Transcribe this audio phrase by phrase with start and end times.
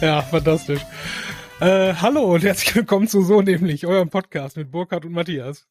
[0.02, 0.80] ja, fantastisch.
[1.60, 5.66] Äh, hallo und herzlich willkommen zu So nämlich, eurem Podcast mit Burkhard und Matthias.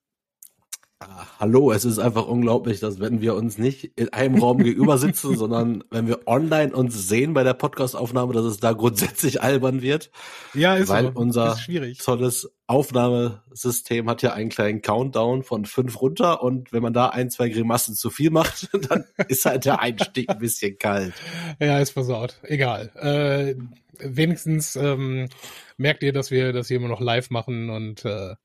[1.39, 5.37] Hallo, es ist einfach unglaublich, dass wenn wir uns nicht in einem Raum gegenüber sitzen,
[5.37, 10.11] sondern wenn wir online uns sehen bei der Podcastaufnahme, dass es da grundsätzlich albern wird.
[10.53, 11.11] Ja, ist weil so.
[11.15, 16.91] unser ist tolles Aufnahmesystem hat ja einen kleinen Countdown von fünf runter und wenn man
[16.91, 21.13] da ein, zwei Grimassen zu viel macht, dann ist halt der Einstieg ein bisschen kalt.
[21.61, 22.39] Ja, ist versaut.
[22.43, 22.91] Egal.
[22.95, 23.55] Äh,
[23.99, 25.29] wenigstens ähm,
[25.77, 28.35] merkt ihr, dass wir das hier immer noch live machen und äh,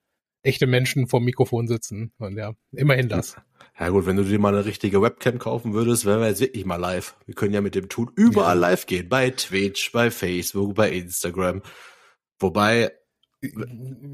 [0.44, 2.12] echte Menschen vorm Mikrofon sitzen.
[2.18, 3.36] Und ja, immerhin das.
[3.78, 6.64] Ja gut, wenn du dir mal eine richtige Webcam kaufen würdest, wären wir jetzt wirklich
[6.64, 7.16] mal live.
[7.26, 8.68] Wir können ja mit dem Tool überall Ja.
[8.68, 9.08] live gehen.
[9.08, 11.62] Bei Twitch, bei Facebook, bei Instagram.
[12.38, 12.92] Wobei,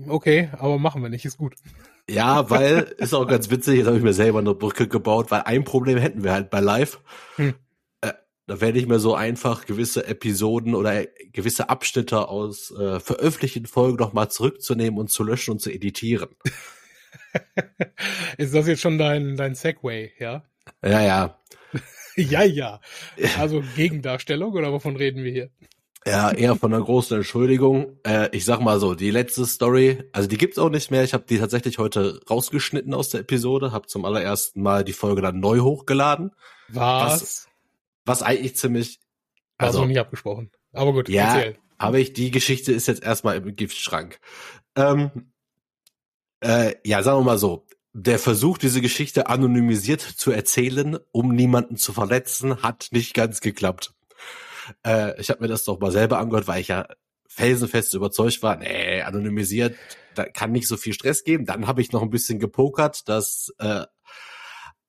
[0.08, 1.54] Okay, aber machen wir nicht, ist gut.
[2.08, 5.42] ja, weil, ist auch ganz witzig, jetzt habe ich mir selber eine Brücke gebaut, weil
[5.42, 7.00] ein Problem hätten wir halt bei live.
[7.36, 7.54] Hm.
[8.50, 13.98] Da wäre nicht mehr so einfach, gewisse Episoden oder gewisse Abschnitte aus äh, veröffentlichten Folgen
[13.98, 16.30] nochmal zurückzunehmen und zu löschen und zu editieren.
[18.38, 20.42] ist das jetzt schon dein, dein Segway, ja?
[20.82, 21.38] Ja, ja.
[22.16, 22.80] ja, ja.
[23.38, 25.50] Also Gegendarstellung oder wovon reden wir hier?
[26.04, 28.00] Ja, eher von einer großen Entschuldigung.
[28.04, 31.04] Äh, ich sag mal so, die letzte Story, also die gibt's auch nicht mehr.
[31.04, 35.22] Ich habe die tatsächlich heute rausgeschnitten aus der Episode, habe zum allerersten Mal die Folge
[35.22, 36.32] dann neu hochgeladen,
[36.66, 37.22] Was?
[37.22, 37.49] was
[38.06, 39.00] eigentlich ziemlich,
[39.58, 40.50] War so also nicht abgesprochen.
[40.72, 41.36] Aber gut, Ja.
[41.36, 41.58] erzähl.
[41.78, 44.18] aber ich, die Geschichte ist jetzt erstmal im Giftschrank.
[44.76, 45.32] Ähm,
[46.40, 51.76] äh, ja, sagen wir mal so, der Versuch, diese Geschichte anonymisiert zu erzählen, um niemanden
[51.76, 53.92] zu verletzen, hat nicht ganz geklappt.
[54.86, 56.86] Äh, ich habe mir das doch mal selber angehört, weil ich ja
[57.28, 59.76] felsenfest überzeugt war, nee, anonymisiert,
[60.14, 61.46] da kann nicht so viel Stress geben.
[61.46, 63.84] Dann habe ich noch ein bisschen gepokert, dass äh,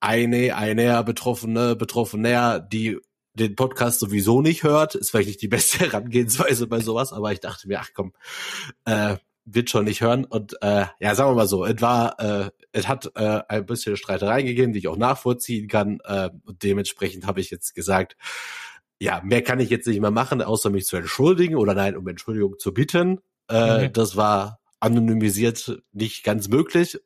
[0.02, 2.98] eine, einer Betroffene, Betroffener, die
[3.34, 7.40] den Podcast sowieso nicht hört, ist vielleicht nicht die beste Herangehensweise bei sowas, aber ich
[7.40, 8.12] dachte mir, ach komm,
[8.84, 10.24] äh, wird schon nicht hören.
[10.24, 13.96] Und äh, ja, sagen wir mal so, es war, äh, es hat äh, ein bisschen
[13.96, 16.00] Streitereien gegeben, die ich auch nachvollziehen kann.
[16.04, 18.16] Äh, und dementsprechend habe ich jetzt gesagt,
[18.98, 22.06] ja, mehr kann ich jetzt nicht mehr machen, außer mich zu entschuldigen oder nein, um
[22.06, 23.20] Entschuldigung zu bitten.
[23.48, 23.92] Äh, Mhm.
[23.92, 26.98] Das war anonymisiert nicht ganz möglich.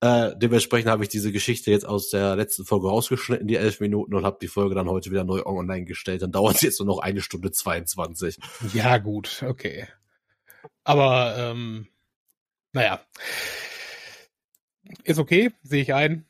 [0.00, 4.14] Äh, dementsprechend habe ich diese Geschichte jetzt aus der letzten Folge rausgeschnitten, die elf Minuten,
[4.14, 6.22] und habe die Folge dann heute wieder neu online gestellt.
[6.22, 8.38] Dann dauert es jetzt nur noch eine Stunde 22.
[8.74, 9.86] Ja, gut, okay.
[10.84, 11.88] Aber, ähm,
[12.72, 13.00] naja.
[15.02, 16.26] Ist okay, sehe ich ein.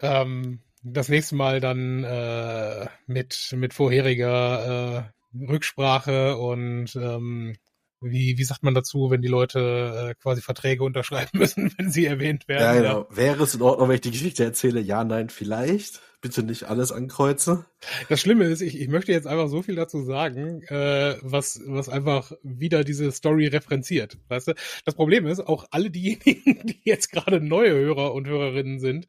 [0.00, 7.56] Ähm, das nächste Mal dann äh, mit, mit vorheriger äh, Rücksprache und ähm,
[8.00, 12.06] wie, wie sagt man dazu, wenn die Leute äh, quasi Verträge unterschreiben müssen, wenn sie
[12.06, 12.62] erwähnt werden?
[12.62, 13.06] Ja, genau.
[13.10, 14.80] Wäre es in Ordnung, wenn ich die Geschichte erzähle?
[14.80, 16.00] Ja, nein, vielleicht.
[16.22, 17.64] Bitte nicht alles ankreuzen.
[18.10, 21.88] Das Schlimme ist, ich, ich möchte jetzt einfach so viel dazu sagen, äh, was, was
[21.88, 24.18] einfach wieder diese Story referenziert.
[24.28, 24.54] Weißt du?
[24.84, 29.08] Das Problem ist, auch alle diejenigen, die jetzt gerade neue Hörer und Hörerinnen sind,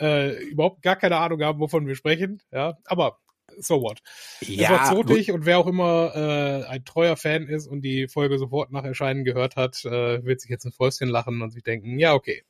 [0.00, 2.40] äh, überhaupt gar keine Ahnung haben, wovon wir sprechen.
[2.50, 3.18] Ja, aber
[3.58, 4.00] so what.
[4.40, 8.38] es war zotig und wer auch immer äh, ein treuer Fan ist und die Folge
[8.38, 11.98] sofort nach Erscheinen gehört hat, äh, wird sich jetzt ein Fäustchen lachen und sich denken,
[11.98, 12.44] ja, okay.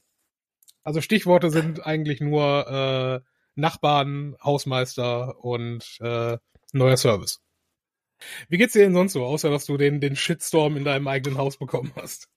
[0.82, 6.38] Also Stichworte sind eigentlich nur äh, Nachbarn, Hausmeister und äh,
[6.72, 7.40] neuer Service.
[8.48, 11.38] Wie geht's dir denn sonst so, außer dass du den, den Shitstorm in deinem eigenen
[11.38, 12.28] Haus bekommen hast?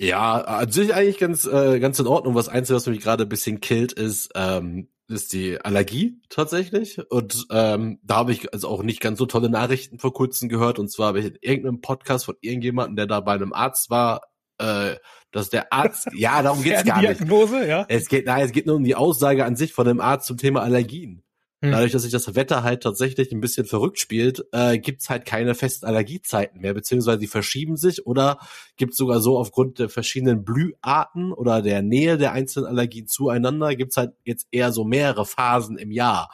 [0.00, 2.34] Ja, an sich eigentlich ganz, äh, ganz in Ordnung.
[2.34, 7.00] Was Einzige, was mich gerade ein bisschen killt, ist, ähm, ist die Allergie tatsächlich.
[7.10, 10.78] Und ähm, da habe ich also auch nicht ganz so tolle Nachrichten vor kurzem gehört.
[10.78, 14.22] Und zwar habe ich in irgendeinem Podcast von irgendjemandem, der da bei einem Arzt war,
[14.58, 14.96] äh,
[15.32, 17.20] dass der Arzt, ja, darum geht's gar nicht.
[17.20, 17.86] Diagnose, ja?
[17.88, 20.36] Es geht, nein, es geht nur um die Aussage an sich von dem Arzt zum
[20.36, 21.22] Thema Allergien.
[21.62, 21.72] Hm.
[21.72, 25.54] Dadurch, dass sich das Wetter halt tatsächlich ein bisschen verrückt spielt, äh, gibt's halt keine
[25.54, 28.38] festen Allergiezeiten mehr, beziehungsweise die verschieben sich oder
[28.76, 33.98] gibt's sogar so aufgrund der verschiedenen Blüharten oder der Nähe der einzelnen Allergien zueinander, gibt's
[33.98, 36.30] halt jetzt eher so mehrere Phasen im Jahr.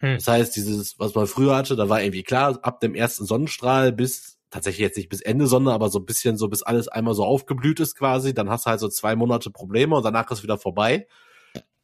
[0.00, 0.16] Hm.
[0.16, 3.90] Das heißt, dieses, was man früher hatte, da war irgendwie klar, ab dem ersten Sonnenstrahl
[3.90, 7.14] bis, tatsächlich jetzt nicht bis Ende Sonne, aber so ein bisschen so, bis alles einmal
[7.14, 10.42] so aufgeblüht ist quasi, dann hast du halt so zwei Monate Probleme und danach ist
[10.42, 11.06] wieder vorbei.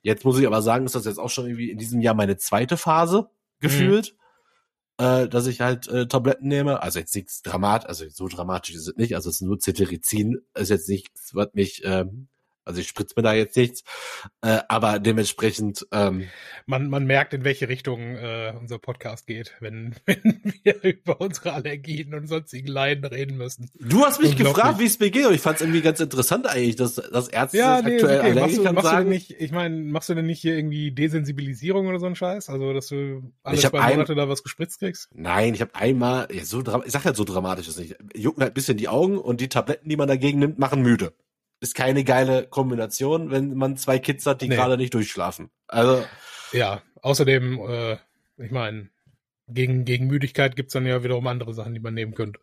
[0.06, 2.37] Jetzt muss ich aber sagen, ist das jetzt auch schon irgendwie in diesem Jahr meine
[2.37, 4.14] zweite Phase gefühlt,
[4.99, 6.81] äh, dass ich halt äh, Tabletten nehme.
[6.81, 9.17] Also jetzt nichts dramatisch, also so dramatisch ist es nicht.
[9.17, 12.29] Also es ist nur Cetirizin, ist jetzt nichts, was mich ähm,
[12.66, 13.84] Also ich spritze mir da jetzt nichts,
[14.42, 15.86] äh, aber dementsprechend.
[15.92, 16.28] Ähm,
[16.66, 21.52] man, man merkt, in welche Richtung äh, unser Podcast geht, wenn, wenn wir über unsere
[21.52, 23.70] Allergien und sonstigen Leiden reden müssen.
[23.78, 26.48] Du hast mich gefragt, wie es mir geht und ich fand es irgendwie ganz interessant
[26.48, 28.40] eigentlich, dass, dass Ärzte ja, nee, aktuell okay.
[28.40, 29.04] machst du, machst sagen.
[29.04, 32.50] Du nicht, ich meine, machst du denn nicht hier irgendwie Desensibilisierung oder so ein Scheiß?
[32.50, 35.08] Also, dass du alle zwei ein, Monate da was gespritzt kriegst?
[35.14, 37.94] Nein, ich habe einmal, ja, so, ich sag halt so dramatisch ist nicht.
[38.16, 41.12] Jucken halt ein bisschen die Augen und die Tabletten, die man dagegen nimmt, machen müde
[41.61, 44.56] ist keine geile Kombination, wenn man zwei Kids hat, die nee.
[44.56, 45.50] gerade nicht durchschlafen.
[45.69, 46.05] Also
[46.53, 47.97] ja, außerdem, äh,
[48.37, 48.91] ich meine,
[49.49, 52.41] gegen gegen Müdigkeit gibt's dann ja wiederum andere Sachen, die man nehmen könnte.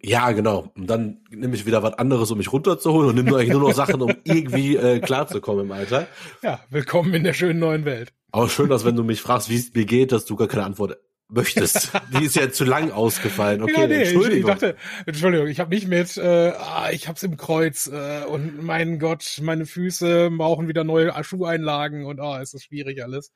[0.00, 0.70] Ja, genau.
[0.76, 3.74] Und dann nehme ich wieder was anderes, um mich runterzuholen und nehme eigentlich nur noch
[3.74, 6.06] Sachen, um irgendwie äh, klarzukommen im Alter.
[6.42, 8.12] Ja, willkommen in der schönen neuen Welt.
[8.30, 10.64] Aber schön, dass wenn du mich fragst, wie es mir geht, dass du gar keine
[10.64, 10.98] Antwort
[11.32, 11.92] möchtest.
[12.12, 13.62] Die ist ja zu lang ausgefallen.
[13.72, 14.32] Okay, ja, nee, Entschuldigung.
[14.32, 14.76] Ich, ich dachte,
[15.06, 19.40] Entschuldigung, ich habe nicht mit, äh, ah, ich hab's im Kreuz äh, und mein Gott,
[19.42, 23.32] meine Füße brauchen wieder neue Schuheinlagen und ah, oh, ist das schwierig alles.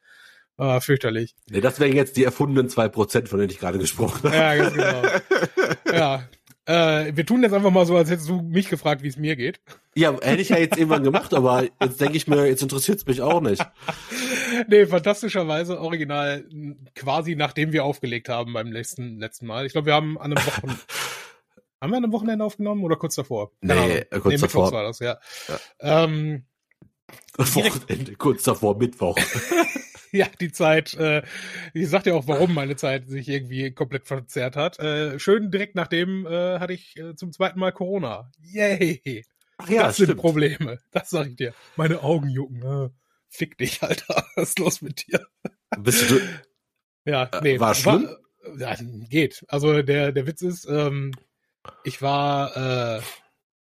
[0.58, 1.34] Ah, fürchterlich.
[1.50, 4.36] Nee, das wären jetzt die erfundenen zwei Prozent, von denen ich gerade gesprochen habe.
[4.36, 5.02] Ja, ganz genau.
[5.92, 6.22] ja,
[6.66, 9.36] äh, wir tun jetzt einfach mal so, als hättest du mich gefragt, wie es mir
[9.36, 9.60] geht.
[9.94, 13.06] Ja, hätte ich ja jetzt irgendwann gemacht, aber jetzt denke ich mir, jetzt interessiert es
[13.06, 13.64] mich auch nicht.
[14.68, 16.44] nee, fantastischerweise original
[16.94, 19.66] quasi nachdem wir aufgelegt haben beim letzten, letzten Mal.
[19.66, 20.80] Ich glaube, wir haben an einem Wochenende.
[21.80, 23.52] haben wir an einem Wochenende aufgenommen oder kurz davor?
[23.60, 24.72] Nee, äh, kurz nee, davor.
[24.72, 25.18] war das, ja.
[25.48, 25.58] ja.
[25.80, 26.44] Ähm,
[27.36, 29.16] Wochenende, kurz davor, Mittwoch.
[30.12, 31.22] ja, die Zeit, äh,
[31.74, 34.78] ich sag dir auch, warum meine Zeit sich irgendwie komplett verzerrt hat.
[34.78, 38.30] Äh, schön direkt nachdem äh, hatte ich äh, zum zweiten Mal Corona.
[38.40, 39.24] Yay!
[39.58, 40.08] Ach ja, das stimmt.
[40.08, 40.78] sind Probleme.
[40.92, 41.54] Das sag ich dir.
[41.76, 42.62] Meine Augen jucken.
[42.62, 42.90] Äh,
[43.36, 44.26] fick dich, Alter.
[44.36, 45.26] Was ist los mit dir?
[45.78, 46.20] Bist du?
[47.04, 47.60] ja, äh, nee.
[47.60, 48.08] War schlimm?
[48.44, 48.76] War, ja,
[49.08, 49.44] geht.
[49.48, 51.12] Also der der Witz ist, ähm,
[51.84, 53.02] ich war äh,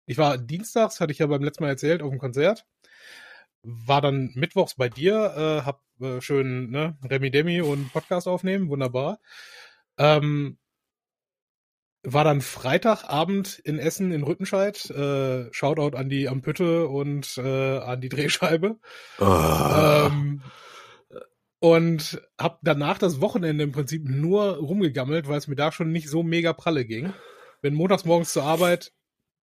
[0.06, 2.66] ich war dienstags, hatte ich ja beim letzten Mal erzählt, auf dem Konzert
[3.62, 8.68] war dann mittwochs bei dir, äh, hab äh, schön ne, Remi Demi und Podcast aufnehmen,
[8.68, 9.20] wunderbar.
[9.98, 10.58] Ähm,
[12.04, 14.90] war dann Freitagabend in Essen in Rüttenscheid.
[14.90, 18.78] Äh, Shoutout an die Ampütte und äh, an die Drehscheibe.
[19.18, 19.24] Oh.
[19.24, 20.42] Ähm,
[21.60, 26.08] und hab danach das Wochenende im Prinzip nur rumgegammelt, weil es mir da schon nicht
[26.08, 27.12] so mega pralle ging.
[27.60, 28.92] Bin montags morgens zur Arbeit,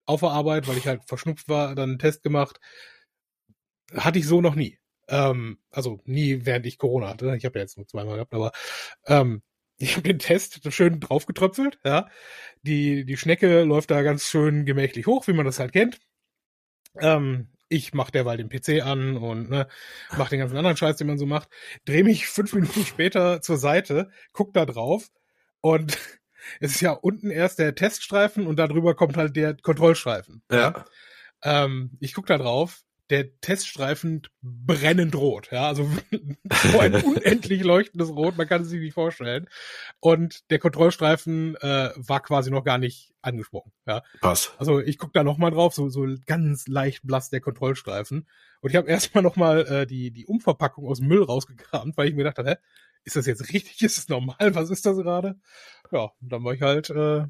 [0.04, 2.58] auf der Arbeit, weil ich halt verschnupft war, dann einen Test gemacht,
[3.94, 4.78] hatte ich so noch nie.
[5.06, 7.36] Ähm, also nie, während ich Corona hatte.
[7.36, 8.50] Ich habe ja jetzt nur zweimal gehabt, aber
[9.06, 9.42] ähm,
[9.78, 11.78] ich habe den Test schön draufgetröpfelt.
[11.84, 12.08] Ja,
[12.62, 16.00] die die Schnecke läuft da ganz schön gemächlich hoch, wie man das halt kennt.
[17.00, 19.68] Ähm, ich mach derweil den PC an und ne,
[20.16, 21.48] mach den ganzen anderen Scheiß, den man so macht.
[21.84, 25.10] Dreh mich fünf Minuten später zur Seite, guck da drauf
[25.60, 25.96] und
[26.60, 30.42] es ist ja unten erst der Teststreifen und darüber kommt halt der Kontrollstreifen.
[30.50, 30.84] Ja.
[31.42, 35.48] Ähm, ich guck da drauf, der Teststreifen brennend rot.
[35.50, 35.88] Ja, also
[36.72, 39.48] so ein unendlich leuchtendes Rot, man kann es sich nicht vorstellen.
[40.00, 43.72] Und der Kontrollstreifen äh, war quasi noch gar nicht angesprochen.
[43.86, 44.02] Ja.
[44.20, 44.52] Was?
[44.58, 48.28] Also ich guck da noch mal drauf, so, so ganz leicht blass der Kontrollstreifen.
[48.60, 52.08] Und ich habe erstmal noch mal äh, die, die Umverpackung aus dem Müll rausgekramt, weil
[52.08, 52.56] ich mir gedacht habe, hä,
[53.04, 53.80] ist das jetzt richtig?
[53.82, 54.54] Ist das normal?
[54.54, 55.36] Was ist das gerade?
[55.90, 57.24] Ja, und dann war ich halt äh,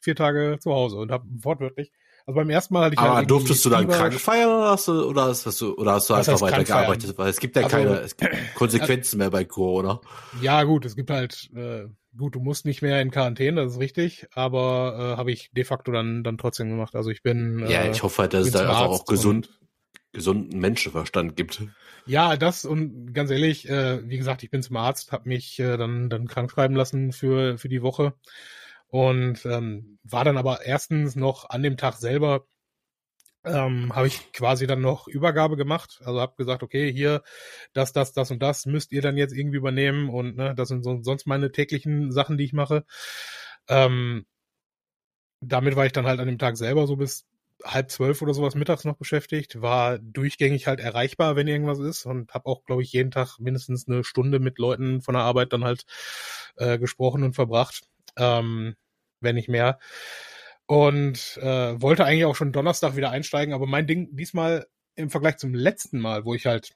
[0.00, 1.92] vier Tage zu Hause und habe wortwörtlich
[2.26, 4.88] also beim ersten Mal hatte ich Aber halt durftest du dann krank feiern oder hast
[4.88, 7.18] du, oder hast du, oder hast du einfach weitergearbeitet?
[7.18, 10.00] Weil es gibt ja also, keine es gibt Konsequenzen mehr bei Corona.
[10.40, 11.86] Ja, gut, es gibt halt, äh,
[12.16, 15.64] gut, du musst nicht mehr in Quarantäne, das ist richtig, aber äh, habe ich de
[15.64, 16.94] facto dann, dann trotzdem gemacht.
[16.94, 17.64] Also ich bin.
[17.64, 19.50] Äh, ja, ich hoffe halt, dass es da einfach auch gesund,
[20.12, 21.62] gesunden Menschenverstand gibt.
[22.06, 25.76] Ja, das und ganz ehrlich, äh, wie gesagt, ich bin zum Arzt, habe mich äh,
[25.76, 28.14] dann, dann krank schreiben lassen für, für die Woche
[28.92, 32.44] und ähm, war dann aber erstens noch an dem Tag selber
[33.44, 36.00] ähm, habe ich quasi dann noch Übergabe gemacht.
[36.04, 37.22] Also habe gesagt, okay, hier
[37.72, 40.84] das, das, das und das müsst ihr dann jetzt irgendwie übernehmen und ne, das sind
[40.84, 42.84] so, sonst meine täglichen Sachen, die ich mache.
[43.68, 44.26] Ähm,
[45.40, 47.24] damit war ich dann halt an dem Tag selber so bis
[47.64, 52.34] halb zwölf oder sowas mittags noch beschäftigt, war durchgängig halt erreichbar, wenn irgendwas ist und
[52.34, 55.64] habe auch, glaube ich, jeden Tag mindestens eine Stunde mit Leuten von der Arbeit dann
[55.64, 55.84] halt
[56.56, 57.84] äh, gesprochen und verbracht.
[58.16, 58.74] Ähm,
[59.22, 59.78] wenn nicht mehr.
[60.66, 65.38] Und äh, wollte eigentlich auch schon Donnerstag wieder einsteigen, aber mein Ding diesmal im Vergleich
[65.38, 66.72] zum letzten Mal, wo ich halt,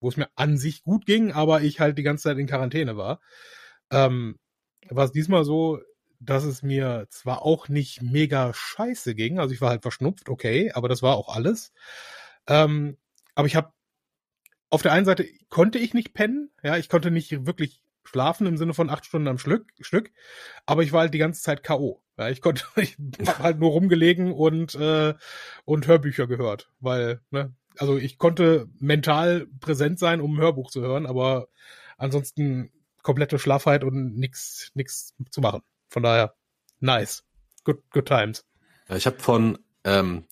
[0.00, 2.96] wo es mir an sich gut ging, aber ich halt die ganze Zeit in Quarantäne
[2.96, 3.20] war,
[3.90, 4.38] ähm,
[4.88, 5.80] war es diesmal so,
[6.20, 10.72] dass es mir zwar auch nicht mega scheiße ging, also ich war halt verschnupft, okay,
[10.72, 11.72] aber das war auch alles.
[12.46, 12.96] Ähm,
[13.34, 13.72] aber ich habe
[14.70, 18.56] auf der einen Seite konnte ich nicht pennen, ja, ich konnte nicht wirklich schlafen im
[18.56, 20.10] Sinne von acht Stunden am Stück, Stück
[20.66, 22.02] aber ich war halt die ganze Zeit K.O.
[22.16, 22.96] Ja, ich konnte, ich
[23.26, 25.14] hab halt nur rumgelegen und, äh,
[25.64, 30.80] und Hörbücher gehört, weil, ne, also ich konnte mental präsent sein, um ein Hörbuch zu
[30.80, 31.48] hören, aber
[31.96, 32.72] ansonsten
[33.02, 35.62] komplette Schlafheit und nix, nix zu machen.
[35.88, 36.34] Von daher,
[36.80, 37.24] nice.
[37.64, 38.44] Good, good times.
[38.88, 40.24] Ich habe von, ähm,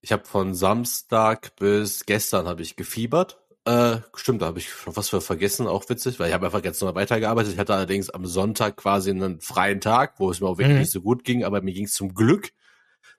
[0.00, 3.40] ich habe von Samstag bis gestern habe ich gefiebert.
[3.66, 6.62] Äh, stimmt, da habe ich schon was für vergessen, auch witzig, weil ich habe einfach
[6.62, 7.52] jetzt noch weitergearbeitet.
[7.52, 10.80] Ich hatte allerdings am Sonntag quasi einen freien Tag, wo es mir auch wirklich mhm.
[10.82, 12.52] nicht so gut ging, aber mir ging es zum Glück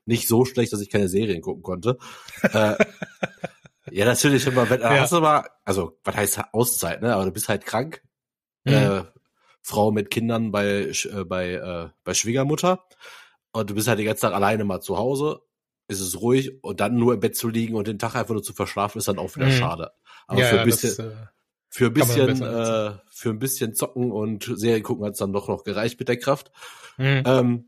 [0.05, 1.97] nicht so schlecht, dass ich keine Serien gucken konnte.
[2.43, 2.75] äh,
[3.91, 5.01] ja, natürlich immer, wenn, ja.
[5.01, 7.13] hast du mal, also, was heißt Auszeit, ne?
[7.13, 8.01] Aber du bist halt krank.
[8.63, 8.73] Mhm.
[8.73, 9.03] Äh,
[9.61, 12.85] Frau mit Kindern bei, äh, bei, äh, bei Schwiegermutter.
[13.51, 15.41] Und du bist halt den ganzen Tag alleine mal zu Hause.
[15.87, 18.43] Ist es ruhig und dann nur im Bett zu liegen und den Tag einfach nur
[18.43, 19.51] zu verschlafen, ist dann auch wieder mhm.
[19.51, 19.91] schade.
[20.27, 21.11] Aber ja, für ein bisschen, das, äh,
[21.69, 25.47] für ein bisschen, äh, für ein bisschen zocken und Serien gucken hat es dann doch
[25.47, 26.51] noch gereicht mit der Kraft.
[26.97, 27.23] Mhm.
[27.25, 27.65] Ähm,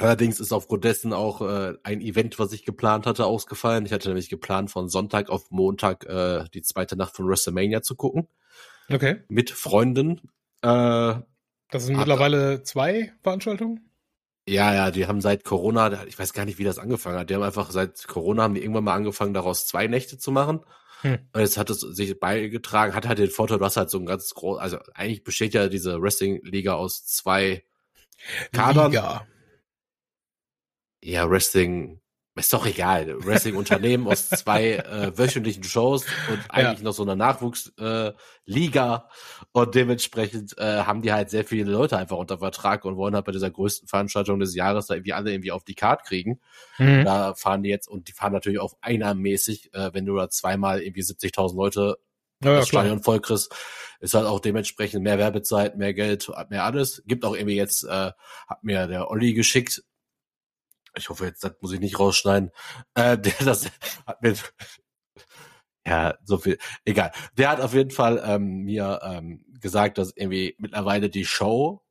[0.00, 3.84] Allerdings ist aufgrund dessen auch äh, ein Event, was ich geplant hatte, ausgefallen.
[3.84, 7.96] Ich hatte nämlich geplant, von Sonntag auf Montag äh, die zweite Nacht von WrestleMania zu
[7.96, 8.26] gucken.
[8.90, 9.22] Okay.
[9.28, 10.30] Mit Freunden.
[10.62, 11.14] Äh,
[11.70, 13.89] das sind mittlerweile zwei Veranstaltungen?
[14.48, 17.30] Ja, ja, die haben seit Corona, ich weiß gar nicht, wie das angefangen hat.
[17.30, 20.60] Die haben einfach seit Corona haben die irgendwann mal angefangen, daraus zwei Nächte zu machen.
[21.02, 21.18] Hm.
[21.32, 24.06] Und jetzt hat es sich beigetragen, hat halt den Vorteil, du hast halt so ein
[24.06, 27.64] ganz groß, also eigentlich besteht ja diese Wrestling-Liga aus zwei
[28.52, 28.90] Kadern.
[28.90, 29.26] Liga
[31.02, 32.00] ja, Wrestling,
[32.40, 36.84] ist doch egal, Wrestling-Unternehmen aus zwei äh, wöchentlichen Shows und eigentlich ja.
[36.84, 38.14] noch so einer Nachwuchsliga
[38.96, 43.14] äh, und dementsprechend äh, haben die halt sehr viele Leute einfach unter Vertrag und wollen
[43.14, 46.40] halt bei dieser größten Veranstaltung des Jahres da irgendwie alle irgendwie auf die Card kriegen.
[46.78, 47.04] Mhm.
[47.04, 50.82] Da fahren die jetzt und die fahren natürlich auch einnahmenmäßig, äh, wenn du da zweimal
[50.82, 51.98] irgendwie 70.000 Leute
[52.42, 53.54] ja, das Stadion voll kriegst,
[54.00, 57.02] ist halt auch dementsprechend mehr Werbezeit, mehr Geld, mehr alles.
[57.06, 58.12] Gibt auch irgendwie jetzt, äh,
[58.48, 59.82] hat mir der Olli geschickt,
[60.94, 62.50] ich hoffe jetzt, das muss ich nicht rausschneiden,
[62.94, 63.70] äh, der das
[64.06, 64.34] hat mir,
[65.86, 67.12] ja, so viel, egal.
[67.36, 71.82] Der hat auf jeden Fall ähm, mir ähm, gesagt, dass irgendwie mittlerweile die Show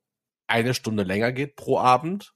[0.46, 2.34] eine Stunde länger geht pro Abend,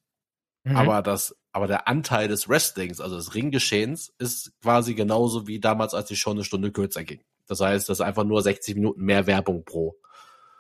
[0.64, 0.76] mhm.
[0.76, 5.94] aber das, aber der Anteil des Wrestlings, also des Ringgeschehens, ist quasi genauso wie damals,
[5.94, 7.22] als die Show eine Stunde kürzer ging.
[7.46, 9.96] Das heißt, das ist einfach nur 60 Minuten mehr Werbung pro.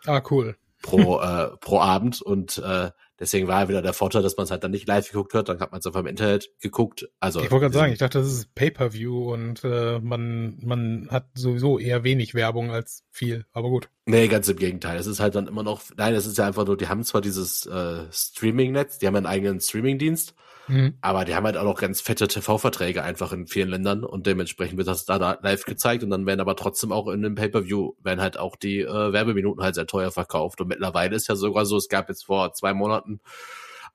[0.04, 0.56] Ah, cool.
[0.82, 2.90] Pro, äh, pro Abend und äh,
[3.20, 5.60] Deswegen war wieder der Vorteil, dass man es halt dann nicht live geguckt hat, dann
[5.60, 7.08] hat man es einfach im Internet geguckt.
[7.20, 11.28] Also ich wollte gerade sagen, ich dachte, das ist Pay-per-View und äh, man man hat
[11.34, 13.88] sowieso eher wenig Werbung als viel, aber gut.
[14.06, 14.98] Nee, ganz im Gegenteil.
[14.98, 17.20] Es ist halt dann immer noch, nein, es ist ja einfach nur, die haben zwar
[17.20, 20.34] dieses äh, Streaming-Netz, die haben einen eigenen Streaming-Dienst,
[20.68, 20.94] Mhm.
[21.00, 24.78] Aber die haben halt auch noch ganz fette TV-Verträge einfach in vielen Ländern und dementsprechend
[24.78, 27.92] wird das da, da live gezeigt und dann werden aber trotzdem auch in dem Pay-Per-View
[28.02, 31.66] werden halt auch die äh, Werbeminuten halt sehr teuer verkauft und mittlerweile ist ja sogar
[31.66, 33.20] so, es gab jetzt vor zwei Monaten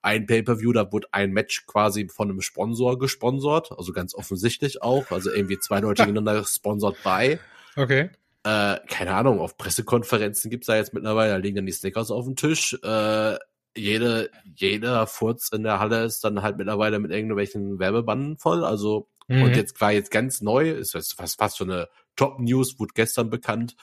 [0.01, 5.11] ein Pay-Per-View, da wurde ein Match quasi von einem Sponsor gesponsert, also ganz offensichtlich auch,
[5.11, 7.39] also irgendwie zwei Leute gegeneinander sponsert bei.
[7.75, 8.09] Okay.
[8.43, 12.25] Äh, keine Ahnung, auf Pressekonferenzen gibt's da jetzt mittlerweile, da liegen dann die Snickers auf
[12.25, 12.73] dem Tisch.
[12.81, 13.37] Äh,
[13.79, 18.63] jede, jeder Furz in der Halle ist dann halt mittlerweile mit irgendwelchen Werbebanden voll.
[18.63, 19.43] Also, mhm.
[19.43, 23.29] und jetzt war jetzt ganz neu, ist das fast, fast schon eine Top-News, wurde gestern
[23.29, 23.75] bekannt,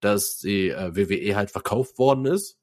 [0.00, 2.58] dass die äh, WWE halt verkauft worden ist.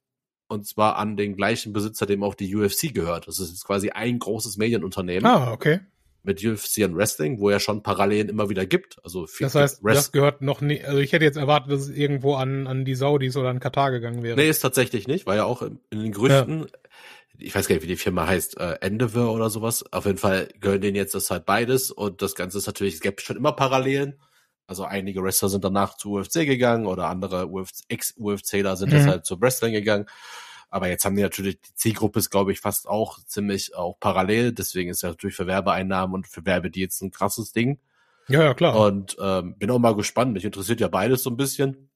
[0.48, 3.28] Und zwar an den gleichen Besitzer, dem auch die UFC gehört.
[3.28, 5.26] Das ist jetzt quasi ein großes Medienunternehmen.
[5.26, 5.80] Ah, okay
[6.24, 8.98] mit UFC und Wrestling, wo ja schon Parallelen immer wieder gibt.
[9.04, 10.86] Also viel das heißt, Rest das gehört noch nicht.
[10.86, 13.92] Also ich hätte jetzt erwartet, dass es irgendwo an an die Saudis oder an Katar
[13.92, 14.38] gegangen wäre.
[14.38, 15.26] Nee, ist tatsächlich nicht.
[15.26, 16.62] War ja auch in, in den Gerüchten.
[16.62, 16.66] Ja.
[17.40, 19.84] Ich weiß gar nicht, wie die Firma heißt, äh, Endeavor oder sowas.
[19.92, 23.02] Auf jeden Fall gehören denen jetzt das halt beides und das Ganze ist natürlich, es
[23.02, 24.20] gibt schon immer Parallelen.
[24.66, 27.50] Also einige Wrestler sind danach zu UFC gegangen oder andere
[27.90, 28.98] Ex-UFCler sind mhm.
[28.98, 30.06] deshalb zu Wrestling gegangen.
[30.74, 34.54] Aber jetzt haben die natürlich, die Zielgruppe ist, glaube ich, fast auch ziemlich auch parallel.
[34.54, 37.78] Deswegen ist ja natürlich für Werbeeinnahmen und für Werbedeals ein krasses Ding.
[38.28, 38.76] Ja, ja, klar.
[38.76, 40.34] Und ähm, bin auch mal gespannt.
[40.34, 41.92] Mich interessiert ja beides so ein bisschen.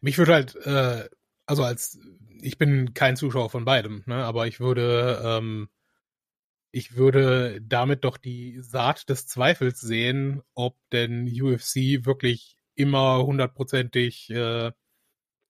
[0.00, 1.10] Mich würde halt, äh,
[1.44, 1.98] also als,
[2.40, 5.68] ich bin kein Zuschauer von beidem, ne, aber ich würde, ähm,
[6.70, 14.30] ich würde damit doch die Saat des Zweifels sehen, ob denn UFC wirklich immer hundertprozentig
[14.30, 14.72] äh,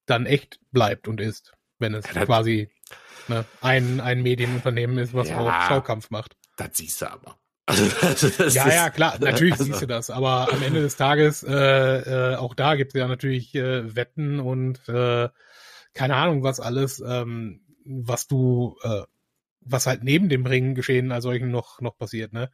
[0.07, 2.71] dann echt bleibt und ist wenn es ja, quasi
[3.29, 6.37] ne, ein, ein Medienunternehmen ist, was ja, auch Schaukampf macht.
[6.57, 7.37] Das siehst du aber.
[8.03, 10.97] Also, das ja, ist, ja, klar, natürlich also, siehst du das, aber am Ende des
[10.97, 11.53] Tages, äh,
[12.33, 15.29] äh, auch da gibt es ja natürlich äh, Wetten und äh,
[15.95, 19.03] keine Ahnung, was alles, ähm, was du, äh,
[19.61, 22.51] was halt neben dem Ring geschehen als solchen noch, noch passiert, ne?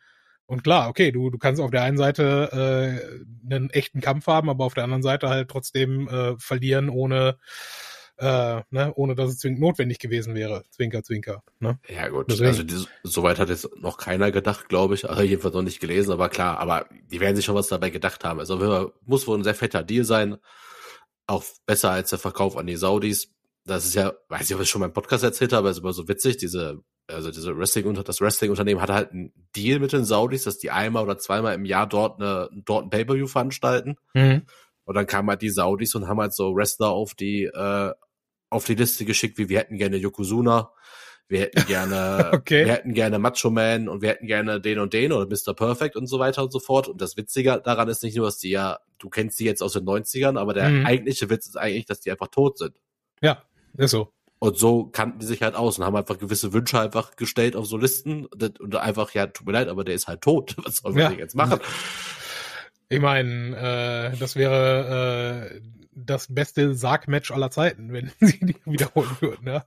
[0.49, 4.49] Und klar, okay, du, du kannst auf der einen Seite äh, einen echten Kampf haben,
[4.49, 7.39] aber auf der anderen Seite halt trotzdem äh, verlieren, ohne
[8.21, 10.65] Äh, ne, ohne dass es zwingend notwendig gewesen wäre.
[10.71, 11.45] Zwinker, zwinker.
[11.61, 11.79] Ne?
[11.89, 12.49] Ja gut, Deswegen.
[12.49, 15.09] also die, soweit hat jetzt noch keiner gedacht, glaube ich.
[15.09, 18.25] Also jedenfalls noch nicht gelesen, aber klar, aber die werden sich schon was dabei gedacht
[18.25, 18.41] haben.
[18.41, 20.37] Also muss wohl ein sehr fetter Deal sein.
[21.29, 23.31] Auch besser als der Verkauf an die Saudis.
[23.65, 25.93] Das ist ja, weiß ich, ob ich schon mal im Podcast erzählt habe, ist immer
[25.93, 30.05] so witzig, diese, also diese Wrestling unter das Wrestling-Unternehmen hat halt einen Deal mit den
[30.05, 33.97] Saudis, dass die einmal oder zweimal im Jahr dort eine, dort ein Pay-Per-View veranstalten.
[34.15, 34.43] Mhm.
[34.85, 37.93] Und dann kamen halt die Saudis und haben halt so Wrestler auf die, äh,
[38.51, 40.73] auf die Liste geschickt, wie wir hätten gerne Yokozuna,
[41.29, 42.65] wir hätten gerne, Okay.
[42.65, 45.55] wir hätten gerne Macho Man und wir hätten gerne den und den oder Mr.
[45.55, 46.89] Perfect und so weiter und so fort.
[46.89, 49.75] Und das Witzige daran ist nicht nur, dass die ja, du kennst die jetzt aus
[49.75, 50.87] den 90ern, aber der Mhm.
[50.87, 52.75] eigentliche Witz ist eigentlich, dass die einfach tot sind.
[53.21, 53.43] Ja,
[53.77, 54.13] ist so.
[54.41, 57.67] Und so kannten die sich halt aus und haben einfach gewisse Wünsche einfach gestellt auf
[57.67, 60.55] so Listen und einfach, ja, tut mir leid, aber der ist halt tot.
[60.65, 61.09] Was sollen wir Ja.
[61.11, 61.59] denn jetzt machen?
[62.89, 65.61] Ich meine, äh, das wäre äh,
[66.07, 69.67] das beste Sarg-Match aller Zeiten, wenn sie die wiederholen würden, ja.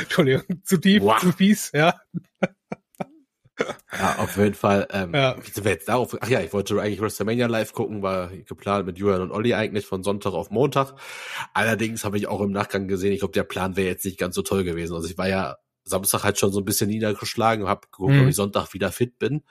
[0.00, 1.18] Entschuldigung, zu tief, Wow.
[1.20, 2.00] zu fies, ja.
[3.92, 4.88] Ja, auf jeden Fall.
[4.90, 5.36] Ähm, Ja.
[5.44, 6.16] Wie sind wir jetzt darauf?
[6.20, 9.86] Ach ja, ich wollte eigentlich WrestleMania live gucken, war geplant mit Julian und Olli eigentlich
[9.86, 10.94] von Sonntag auf Montag.
[11.52, 14.34] Allerdings habe ich auch im Nachgang gesehen, ich glaube, der Plan wäre jetzt nicht ganz
[14.34, 14.94] so toll gewesen.
[14.94, 18.22] Also ich war ja Samstag halt schon so ein bisschen niedergeschlagen, habe geguckt, Mhm.
[18.22, 19.42] ob ich Sonntag wieder fit bin.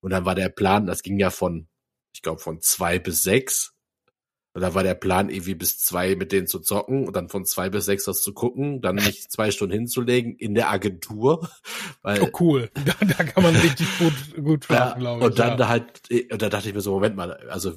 [0.00, 1.66] Und dann war der Plan, das ging ja von,
[2.14, 3.74] ich glaube, von zwei bis sechs.
[4.58, 7.44] Und da war der Plan, irgendwie bis zwei mit denen zu zocken und dann von
[7.44, 11.48] zwei bis sechs das zu gucken, dann nicht zwei Stunden hinzulegen in der Agentur.
[12.02, 12.68] Weil Oh, cool.
[12.84, 15.26] Da, da kann man richtig gut, gut ja, schlafen, glaube ich.
[15.26, 15.68] und dann ja.
[15.68, 17.72] halt, und da dachte ich mir so, Moment mal, also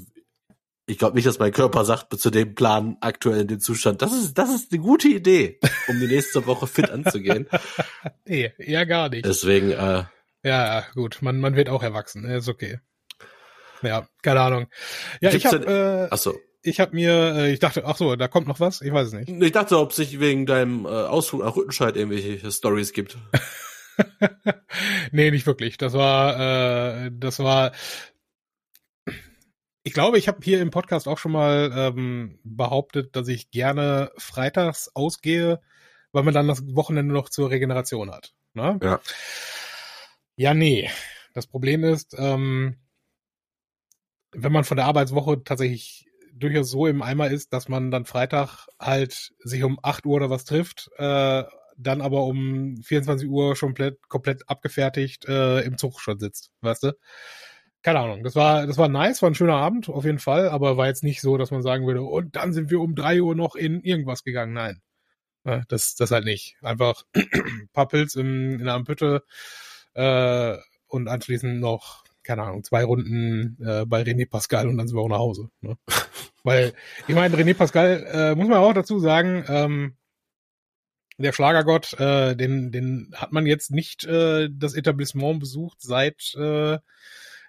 [0.88, 4.12] ich glaube nicht, dass mein Körper sagt zu dem Plan aktuell in dem Zustand, das
[4.14, 7.48] ist, das ist eine gute Idee, um die nächste Woche fit anzugehen.
[8.26, 9.24] Nee, eher gar nicht.
[9.24, 10.08] Deswegen, äh, Ja,
[10.44, 12.80] ja, gut, man, man wird auch erwachsen, ist okay.
[13.84, 14.68] Ja, keine Ahnung.
[15.22, 16.40] Ja, ich habe äh, achso.
[16.64, 19.14] Ich habe mir, äh, ich dachte, ach so, da kommt noch was, ich weiß es
[19.14, 19.30] nicht.
[19.30, 23.18] Ich dachte, ob es sich wegen deinem äh, Ausflug nach Rüttenscheid irgendwelche Stories gibt.
[25.12, 25.78] nee, nicht wirklich.
[25.78, 27.72] Das war, äh, das war.
[29.84, 34.12] Ich glaube, ich habe hier im Podcast auch schon mal ähm, behauptet, dass ich gerne
[34.18, 35.60] freitags ausgehe,
[36.12, 38.34] weil man dann das Wochenende noch zur Regeneration hat.
[38.54, 38.80] Ne?
[38.84, 39.00] Ja.
[40.36, 40.90] Ja, nee.
[41.34, 42.78] Das Problem ist, ähm,
[44.34, 48.68] wenn man von der Arbeitswoche tatsächlich durchaus so im Eimer ist, dass man dann Freitag
[48.80, 51.44] halt sich um 8 Uhr oder was trifft, äh,
[51.78, 56.84] dann aber um 24 Uhr schon komplett, komplett abgefertigt äh, im Zug schon sitzt, weißt
[56.84, 56.94] du?
[57.84, 60.78] Keine Ahnung, das war, das war nice, war ein schöner Abend, auf jeden Fall, aber
[60.78, 63.36] war jetzt nicht so, dass man sagen würde, und dann sind wir um 3 Uhr
[63.36, 64.82] noch in irgendwas gegangen, nein.
[65.46, 66.56] Äh, Das, das halt nicht.
[66.62, 69.24] Einfach ein paar Pilz in, in einer Pütte
[69.94, 74.98] äh, und anschließend noch, keine Ahnung, zwei Runden äh, bei René Pascal und dann sind
[74.98, 75.50] wir auch nach Hause.
[75.62, 75.78] Ne?
[76.44, 76.74] Weil,
[77.08, 79.98] ich meine, René Pascal, äh, muss man auch dazu sagen, ähm,
[81.18, 86.80] der Schlagergott, äh, den, den hat man jetzt nicht äh, das Etablissement besucht seit äh,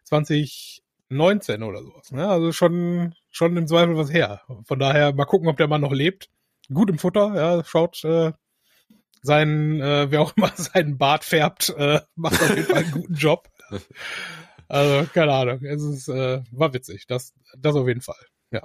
[0.05, 2.13] 2019 oder sowas.
[2.13, 2.29] Ne?
[2.29, 4.43] Also schon, schon im Zweifel was her.
[4.65, 6.29] Von daher mal gucken, ob der Mann noch lebt.
[6.73, 8.33] Gut im Futter, ja, schaut äh,
[9.23, 13.15] seinen, äh, wer auch immer seinen Bart färbt, äh, macht auf jeden Fall einen guten
[13.15, 13.49] Job.
[14.73, 15.63] Also, keine Ahnung.
[15.65, 17.07] Es ist, äh, war witzig.
[17.07, 18.25] Das, das auf jeden Fall.
[18.53, 18.63] Ja.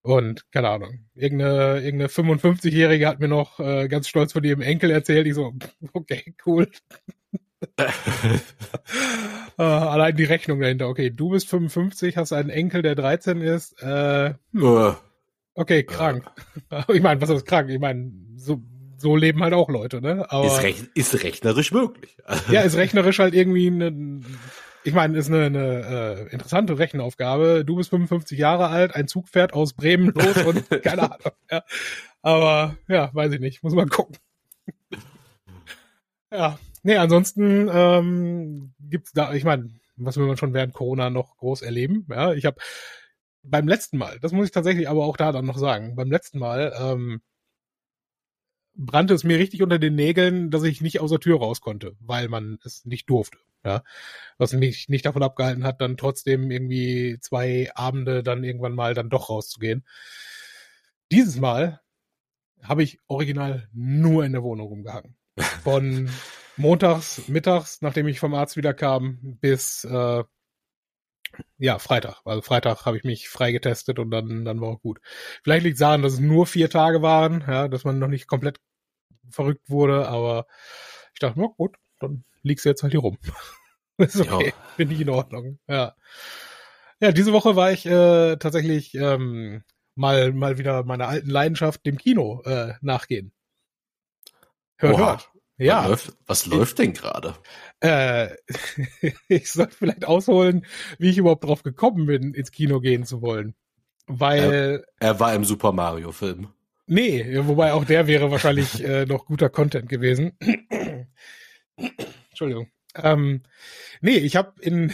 [0.00, 1.04] Und, keine Ahnung.
[1.14, 5.26] Irgendeine, irgendeine 55-Jährige hat mir noch äh, ganz stolz von ihrem Enkel erzählt.
[5.26, 5.52] Ich so,
[5.92, 6.68] okay, cool.
[9.58, 10.88] Äh, allein die Rechnung dahinter.
[10.88, 13.74] Okay, du bist 55, hast einen Enkel, der 13 ist.
[13.82, 14.32] Äh,
[15.52, 16.24] okay, krank.
[16.88, 17.68] Ich meine, was ist krank?
[17.68, 18.62] Ich meine, so,
[18.96, 20.24] so leben halt auch Leute, ne?
[20.30, 22.16] Aber ist, rech ist rechnerisch möglich.
[22.50, 24.22] ja, ist rechnerisch halt irgendwie eine,
[24.84, 27.64] ich meine, ist eine, eine äh, interessante Rechenaufgabe.
[27.64, 31.32] Du bist 55 Jahre alt, ein Zug fährt aus Bremen los und keine Ahnung.
[31.50, 31.64] Ja.
[32.22, 34.16] Aber ja, weiß ich nicht, muss man gucken.
[36.32, 41.36] ja, nee, ansonsten ähm, gibt's da, ich meine, was will man schon während Corona noch
[41.36, 42.06] groß erleben?
[42.08, 42.56] Ja, ich habe
[43.42, 46.38] beim letzten Mal, das muss ich tatsächlich aber auch da dann noch sagen, beim letzten
[46.38, 47.20] Mal ähm,
[48.80, 51.96] brannte es mir richtig unter den Nägeln, dass ich nicht aus der Tür raus konnte,
[52.00, 53.38] weil man es nicht durfte.
[53.62, 53.82] Ja,
[54.38, 59.10] was mich nicht davon abgehalten hat, dann trotzdem irgendwie zwei Abende dann irgendwann mal dann
[59.10, 59.84] doch rauszugehen.
[61.12, 61.80] Dieses Mal
[62.62, 65.14] habe ich original nur in der Wohnung rumgehangen.
[65.62, 66.08] Von
[66.56, 70.24] montags, mittags, nachdem ich vom Arzt wieder kam, bis äh,
[71.58, 72.22] ja, Freitag.
[72.24, 75.00] Also Freitag habe ich mich freigetestet und dann, dann war auch gut.
[75.42, 78.26] Vielleicht liegt es daran, dass es nur vier Tage waren, ja, dass man noch nicht
[78.26, 78.58] komplett
[79.30, 80.46] verrückt wurde, aber
[81.14, 83.18] ich dachte, na gut, dann liegst du jetzt halt hier rum.
[83.98, 84.52] ist okay, Ja.
[84.76, 85.58] finde ich in Ordnung.
[85.68, 85.94] Ja.
[87.00, 89.62] Ja, diese Woche war ich äh, tatsächlich ähm,
[89.94, 93.32] mal, mal wieder meiner alten Leidenschaft, dem Kino, äh, nachgehen.
[94.76, 95.06] Hört, Oha.
[95.10, 95.30] hört.
[95.58, 95.82] Ja.
[95.82, 97.34] Was läuft, was läuft denn gerade?
[97.80, 98.30] Äh,
[99.28, 100.64] ich sollte vielleicht ausholen,
[100.98, 103.54] wie ich überhaupt drauf gekommen bin, ins Kino gehen zu wollen.
[104.06, 104.84] Weil.
[104.98, 106.48] Er, er war im Super Mario Film.
[106.92, 110.32] Nee, wobei auch der wäre wahrscheinlich äh, noch guter Content gewesen.
[112.30, 112.68] Entschuldigung.
[112.96, 113.44] Ähm,
[114.00, 114.92] nee, ich habe in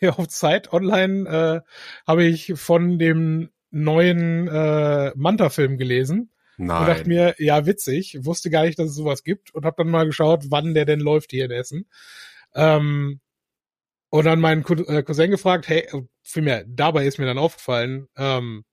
[0.08, 1.60] auf Zeit online äh,
[2.06, 6.30] habe ich von dem neuen äh, Manta-Film gelesen.
[6.56, 6.80] Nein.
[6.80, 9.90] Und dachte mir, ja, witzig, wusste gar nicht, dass es sowas gibt und habe dann
[9.90, 11.90] mal geschaut, wann der denn läuft hier in Essen.
[12.54, 13.20] Ähm,
[14.08, 15.86] und dann meinen äh, Cousin gefragt, hey,
[16.22, 18.64] vielmehr, dabei ist mir dann aufgefallen, ähm,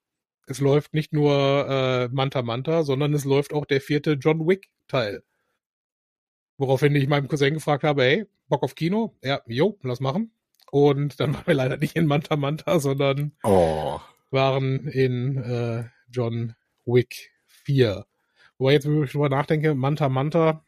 [0.47, 4.69] es läuft nicht nur äh, Manta Manta, sondern es läuft auch der vierte John Wick
[4.87, 5.23] Teil.
[6.57, 9.15] Woraufhin ich meinem Cousin gefragt habe, hey, Bock auf Kino?
[9.23, 10.31] Ja, jo, lass machen.
[10.71, 13.99] Und dann waren wir leider nicht in Manta Manta, sondern oh.
[14.29, 18.05] waren in äh, John Wick 4.
[18.57, 20.63] Wobei jetzt, wenn ich drüber nachdenke, Manta Manta,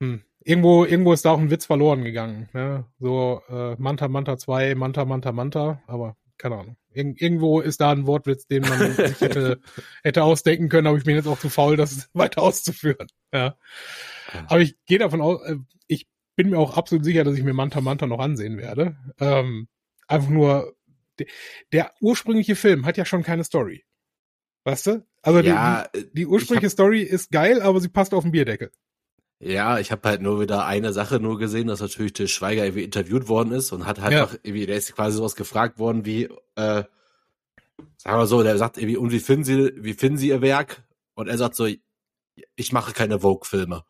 [0.00, 2.48] hm, irgendwo, irgendwo ist da auch ein Witz verloren gegangen.
[2.52, 2.84] Ne?
[2.98, 6.76] So äh, Manta Manta 2, Manta Manta Manta, aber keine Ahnung.
[6.96, 9.60] Ir irgendwo ist da ein Wortwitz, den man sich hätte,
[10.02, 13.08] hätte ausdenken können, aber ich bin jetzt auch zu faul, das weiter auszuführen.
[13.32, 13.56] Ja.
[14.48, 15.56] Aber ich gehe davon aus, äh,
[15.86, 16.06] ich
[16.36, 18.96] bin mir auch absolut sicher, dass ich mir Manta Manta noch ansehen werde.
[19.20, 19.68] Ähm,
[20.08, 20.74] einfach nur,
[21.18, 21.26] der,
[21.72, 23.84] der ursprüngliche Film hat ja schon keine Story.
[24.64, 25.06] Weißt du?
[25.22, 28.72] Also ja, die, die ursprüngliche hab, Story ist geil, aber sie passt auf den Bierdeckel.
[29.38, 32.84] Ja, ich habe halt nur wieder eine Sache nur gesehen, dass natürlich der Schweiger irgendwie
[32.84, 34.28] interviewt worden ist und hat halt ja.
[34.42, 36.84] irgendwie, der ist quasi sowas gefragt worden wie, äh,
[37.98, 40.82] sagen wir so, der sagt irgendwie, und wie finden Sie, wie finden Sie Ihr Werk?
[41.14, 41.68] Und er sagt so,
[42.56, 43.84] ich mache keine Vogue-Filme.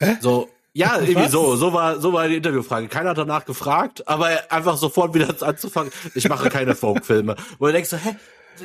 [0.00, 0.16] Äh?
[0.20, 2.88] So, ja, irgendwie so, so war, so war die Interviewfrage.
[2.88, 7.36] Keiner hat danach gefragt, aber einfach sofort wieder anzufangen, ich mache keine Vogue-Filme.
[7.58, 8.16] Wo du denkst so, hä?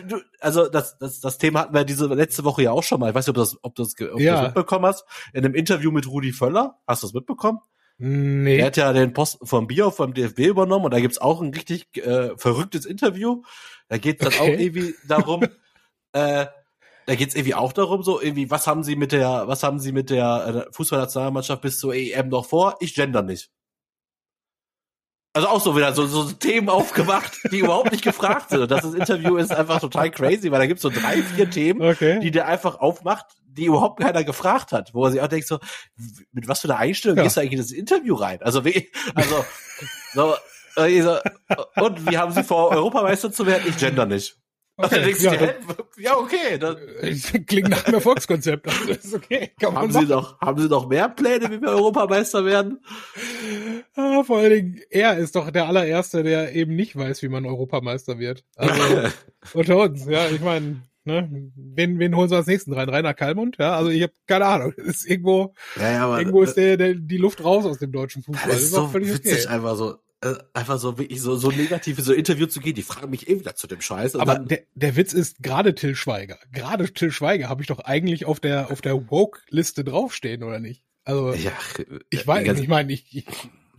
[0.08, 3.10] Du, also das, das, das Thema hatten wir diese letzte Woche ja auch schon mal.
[3.10, 4.32] Ich weiß nicht, ob, das, ob, das, ob ja.
[4.32, 5.06] du das mitbekommen hast.
[5.34, 6.80] In einem Interview mit Rudi Völler.
[6.88, 7.60] Hast du das mitbekommen?
[7.98, 8.60] Nee.
[8.60, 11.54] Er hat ja den Posten vom Bier vom DFB übernommen und da gibt's auch ein
[11.54, 13.42] richtig äh, verrücktes Interview.
[13.90, 14.40] Da geht dann okay.
[14.40, 15.44] auch irgendwie darum,
[16.14, 16.46] äh,
[17.06, 19.92] da geht's irgendwie auch darum, so irgendwie, was haben sie mit der, was haben sie
[19.92, 22.78] mit der äh, Fußballnationalmannschaft bis zur EM noch vor?
[22.80, 23.52] Ich gender nicht.
[25.34, 28.62] Also auch so wieder so, so Themen aufgemacht, die überhaupt nicht gefragt sind.
[28.62, 32.20] Und das Interview ist einfach total crazy, weil da gibt's so drei, vier Themen, okay.
[32.20, 35.60] die der einfach aufmacht, die überhaupt keiner gefragt hat, wo er sich auch denkt so,
[36.32, 37.24] mit was für einer Einstellung ja.
[37.24, 38.42] gehst du eigentlich in das Interview rein?
[38.42, 39.46] Also wie, also
[40.14, 40.36] so,
[40.76, 41.20] so
[41.76, 43.64] und wie haben sie vor, Europameister zu werden?
[43.68, 44.38] Ich gender nicht.
[44.82, 45.56] Okay, ja, dir,
[45.98, 46.58] ja, okay.
[46.58, 46.78] Das
[47.48, 48.66] klingt nach einem Erfolgskonzept.
[48.88, 49.52] Das ist okay.
[49.60, 52.80] Kann haben Sie noch, haben Sie noch mehr Pläne, wie wir Europameister werden?
[53.96, 57.46] Ah, vor allen Dingen, er ist doch der allererste, der eben nicht weiß, wie man
[57.46, 58.46] Europameister wird.
[58.56, 58.82] Also
[59.54, 62.88] unter uns, ja, ich meine, ne, wen, wen holen sie als nächsten rein?
[62.88, 63.58] Rainer Kallmund?
[63.60, 64.72] Ja, also ich habe keine Ahnung.
[64.74, 68.24] Ist irgendwo, ja, ja, aber, irgendwo ist der, der, die Luft raus aus dem deutschen
[68.24, 68.50] Fußball.
[68.50, 69.48] Das ist, das ist so witzig okay.
[69.48, 73.10] einfach so äh, einfach so wirklich so, so negativ so Interview zu gehen, die fragen
[73.10, 74.16] mich eh wieder zu dem Scheiß.
[74.16, 78.26] Aber der, der Witz ist, gerade Till Schweiger, gerade Till Schweiger habe ich doch eigentlich
[78.26, 80.84] auf der, auf der Woke-Liste draufstehen, oder nicht?
[81.06, 81.54] Also, ja,
[82.10, 83.26] ich weiß, ich meine, ich, ich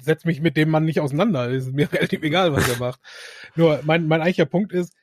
[0.00, 1.50] setze mich mit dem Mann nicht auseinander.
[1.50, 3.00] Es ist mir relativ egal, was er macht.
[3.54, 4.94] Nur mein, mein eigentlicher Punkt ist,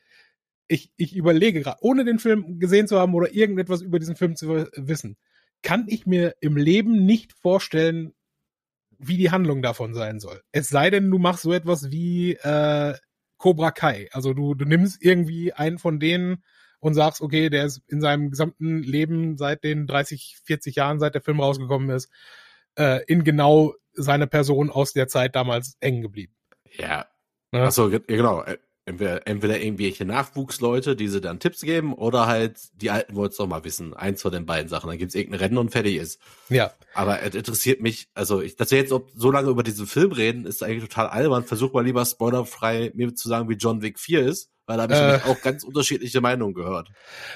[0.67, 4.35] ich, ich überlege gerade, ohne den Film gesehen zu haben oder irgendetwas über diesen Film
[4.35, 5.17] zu wissen,
[5.61, 8.13] kann ich mir im Leben nicht vorstellen,
[8.99, 10.41] wie die Handlung davon sein soll.
[10.51, 12.95] Es sei denn, du machst so etwas wie äh,
[13.37, 14.09] Cobra Kai.
[14.11, 16.43] Also du, du nimmst irgendwie einen von denen
[16.79, 21.15] und sagst, okay, der ist in seinem gesamten Leben seit den 30, 40 Jahren, seit
[21.15, 22.09] der Film rausgekommen ist,
[22.75, 26.35] äh, in genau seine Person aus der Zeit damals hängen geblieben.
[26.71, 27.07] Ja.
[27.51, 27.63] ja?
[27.65, 28.43] Achso, genau
[28.87, 33.37] entweder, entweder irgendwelche Nachwuchsleute, die sie dann Tipps geben, oder halt die Alten wollen es
[33.37, 33.93] doch mal wissen.
[33.93, 34.89] Eins von den beiden Sachen.
[34.89, 36.21] Dann gibt's irgendein Rennen und fertig ist.
[36.49, 36.71] Ja.
[36.93, 40.45] Aber es interessiert mich, also ich, dass wir jetzt so lange über diesen Film reden,
[40.45, 41.43] ist eigentlich total albern.
[41.43, 44.93] Versuch mal lieber spoilerfrei mir zu sagen, wie John Wick 4 ist, weil da habe
[44.93, 46.89] ich äh, auch ganz unterschiedliche Meinungen gehört.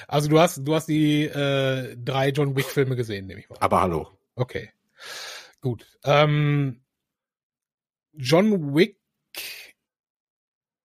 [0.08, 3.56] Also du hast, du hast die äh, drei John Wick-Filme gesehen, nehme ich mal.
[3.60, 4.08] Aber hallo.
[4.36, 4.70] Okay.
[5.60, 5.86] Gut.
[6.02, 6.80] Ähm,
[8.14, 9.01] John Wick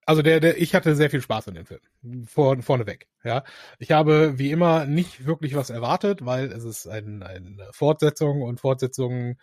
[0.08, 1.82] also der, der, ich hatte sehr viel Spaß in dem Film.
[2.26, 3.44] Vor, vorneweg, ja.
[3.78, 8.62] Ich habe wie immer nicht wirklich was erwartet, weil es ist ein, eine Fortsetzung und
[8.62, 9.38] Fortsetzungen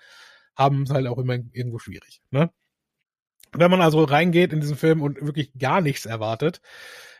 [0.57, 2.51] haben es halt auch immer irgendwo schwierig, ne?
[3.53, 6.61] Wenn man also reingeht in diesen Film und wirklich gar nichts erwartet,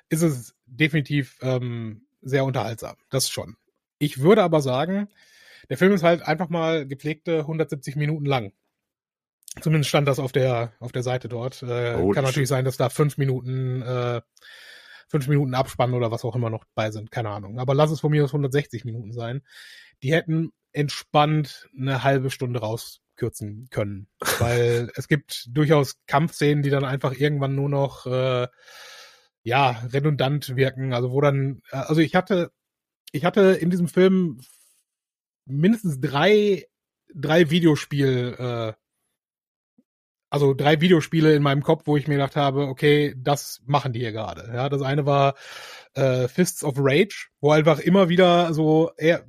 [0.09, 2.97] ist es definitiv ähm, sehr unterhaltsam.
[3.11, 3.57] Das schon.
[3.99, 5.09] Ich würde aber sagen,
[5.69, 8.53] der Film ist halt einfach mal gepflegte 170 Minuten lang.
[9.61, 11.63] Zumindest stand das auf der auf der Seite dort.
[11.63, 14.21] Äh, oh, kann natürlich sein, dass da fünf Minuten äh,
[15.09, 17.59] fünf Minuten Abspann oder was auch immer noch bei sind, keine Ahnung.
[17.61, 19.43] Aber lass es von mir aus 160 Minuten sein.
[20.03, 24.09] Die hätten entspannt eine halbe Stunde rauskürzen können,
[24.41, 28.49] weil es gibt durchaus Kampfszenen, die dann einfach irgendwann nur noch äh,
[29.45, 30.93] ja redundant wirken.
[30.93, 32.51] Also wo dann, äh, also ich hatte,
[33.13, 34.41] ich hatte in diesem Film
[35.47, 36.65] mindestens drei
[37.15, 38.73] drei Videospiel äh,
[40.35, 44.01] also drei Videospiele in meinem Kopf, wo ich mir gedacht habe, okay, das machen die
[44.01, 44.51] hier gerade.
[44.53, 45.37] Ja, das eine war
[45.95, 49.25] äh, Fists of Rage, wo einfach immer wieder so, eher,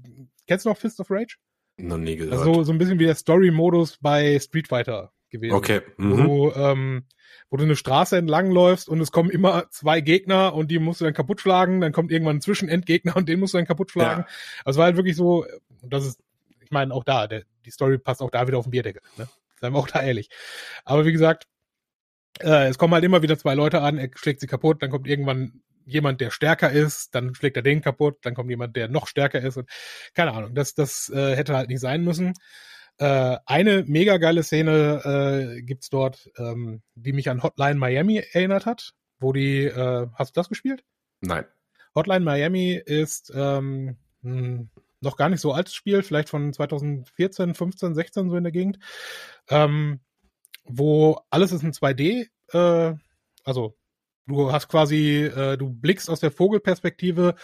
[0.47, 1.35] kennst du noch Fists of Rage?
[1.77, 2.33] Noch nie gehört.
[2.33, 5.53] Also so ein bisschen wie der Story-Modus bei Street Fighter gewesen.
[5.53, 5.81] Okay.
[5.97, 6.11] Mhm.
[6.11, 6.15] Wo,
[6.49, 7.03] du, ähm,
[7.51, 11.01] wo du eine Straße entlang läufst und es kommen immer zwei Gegner und die musst
[11.01, 13.91] du dann kaputt schlagen, dann kommt irgendwann ein Zwischenendgegner und den musst du dann kaputt
[13.91, 14.21] schlagen.
[14.21, 14.27] Ja.
[14.63, 15.45] Also war halt wirklich so,
[15.83, 16.19] das ist,
[16.61, 19.03] ich meine, auch da, der, die Story passt auch da wieder auf den Bierdeckel.
[19.17, 19.27] Ne?
[19.59, 20.29] Seien wir auch da ehrlich.
[20.83, 21.47] Aber wie gesagt,
[22.39, 25.07] äh, es kommen halt immer wieder zwei Leute an, er schlägt sie kaputt, dann kommt
[25.07, 29.07] irgendwann jemand, der stärker ist, dann schlägt er den kaputt, dann kommt jemand, der noch
[29.07, 29.69] stärker ist und
[30.13, 32.33] keine Ahnung, das, das äh, hätte halt nicht sein müssen.
[32.97, 38.65] Äh, eine mega geile Szene äh, gibt's dort, ähm, die mich an Hotline Miami erinnert
[38.65, 40.83] hat, wo die, äh, hast du das gespielt?
[41.21, 41.45] Nein.
[41.93, 44.69] Hotline Miami ist ähm, hm,
[45.05, 48.79] noch gar nicht so altes Spiel, vielleicht von 2014, 15, 16 so in der Gegend,
[49.49, 49.99] ähm,
[50.65, 52.95] wo alles ist in 2D, äh,
[53.43, 53.75] also
[54.27, 57.35] du hast quasi, äh, du blickst aus der Vogelperspektive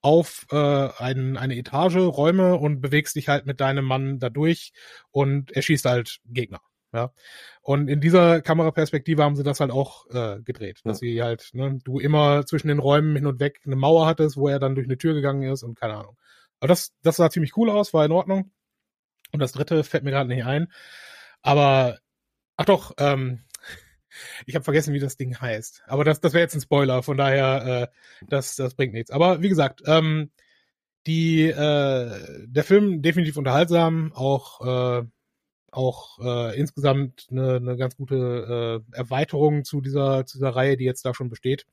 [0.00, 4.72] auf äh, ein, eine Etage, Räume und bewegst dich halt mit deinem Mann dadurch
[5.10, 6.60] und erschießt halt Gegner.
[6.92, 7.12] Ja.
[7.60, 11.08] Und in dieser Kameraperspektive haben sie das halt auch äh, gedreht, dass ja.
[11.08, 14.48] sie halt, ne, du immer zwischen den Räumen hin und weg eine Mauer hattest, wo
[14.48, 16.16] er dann durch eine Tür gegangen ist und keine Ahnung.
[16.60, 18.50] Aber das, das sah ziemlich cool aus, war in Ordnung.
[19.32, 20.72] Und das dritte fällt mir gerade nicht ein.
[21.42, 21.98] Aber,
[22.56, 23.44] ach doch, ähm,
[24.46, 25.82] ich habe vergessen, wie das Ding heißt.
[25.86, 29.10] Aber das, das wäre jetzt ein Spoiler, von daher, äh, das, das bringt nichts.
[29.10, 30.30] Aber wie gesagt, ähm,
[31.06, 35.06] die, äh, der Film definitiv unterhaltsam, auch, äh,
[35.70, 40.84] auch äh, insgesamt eine, eine ganz gute äh, Erweiterung zu dieser, zu dieser Reihe, die
[40.84, 41.66] jetzt da schon besteht.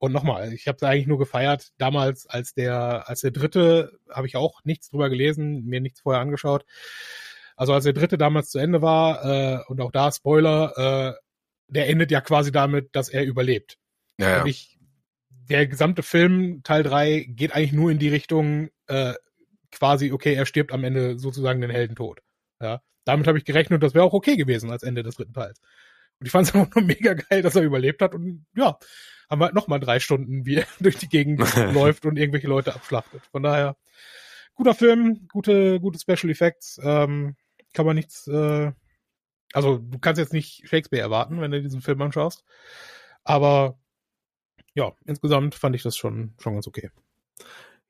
[0.00, 1.72] Und nochmal, ich habe es eigentlich nur gefeiert.
[1.76, 6.22] Damals, als der, als der dritte, habe ich auch nichts drüber gelesen, mir nichts vorher
[6.22, 6.64] angeschaut.
[7.54, 11.20] Also als der dritte damals zu Ende war, äh, und auch da Spoiler, äh,
[11.68, 13.76] der endet ja quasi damit, dass er überlebt.
[14.16, 14.54] Ja, ja.
[15.50, 19.12] Der gesamte Film, Teil drei geht eigentlich nur in die Richtung, äh,
[19.70, 22.20] quasi, okay, er stirbt am Ende sozusagen den Heldentod.
[22.58, 22.80] Ja.
[23.04, 25.60] Damit habe ich gerechnet das wäre auch okay gewesen als Ende des dritten Teils.
[26.20, 28.78] Und ich fand es auch nur mega geil, dass er überlebt hat und ja,
[29.30, 31.40] haben wir halt nochmal drei Stunden, wie er durch die Gegend
[31.72, 33.22] läuft und irgendwelche Leute abschlachtet.
[33.30, 33.76] Von daher,
[34.54, 37.36] guter Film, gute, gute Special Effects, ähm,
[37.72, 38.72] kann man nichts, äh,
[39.52, 42.44] also du kannst jetzt nicht Shakespeare erwarten, wenn du diesen Film anschaust.
[43.24, 43.78] Aber
[44.74, 46.90] ja, insgesamt fand ich das schon, schon ganz okay.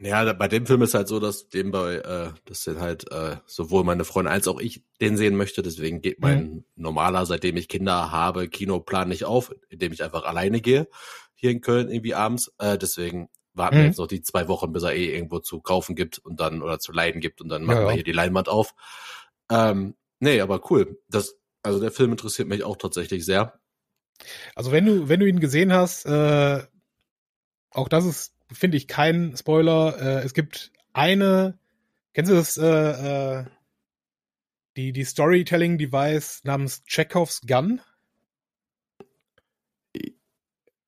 [0.02, 3.36] Ja, bei dem Film ist halt so, dass dem bei, äh, dass den halt äh,
[3.44, 5.60] sowohl meine Freundin als auch ich den sehen möchte.
[5.62, 6.64] Deswegen geht mein mhm.
[6.76, 10.88] normaler, seitdem ich Kinder habe, Kinoplan nicht auf, indem ich einfach alleine gehe
[11.40, 12.52] hier in Köln irgendwie abends.
[12.58, 13.80] Äh, deswegen warten mhm.
[13.80, 16.62] wir jetzt noch die zwei Wochen, bis er eh irgendwo zu kaufen gibt und dann
[16.62, 18.74] oder zu leiden gibt und dann machen ja, wir hier die Leinwand auf.
[19.50, 20.98] Ähm, nee, aber cool.
[21.08, 23.58] Das, also der Film interessiert mich auch tatsächlich sehr.
[24.54, 26.62] Also wenn du, wenn du ihn gesehen hast, äh,
[27.70, 29.96] auch das ist finde ich kein Spoiler.
[30.00, 31.58] Äh, es gibt eine,
[32.14, 33.44] kennst du das, äh, äh,
[34.76, 37.80] die, die Storytelling-Device namens Chekhovs Gun?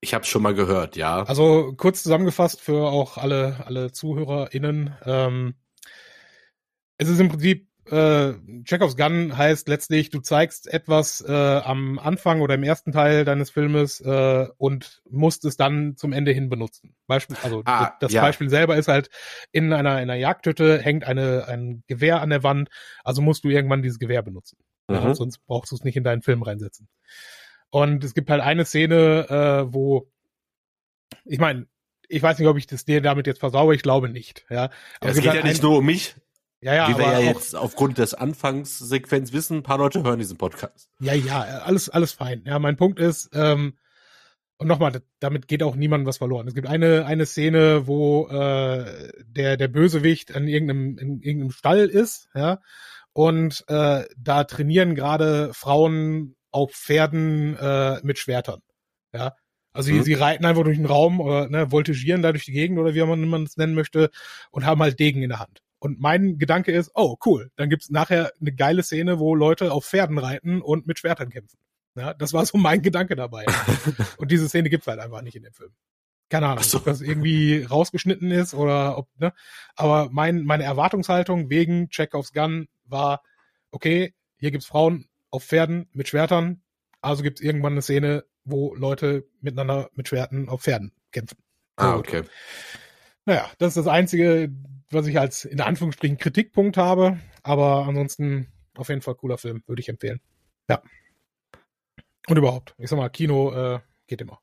[0.01, 1.22] Ich habe schon mal gehört, ja.
[1.22, 4.96] Also kurz zusammengefasst für auch alle, alle ZuhörerInnen.
[5.05, 5.55] Ähm,
[6.98, 12.40] es ist im Prinzip äh, Chekhovs Gun heißt letztlich, du zeigst etwas äh, am Anfang
[12.40, 16.95] oder im ersten Teil deines Filmes äh, und musst es dann zum Ende hin benutzen.
[17.07, 18.23] Beispiel, also ah, das ja.
[18.23, 19.11] Beispiel selber ist halt,
[19.51, 22.68] in einer, einer Jagdhütte hängt eine, ein Gewehr an der Wand,
[23.03, 24.59] also musst du irgendwann dieses Gewehr benutzen.
[24.88, 24.95] Mhm.
[24.95, 26.88] Ja, sonst brauchst du es nicht in deinen Film reinsetzen.
[27.71, 30.11] Und es gibt halt eine Szene, äh, wo,
[31.25, 31.66] ich meine,
[32.09, 34.45] ich weiß nicht, ob ich das dir damit jetzt versauere, ich glaube nicht.
[34.51, 36.14] Ja, Aber es geht halt ja nicht nur um mich.
[36.62, 40.38] Ja, ja, Wie wir ja jetzt aufgrund des Anfangssequenz wissen, ein paar Leute hören diesen
[40.38, 40.88] Podcast.
[41.01, 42.44] Ja, ja, alles, alles fein.
[42.46, 43.77] Ja, mein Punkt ist, ähm,
[44.59, 46.46] und nochmal, damit geht auch niemandem was verloren.
[46.46, 51.87] Es gibt eine, eine Szene, wo äh, der, der Bösewicht an irgendeinem, in irgendeinem Stall
[51.87, 52.61] ist, ja,
[53.12, 58.61] und äh, da trainieren gerade Frauen auf Pferden äh, mit Schwertern.
[59.12, 59.35] Ja.
[59.72, 59.98] Also mhm.
[59.98, 62.94] sie, sie reiten einfach durch den Raum oder ne, voltigieren da durch die Gegend oder
[62.94, 64.11] wie man es nennen möchte
[64.53, 65.61] und haben halt Degen in der Hand.
[65.83, 69.85] Und mein Gedanke ist, oh cool, dann gibt's nachher eine geile Szene, wo Leute auf
[69.85, 71.59] Pferden reiten und mit Schwertern kämpfen.
[71.97, 73.47] Ja, das war so mein Gedanke dabei.
[74.16, 75.73] und diese Szene gibt's halt einfach nicht in dem Film.
[76.29, 76.79] Keine Ahnung, so.
[76.79, 79.33] ob das irgendwie rausgeschnitten ist oder ob, ne?
[79.75, 83.21] Aber mein, meine Erwartungshaltung wegen Chekhovs Gun war,
[83.73, 86.62] okay, hier gibt's Frauen auf Pferden mit Schwertern,
[87.01, 91.38] also gibt's irgendwann eine Szene, wo Leute miteinander mit Schwerten auf Pferden kämpfen.
[91.75, 91.99] Ah, So.
[91.99, 92.23] okay.
[93.24, 94.50] Naja, das ist das Einzige,
[94.90, 99.80] was ich als in Anführungsstrichen Kritikpunkt habe, aber ansonsten auf jeden Fall cooler Film, würde
[99.80, 100.20] ich empfehlen.
[100.68, 100.82] Ja.
[102.28, 104.40] Und überhaupt, ich sag mal, Kino äh, geht immer.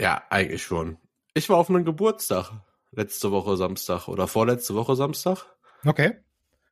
[0.00, 0.98] Ja, eigentlich schon.
[1.34, 2.52] Ich war auf einem Geburtstag
[2.92, 5.44] letzte Woche Samstag oder vorletzte Woche Samstag.
[5.84, 6.14] Okay.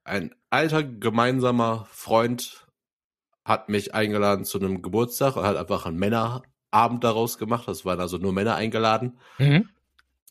[0.04, 2.66] Ein alter gemeinsamer Freund
[3.44, 7.68] hat mich eingeladen zu einem Geburtstag und hat einfach einen Männerabend daraus gemacht.
[7.68, 9.18] Das waren also nur Männer eingeladen.
[9.38, 9.68] Mhm.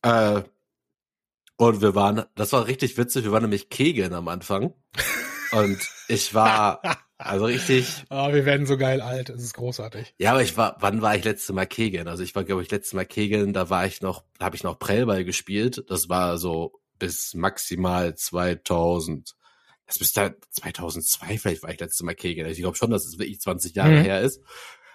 [0.02, 0.44] Äh,
[1.58, 4.74] und wir waren, das war richtig witzig, wir waren nämlich Kegeln am Anfang.
[5.52, 6.82] Und ich war,
[7.18, 10.14] also richtig, Ah, wir werden so geil alt, es ist großartig.
[10.18, 12.08] ja, aber ich war, wann war ich letzte Mal Kegeln?
[12.08, 14.64] Also ich war, glaube ich, letzte Mal Kegeln, da war ich noch, da habe ich
[14.64, 15.84] noch Prellball gespielt.
[15.88, 19.36] Das war so bis maximal 2000.
[19.86, 22.50] Das müsste 2002 vielleicht war ich letzte Mal Kegeln.
[22.52, 24.04] Ich glaube schon, dass es wirklich 20 Jahre Mhm.
[24.04, 24.42] her ist.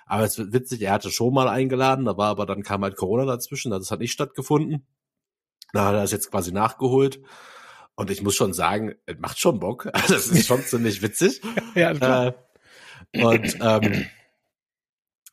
[0.04, 2.96] Aber es wird witzig, er hatte schon mal eingeladen, da war aber dann kam halt
[2.96, 4.86] Corona dazwischen, das hat nicht stattgefunden.
[5.72, 7.20] Da hat er das jetzt quasi nachgeholt.
[7.94, 9.88] Und ich muss schon sagen, es macht schon Bock.
[9.92, 11.40] Also es ist schon ziemlich witzig.
[11.74, 12.34] Ja, klar.
[13.12, 14.06] Äh, und ähm,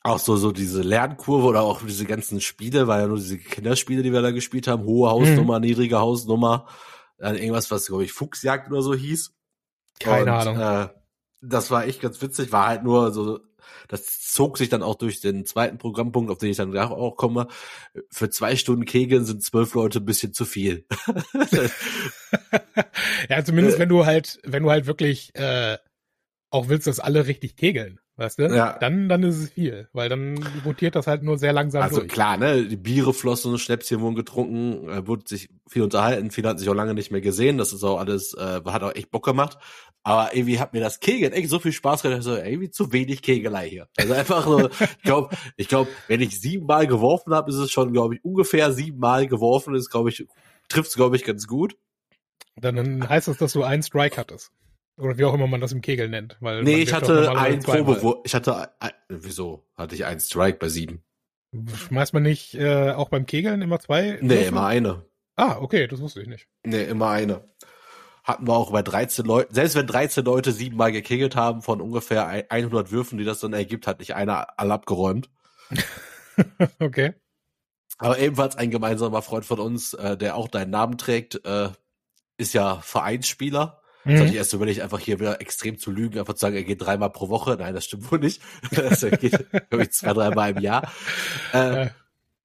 [0.01, 4.01] auch so so diese Lernkurve oder auch diese ganzen Spiele, war ja nur diese Kinderspiele,
[4.01, 6.67] die wir da gespielt haben, hohe Hausnummer, niedrige Hausnummer,
[7.17, 9.33] dann irgendwas, was glaube ich Fuchsjagd oder so hieß.
[9.99, 10.59] Keine und, Ahnung.
[10.59, 10.98] Äh,
[11.41, 13.39] das war echt ganz witzig, war halt nur so,
[13.87, 17.15] das zog sich dann auch durch den zweiten Programmpunkt, auf den ich dann gleich auch
[17.15, 17.47] komme.
[18.11, 20.85] Für zwei Stunden Kegeln sind zwölf Leute ein bisschen zu viel.
[23.29, 25.77] ja, zumindest wenn du halt, wenn du halt wirklich äh,
[26.51, 28.43] auch willst, dass alle richtig kegeln, weißt du?
[28.55, 28.77] Ja.
[28.79, 32.09] Dann, dann ist es viel, weil dann rotiert das halt nur sehr langsam Also durch.
[32.09, 36.59] klar, ne, die Biere flossen, Schnäpschen wurden getrunken, äh, wurde sich viel unterhalten, viele hatten
[36.59, 39.25] sich auch lange nicht mehr gesehen, das ist auch alles, äh, hat auch echt Bock
[39.25, 39.57] gemacht.
[40.03, 43.21] Aber irgendwie hat mir das Kegeln echt so viel Spaß gemacht, so irgendwie zu wenig
[43.21, 43.87] Kegelei hier.
[43.97, 47.91] Also einfach so, ich glaube, ich glaube, wenn ich siebenmal geworfen habe, ist es schon,
[47.91, 50.25] glaube ich, ungefähr siebenmal geworfen, ist, glaube ich,
[50.69, 51.77] trifft's, glaube ich, ganz gut.
[52.55, 54.51] Dann, heißt das, dass du einen Strike hattest.
[54.97, 56.37] Oder wie auch immer man das im Kegel nennt.
[56.41, 57.61] Weil Nee, ich hatte einen.
[57.61, 61.03] Probewurf, ich hatte, ein, wieso hatte ich einen Strike bei sieben?
[61.87, 64.19] Schmeißt man nicht äh, auch beim Kegeln immer zwei?
[64.21, 64.47] Nee, Würfel?
[64.47, 65.05] immer eine.
[65.35, 66.47] Ah, okay, das wusste ich nicht.
[66.65, 67.49] Nee, immer eine.
[68.29, 72.27] Hatten wir auch bei 13 Leuten, selbst wenn 13 Leute siebenmal gekegelt haben, von ungefähr
[72.27, 75.29] ein- 100 Würfen, die das dann ergibt, hat nicht einer alle abgeräumt.
[76.79, 77.13] okay.
[77.97, 81.69] Aber ebenfalls ein gemeinsamer Freund von uns, äh, der auch deinen Namen trägt, äh,
[82.37, 83.81] ist ja Vereinsspieler.
[84.05, 84.37] Das hatte ich Mhm.
[84.37, 87.29] erst überlegt, einfach hier wieder extrem zu lügen, einfach zu sagen, er geht dreimal pro
[87.29, 87.57] Woche.
[87.59, 88.41] Nein, das stimmt wohl nicht.
[88.71, 90.89] Er geht, glaube ich, zwei, dreimal im Jahr.
[91.51, 91.89] Äh,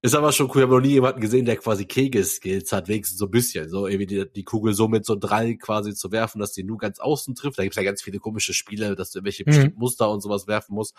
[0.04, 0.56] Ist aber schon cool.
[0.58, 3.70] Ich habe noch nie jemanden gesehen, der quasi Kegel-Skills hat, wenigstens so ein bisschen.
[3.70, 6.76] So irgendwie die, die Kugel so mit so drei quasi zu werfen, dass die nur
[6.76, 7.58] ganz außen trifft.
[7.58, 9.46] Da gibt's ja ganz viele komische Spiele, dass du irgendwelche Mhm.
[9.46, 10.94] bestimmten Muster und sowas werfen musst.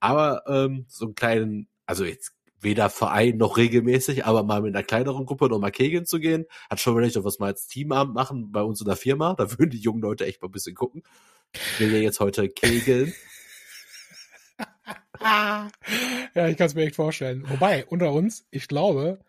[0.00, 4.82] Aber ähm, so einen kleinen, also jetzt weder Verein noch regelmäßig, aber mal mit einer
[4.82, 7.66] kleineren Gruppe noch mal kegeln zu gehen, hat schon überlegt, ob wir es mal als
[7.66, 9.34] Teamabend machen bei uns in der Firma.
[9.34, 11.02] Da würden die jungen Leute echt mal ein bisschen gucken.
[11.52, 13.12] Ich will ja jetzt heute kegeln.
[15.20, 17.44] ja, ich kann es mir echt vorstellen.
[17.48, 19.20] Wobei, unter uns, ich glaube,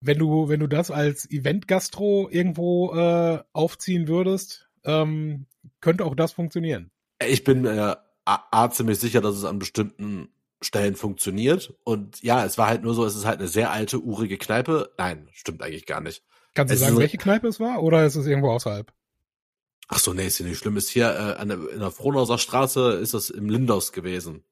[0.00, 5.46] wenn du, wenn du das als Event-Gastro irgendwo äh, aufziehen würdest, ähm,
[5.80, 6.90] könnte auch das funktionieren.
[7.26, 10.28] Ich bin äh, A, ziemlich sicher, dass es an bestimmten
[10.60, 11.74] Stellen funktioniert.
[11.84, 14.92] Und ja, es war halt nur so, es ist halt eine sehr alte, urige Kneipe.
[14.98, 16.22] Nein, stimmt eigentlich gar nicht.
[16.54, 18.92] Kannst du Es sagen, ist- welche Kneipe es war oder ist es irgendwo außerhalb?
[19.88, 20.76] Ach so, nee, ist ja nicht schlimm.
[20.76, 24.44] Ist hier äh, an der, in der Frohnhauser Straße ist das im Lindos gewesen.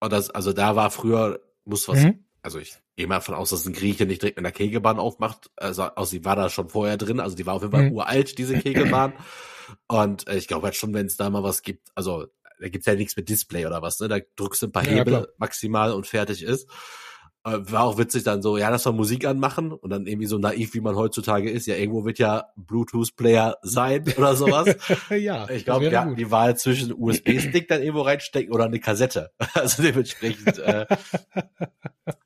[0.00, 2.24] Und das, also da war früher, muss was, Mhm.
[2.42, 5.50] also ich gehe mal davon aus, dass ein Grieche nicht direkt in der Kegelbahn aufmacht.
[5.56, 7.92] Also, also die war da schon vorher drin, also die war auf jeden Fall Mhm.
[7.92, 9.12] uralt, diese Kegelbahn.
[9.86, 12.26] Und äh, ich glaube halt schon, wenn es da mal was gibt, also
[12.60, 14.08] da gibt's ja nichts mit Display oder was, ne?
[14.08, 15.28] Da drückst du ein paar Ja, Hebel klar.
[15.38, 16.68] maximal und fertig ist.
[17.44, 20.38] Äh, war auch witzig dann so, ja, lass mal Musik anmachen und dann irgendwie so
[20.38, 21.66] naiv, wie man heutzutage ist.
[21.66, 24.76] Ja, irgendwo wird ja Bluetooth-Player sein oder sowas.
[25.10, 29.30] ja, Ich glaube, wir hatten die Wahl zwischen USB-Stick dann irgendwo reinstecken oder eine Kassette.
[29.54, 30.58] Also dementsprechend.
[30.58, 30.86] Äh,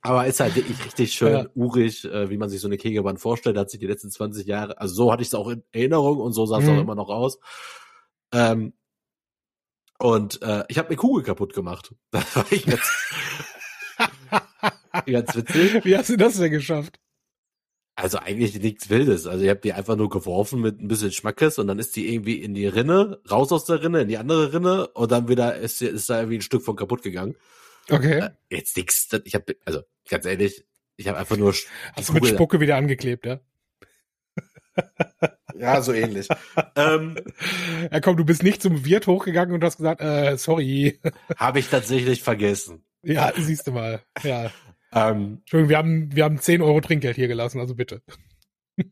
[0.01, 1.47] aber ist halt wirklich richtig schön Ja.
[1.55, 3.57] urig, äh, wie man sich so eine Kegelbahn vorstellt.
[3.59, 6.33] Hat sich die letzten 20 Jahre, also so hatte ich es auch in Erinnerung und
[6.33, 6.71] so sah es Mhm.
[6.71, 7.39] auch immer noch aus.
[8.33, 8.73] Ähm,
[9.99, 11.95] und äh, ich habe eine Kugel kaputt gemacht.
[12.11, 12.81] Das war ich ganz,
[15.11, 15.85] ganz witzig.
[15.85, 16.99] Wie hast du das denn geschafft?
[17.95, 19.27] Also eigentlich nichts Wildes.
[19.27, 22.13] Also ich habe die einfach nur geworfen mit ein bisschen Schmackes und dann ist die
[22.13, 25.57] irgendwie in die Rinne, raus aus der Rinne, in die andere Rinne und dann wieder
[25.57, 27.37] ist, ist da irgendwie ein Stück von kaputt gegangen.
[27.91, 28.21] Okay.
[28.21, 29.09] Äh, Jetzt nix.
[29.25, 30.65] Ich habe also ganz ehrlich,
[30.97, 31.53] Ich habe einfach nur.
[31.95, 33.41] Hast du mit Spucke wieder angeklebt, ja?
[35.55, 36.29] ja, so ähnlich.
[36.77, 37.17] ähm,
[37.91, 40.99] ja, komm, du bist nicht zum Wirt hochgegangen und hast gesagt, äh, sorry.
[41.37, 42.85] Habe ich tatsächlich vergessen.
[43.03, 44.03] Ja, siehst du mal.
[44.23, 44.51] Ja.
[44.93, 48.03] Ähm, Entschuldigung, wir haben, wir haben 10 Euro Trinkgeld hier gelassen, also bitte.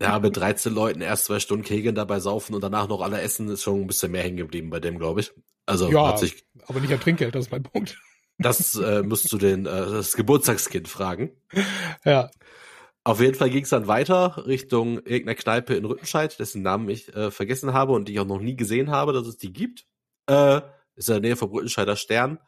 [0.00, 3.48] Ja, mit 13 Leuten erst zwei Stunden Kegeln dabei saufen und danach noch alle essen,
[3.48, 5.32] ist schon ein bisschen mehr hängen geblieben bei dem, glaube ich.
[5.66, 6.44] Also ja, hat sich.
[6.66, 7.98] Aber nicht am Trinkgeld, das ist mein Punkt.
[8.38, 11.30] Das äh, musst du den äh, das Geburtstagskind fragen.
[12.04, 12.30] Ja.
[13.04, 17.14] Auf jeden Fall ging es dann weiter Richtung irgendeiner Kneipe in Rüttenscheid, dessen Namen ich
[17.14, 19.86] äh, vergessen habe und die ich auch noch nie gesehen habe, dass es die gibt.
[20.26, 20.60] Äh,
[20.96, 22.38] ist in der Nähe vom Rüttenscheider Stern.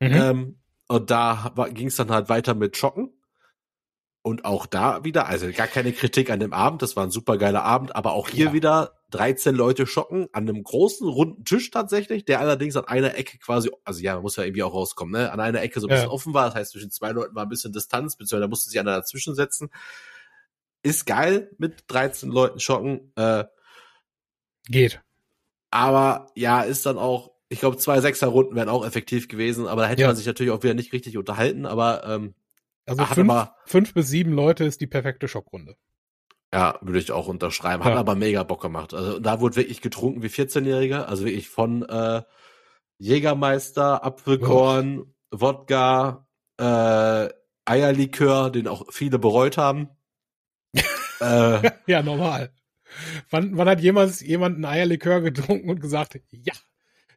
[0.00, 0.12] Mhm.
[0.12, 0.58] Ähm,
[0.88, 3.12] und da ging es dann halt weiter mit Schocken.
[4.22, 7.38] Und auch da wieder, also gar keine Kritik an dem Abend, das war ein super
[7.38, 8.52] geiler Abend, aber auch hier ja.
[8.52, 13.38] wieder 13 Leute schocken an einem großen runden Tisch tatsächlich, der allerdings an einer Ecke
[13.38, 15.90] quasi, also ja, man muss ja irgendwie auch rauskommen, ne, an einer Ecke so ein
[15.90, 16.12] bisschen ja.
[16.12, 18.78] offen war, das heißt zwischen zwei Leuten war ein bisschen Distanz, beziehungsweise da musste sich
[18.78, 19.70] einer dazwischen setzen.
[20.82, 23.44] Ist geil mit 13 Leuten schocken, äh,
[24.68, 25.00] geht.
[25.70, 29.88] Aber ja, ist dann auch, ich glaube, zwei Sechser-Runden wären auch effektiv gewesen, aber da
[29.88, 30.08] hätte ja.
[30.08, 32.34] man sich natürlich auch wieder nicht richtig unterhalten, aber ähm,
[32.86, 33.32] also fünf,
[33.66, 35.76] fünf bis sieben Leute ist die perfekte Schockrunde.
[36.52, 37.84] Ja, würde ich auch unterschreiben.
[37.84, 37.98] Hat ja.
[37.98, 38.94] aber mega Bock gemacht.
[38.94, 41.04] Also da wurde wirklich getrunken wie 14-Jähriger.
[41.04, 42.22] Also wirklich von äh,
[42.96, 45.06] Jägermeister, Apfelkorn, oh.
[45.30, 46.26] Wodka,
[46.58, 47.28] äh,
[47.66, 49.90] Eierlikör, den auch viele bereut haben.
[51.20, 52.50] äh, ja, normal.
[53.28, 56.54] Wann, wann hat jemals jemand ein Eierlikör getrunken und gesagt, ja,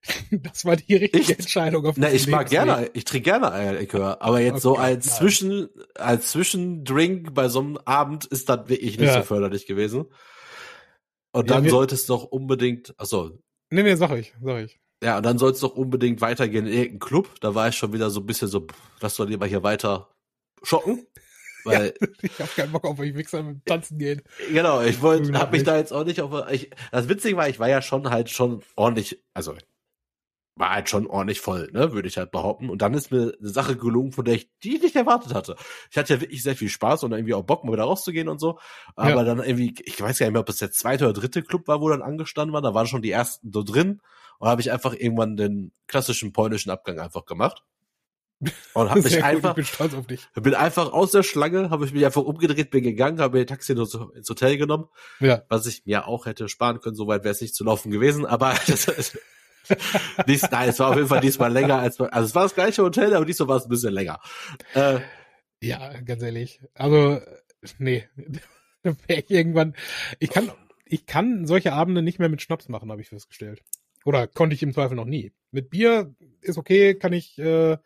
[0.32, 1.86] das war die richtige ich, Entscheidung.
[1.86, 5.16] Auf na, ich mag gerne, ich trinke gerne Eierlikör, aber jetzt okay, so als nein.
[5.18, 9.20] Zwischen, als Zwischendrink bei so einem Abend ist das wirklich nicht ja.
[9.20, 10.06] so förderlich gewesen.
[11.34, 13.40] Und dann ja, solltest du doch unbedingt, achso.
[13.70, 14.80] Nee, nee, sag ich, sag ich.
[15.04, 17.40] Ja, und dann sollst du doch unbedingt weitergehen in irgendeinen Club.
[17.40, 18.68] Da war ich schon wieder so ein bisschen so,
[19.00, 20.10] lass doch lieber hier weiter
[20.62, 21.08] schocken.
[21.64, 24.24] Weil ja, ich habe keinen Bock auf euch Wichser mit Tanzen gehen.
[24.52, 26.52] Genau, ich wollte, hab mich da jetzt auch nicht auf.
[26.52, 29.56] Ich, das Witzige war, ich war ja schon halt schon ordentlich, also
[30.56, 32.70] war halt schon ordentlich voll, ne, würde ich halt behaupten.
[32.70, 35.56] Und dann ist mir eine Sache gelungen, von der ich die nicht erwartet hatte.
[35.90, 38.40] Ich hatte ja wirklich sehr viel Spaß und irgendwie auch Bock, mal wieder rauszugehen und
[38.40, 38.60] so.
[38.96, 39.24] Aber ja.
[39.24, 41.82] dann irgendwie, ich weiß gar nicht mehr, ob es der zweite oder dritte Club war,
[41.82, 42.62] wo dann angestanden war.
[42.62, 44.02] Da waren schon die ersten so drin.
[44.40, 47.64] Und habe ich einfach irgendwann den klassischen polnischen Abgang einfach gemacht.
[48.74, 50.28] Und hab mich einfach, ich bin stolz auf dich.
[50.34, 53.48] Bin einfach aus der Schlange, habe ich mich einfach umgedreht, bin gegangen, habe mir ein
[53.48, 54.90] Taxi ins Hotel genommen.
[55.20, 55.44] Ja.
[55.48, 58.54] Was ich mir auch hätte sparen können, soweit wäre es nicht zu laufen gewesen, aber
[58.68, 59.20] das ist,
[60.28, 62.84] Dies, nein, es war auf jeden Fall diesmal länger als, also es war das gleiche
[62.84, 64.20] Hotel, aber diesmal war es ein bisschen länger.
[64.74, 65.00] Äh,
[65.62, 66.62] ja, ganz ehrlich.
[66.74, 67.20] Also,
[67.78, 68.08] nee.
[69.08, 69.76] irgendwann,
[70.20, 70.52] ich kann,
[70.86, 73.62] ich kann solche Abende nicht mehr mit Schnaps machen, habe ich festgestellt.
[74.04, 75.32] Oder konnte ich im Zweifel noch nie.
[75.52, 77.78] Mit Bier ist okay, kann ich, äh,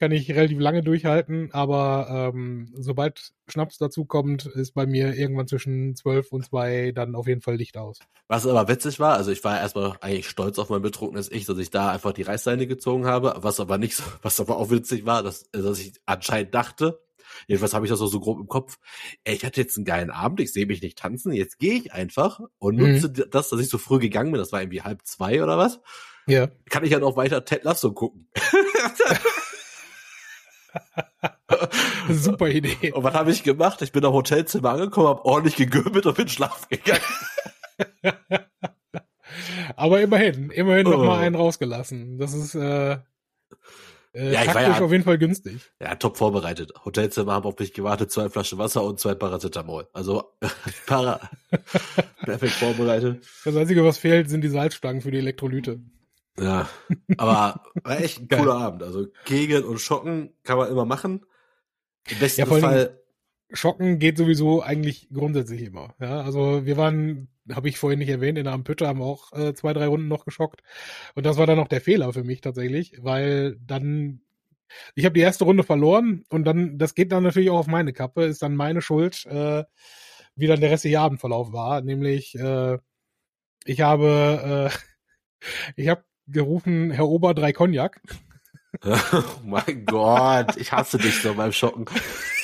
[0.00, 5.46] kann ich relativ lange durchhalten, aber ähm, sobald Schnaps dazu kommt, ist bei mir irgendwann
[5.46, 7.98] zwischen zwölf und zwei dann auf jeden Fall Licht aus.
[8.28, 11.58] Was aber witzig war, also ich war erstmal eigentlich stolz auf mein betrunkenes Ich, dass
[11.58, 15.06] ich da einfach die Reißleine gezogen habe, was aber nicht so, was aber auch witzig
[15.06, 17.00] war, dass, dass ich anscheinend dachte,
[17.48, 18.78] Jedenfalls habe ich das auch so grob im Kopf.
[19.24, 21.92] Ey, ich hatte jetzt einen geilen Abend, ich sehe mich nicht tanzen, jetzt gehe ich
[21.92, 22.92] einfach und mhm.
[22.92, 23.30] nutze mhm.
[23.30, 25.80] das, dass ich so früh gegangen bin, das war irgendwie halb zwei oder was.
[26.26, 26.48] Ja.
[26.70, 28.28] Kann ich ja noch weiter Ted Lasso gucken.
[32.10, 32.92] Super Idee.
[32.92, 33.82] Und was habe ich gemacht?
[33.82, 37.00] Ich bin am Hotelzimmer angekommen, habe ordentlich gegürbt und bin schlafen gegangen.
[39.76, 40.90] Aber immerhin, immerhin oh.
[40.90, 42.18] noch mal einen rausgelassen.
[42.18, 42.98] Das ist äh,
[44.14, 45.72] äh, ja, ich war ja, auf jeden Fall günstig.
[45.80, 46.72] Ja, top vorbereitet.
[46.84, 49.88] Hotelzimmer haben auf mich gewartet, zwei Flaschen Wasser und zwei Paracetamol.
[49.92, 50.36] Also
[50.86, 51.20] para
[52.22, 53.26] perfekt vorbereitet.
[53.44, 55.80] Das Einzige, was fehlt, sind die Salzstangen für die Elektrolyte.
[56.38, 56.68] Ja,
[57.16, 58.82] aber war echt ein cooler Abend.
[58.82, 61.24] Also Kegeln und Schocken kann man immer machen.
[62.08, 63.00] Im besten ja, Fall.
[63.52, 65.94] Schocken geht sowieso eigentlich grundsätzlich immer.
[66.00, 69.54] Ja, also wir waren, habe ich vorhin nicht erwähnt, in der Ampütte haben auch äh,
[69.54, 70.62] zwei, drei Runden noch geschockt.
[71.14, 74.20] Und das war dann noch der Fehler für mich tatsächlich, weil dann
[74.94, 77.92] ich habe die erste Runde verloren und dann, das geht dann natürlich auch auf meine
[77.92, 79.64] Kappe, ist dann meine Schuld, äh,
[80.36, 81.80] wie dann der restliche Abendverlauf war.
[81.80, 82.78] Nämlich, äh,
[83.64, 84.76] ich habe, äh,
[85.76, 88.00] ich habe gerufen, Herr Ober, drei Cognac.
[88.84, 91.86] oh mein Gott, ich hasse dich so beim Schocken.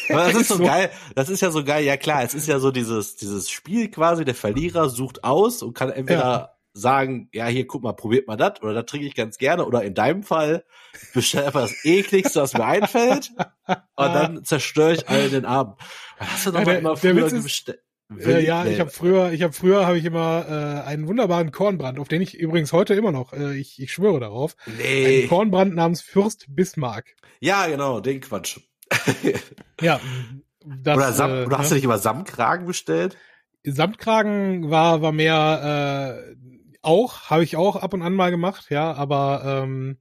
[0.08, 0.90] Aber das ist so geil.
[1.14, 1.84] Das ist ja so geil.
[1.84, 4.24] Ja klar, es ist ja so dieses, dieses Spiel quasi.
[4.24, 6.50] Der Verlierer sucht aus und kann entweder ja.
[6.72, 9.82] sagen, ja hier, guck mal, probiert mal das oder das trinke ich ganz gerne oder
[9.82, 10.64] in deinem Fall
[11.14, 13.32] bestell einfach das ekligste, was mir einfällt
[13.66, 15.76] und dann zerstöre ich allen den Abend.
[16.18, 17.80] Hast du doch ja, der, immer früher bestellt?
[18.18, 21.98] Äh, ja, ich habe früher, ich habe früher habe ich immer äh, einen wunderbaren Kornbrand,
[21.98, 25.20] auf den ich übrigens heute immer noch, äh, ich, ich schwöre darauf, nee.
[25.20, 27.14] einen Kornbrand namens Fürst Bismarck.
[27.40, 28.58] Ja, genau, den Quatsch.
[29.80, 30.00] ja,
[30.64, 31.68] Das, oder, Sam äh, oder hast ne?
[31.70, 33.16] du dich über Samtkragen bestellt?
[33.64, 36.36] Samtkragen war war mehr äh,
[36.82, 39.98] auch habe ich auch ab und an mal gemacht, ja, aber ähm,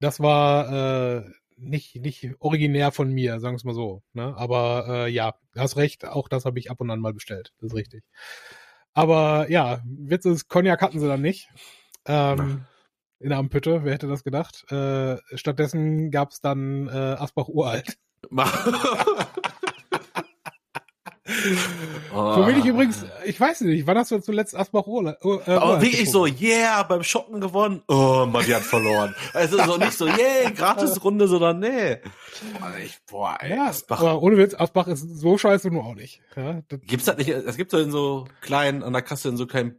[0.00, 4.02] das war äh, nicht nicht originär von mir, sagen wir es mal so.
[4.12, 4.34] Ne?
[4.36, 7.72] Aber äh, ja, hast recht, auch das habe ich ab und an mal bestellt, das
[7.72, 8.04] ist richtig.
[8.94, 11.48] Aber ja, Witz ist, Cognac hatten sie dann nicht.
[12.06, 12.64] Ähm,
[13.20, 14.70] in der Ampütte, wer hätte das gedacht?
[14.72, 17.98] Äh, stattdessen gab's dann äh, Asbach Uralt.
[22.14, 22.34] Oh.
[22.34, 25.16] Für mich übrigens, ich weiß nicht, wann hast du zuletzt Asbach Urlaub?
[25.46, 27.82] Äh, Aber wirklich so, yeah, beim Schocken gewonnen.
[27.88, 29.14] Oh, man, die hat verloren.
[29.34, 31.98] Also so nicht so, yeah, gratis Runde, sondern nee.
[32.58, 34.00] Boah, ich, boah ey, ja, Asbach.
[34.00, 36.20] Aber ohne Witz, Asbach ist so scheiße nur auch nicht.
[36.36, 39.46] Ja, Gibt's das nicht, es gibt so in so kleinen, an der Kasse in so
[39.46, 39.76] kleinen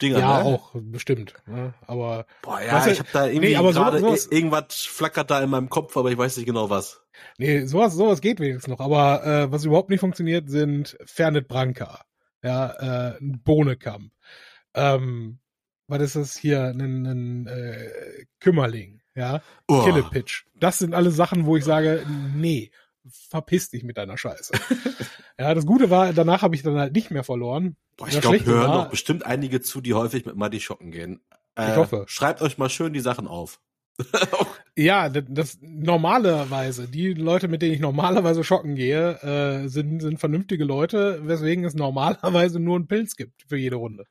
[0.00, 0.44] Dinger, ja, ne?
[0.44, 1.34] auch, bestimmt.
[1.46, 1.74] Ne?
[1.86, 2.26] Aber.
[2.42, 5.68] Boah, ja, ich hab da irgendwie nee, aber gerade so, irgendwas flackert da in meinem
[5.68, 7.02] Kopf, aber ich weiß nicht genau was.
[7.36, 8.80] Nee, sowas, sowas geht wenigstens noch.
[8.80, 12.04] Aber äh, was überhaupt nicht funktioniert, sind Fernet Branca.
[12.42, 14.12] Ja, äh, Bohnekamp.
[14.74, 15.40] Ähm,
[15.88, 16.62] was ist das hier?
[16.66, 19.42] Ein, ein äh, Kümmerling, ja.
[19.66, 19.82] Oh.
[19.84, 20.46] Killepitch.
[20.54, 22.70] Das sind alle Sachen, wo ich sage, nee,
[23.10, 24.52] verpiss dich mit deiner Scheiße.
[25.38, 27.76] ja, das Gute war, danach habe ich dann halt nicht mehr verloren.
[27.96, 31.20] Boah, ich glaube, hören war, doch bestimmt einige zu, die häufig mit Muddy shoppen gehen.
[31.56, 32.04] Äh, ich hoffe.
[32.06, 33.60] Schreibt euch mal schön die Sachen auf.
[34.76, 40.20] ja, das, das normalerweise, die Leute, mit denen ich normalerweise schocken gehe, äh, sind, sind
[40.20, 44.04] vernünftige Leute, weswegen es normalerweise nur einen Pilz gibt für jede Runde.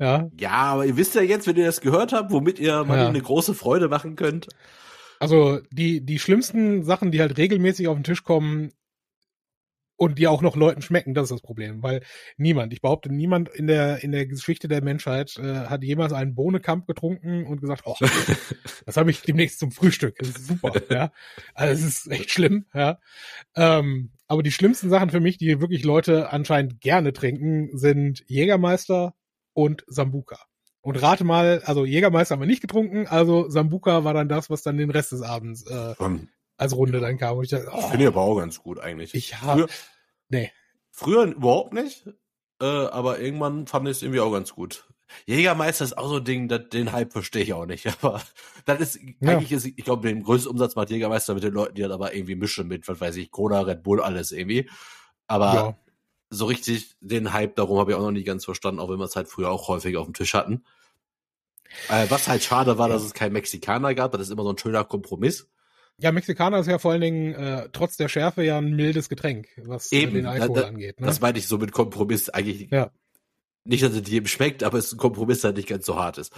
[0.00, 0.28] Ja.
[0.38, 3.08] Ja, aber ihr wisst ja jetzt, wenn ihr das gehört habt, womit ihr mal ja.
[3.08, 4.48] eine große Freude machen könnt.
[5.20, 8.72] Also die, die schlimmsten Sachen, die halt regelmäßig auf den Tisch kommen,
[9.96, 12.02] und die auch noch Leuten schmecken, das ist das Problem, weil
[12.36, 16.34] niemand, ich behaupte, niemand in der in der Geschichte der Menschheit äh, hat jemals einen
[16.34, 17.96] Bohnenkamp getrunken und gesagt, oh,
[18.86, 21.12] das habe ich demnächst zum Frühstück, das ist super, ja,
[21.54, 22.98] also es ist echt schlimm, ja.
[23.54, 29.14] Ähm, aber die schlimmsten Sachen für mich, die wirklich Leute anscheinend gerne trinken, sind Jägermeister
[29.52, 30.38] und Sambuka.
[30.84, 34.62] Und rate mal, also Jägermeister haben wir nicht getrunken, also Sambuka war dann das, was
[34.62, 35.94] dann den Rest des Abends äh,
[36.58, 37.38] als Runde dann kam.
[37.38, 39.14] Und ich dachte, oh, finde ich aber auch ganz gut eigentlich.
[39.14, 39.66] Ich habe,
[40.28, 40.52] nee.
[40.90, 42.06] Früher überhaupt nicht,
[42.60, 44.86] äh, aber irgendwann fand ich es irgendwie auch ganz gut.
[45.24, 47.86] Jägermeister ist auch so ein Ding, das, den Hype verstehe ich auch nicht.
[48.02, 48.20] Aber
[48.66, 49.30] das ist ja.
[49.30, 52.14] eigentlich ist, ich glaube, den größten Umsatz macht Jägermeister mit den Leuten, die das aber
[52.14, 54.68] irgendwie mischen mit, was weiß ich, Cola, Red Bull, alles irgendwie.
[55.26, 55.78] Aber ja.
[56.34, 59.04] So richtig den Hype darum habe ich auch noch nicht ganz verstanden, auch wenn wir
[59.04, 60.64] es halt früher auch häufig auf dem Tisch hatten.
[61.88, 64.58] Äh, was halt schade war, dass es keinen Mexikaner gab, das ist immer so ein
[64.58, 65.48] schöner Kompromiss.
[65.98, 69.48] Ja, Mexikaner ist ja vor allen Dingen äh, trotz der Schärfe ja ein mildes Getränk,
[69.64, 71.00] was äh, Eben, den Alkohol da, angeht.
[71.00, 71.06] Ne?
[71.06, 72.70] Das meinte ich so mit Kompromiss eigentlich.
[72.70, 72.90] Ja.
[73.64, 76.18] Nicht, dass es jedem schmeckt, aber es ist ein Kompromiss, der nicht ganz so hart
[76.18, 76.32] ist.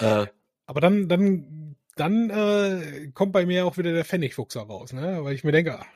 [0.00, 0.26] Äh,
[0.66, 5.22] aber dann, dann, dann äh, kommt bei mir auch wieder der Pfennigfuchser raus, ne?
[5.22, 5.86] Weil ich mir denke, komm,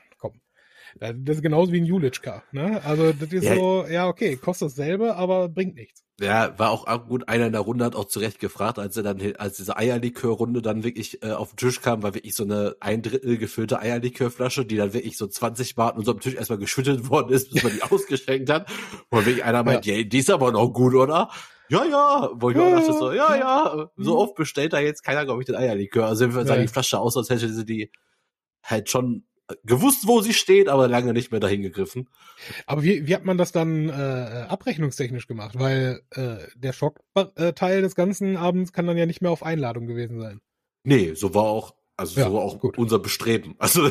[0.99, 2.81] das ist genauso wie ein Julitschka, ne?
[2.83, 3.55] Also das ist ja.
[3.55, 6.03] so, ja okay, kostet dasselbe, aber bringt nichts.
[6.19, 7.29] Ja, war auch gut.
[7.29, 10.83] Einer in der Runde hat auch zurecht gefragt, als er dann, als diese Eierlikör-Runde dann
[10.83, 14.75] wirklich äh, auf den Tisch kam, war wirklich so eine ein Drittel gefüllte Eierlikörflasche, die
[14.75, 17.81] dann wirklich so 20 Mal an unserem Tisch erstmal geschüttet worden ist, bis man die
[17.89, 18.69] ausgeschenkt hat.
[19.09, 20.03] Und wirklich einer meint, ja.
[20.03, 21.29] die ist aber noch gut, oder?
[21.69, 25.03] Ja, ja, wo ich ja, auch dachte so, ja, ja, so oft bestellt da jetzt
[25.03, 26.07] keiner, glaube ich, den Eierlikör.
[26.07, 27.91] Also wir sah die Flasche aus, als hätte sie die
[28.63, 29.23] halt schon
[29.63, 32.07] gewusst, wo sie steht, aber lange nicht mehr dahin gegriffen.
[32.65, 35.57] Aber wie, wie hat man das dann äh, abrechnungstechnisch gemacht?
[35.57, 40.19] Weil äh, der Schockteil des ganzen Abends kann dann ja nicht mehr auf Einladung gewesen
[40.19, 40.41] sein.
[40.83, 42.77] Nee, so war auch, also ja, so war auch gut.
[42.77, 43.55] unser Bestreben.
[43.59, 43.89] Also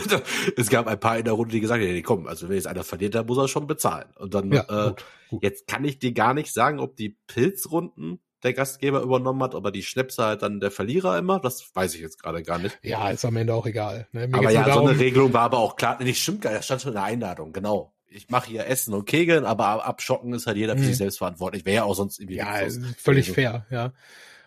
[0.56, 2.66] es gab ein paar in der Runde, die gesagt haben, nee, komm, also wenn jetzt
[2.66, 4.08] einer verliert, dann muss er schon bezahlen.
[4.16, 5.42] Und dann, ja, äh, gut, gut.
[5.42, 9.70] jetzt kann ich dir gar nicht sagen, ob die Pilzrunden der Gastgeber übernommen hat, aber
[9.70, 12.78] die Schnäpse halt dann der Verlierer immer, das weiß ich jetzt gerade gar nicht.
[12.82, 14.06] Ja, ist am Ende auch egal.
[14.12, 14.28] Ne?
[14.32, 16.82] aber ja, darum, so eine Regelung war aber auch klar, nicht stimmt gar, da stand
[16.82, 17.92] schon in der Einladung, genau.
[18.10, 20.86] Ich mache hier Essen und Kegeln, aber abschocken ist halt jeder für mhm.
[20.86, 21.66] sich selbst verantwortlich.
[21.66, 22.36] Wäre ja auch sonst irgendwie.
[22.36, 22.56] Ja,
[22.96, 23.92] völlig fair, ja.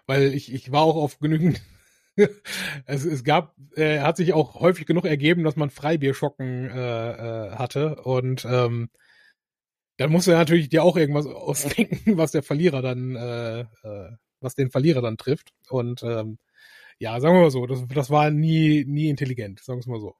[0.07, 1.61] Weil ich, ich war auch auf genügend
[2.85, 7.51] es, es gab, äh, hat sich auch häufig genug ergeben, dass man Freibierschocken äh, äh,
[7.51, 8.89] hatte und ähm,
[9.97, 14.55] dann musst du natürlich dir auch irgendwas ausdenken, was der Verlierer dann, äh, äh, was
[14.55, 15.49] den Verlierer dann trifft.
[15.69, 16.37] Und ähm,
[16.99, 19.99] ja, sagen wir mal so, das, das war nie, nie intelligent, sagen wir es mal
[19.99, 20.15] so.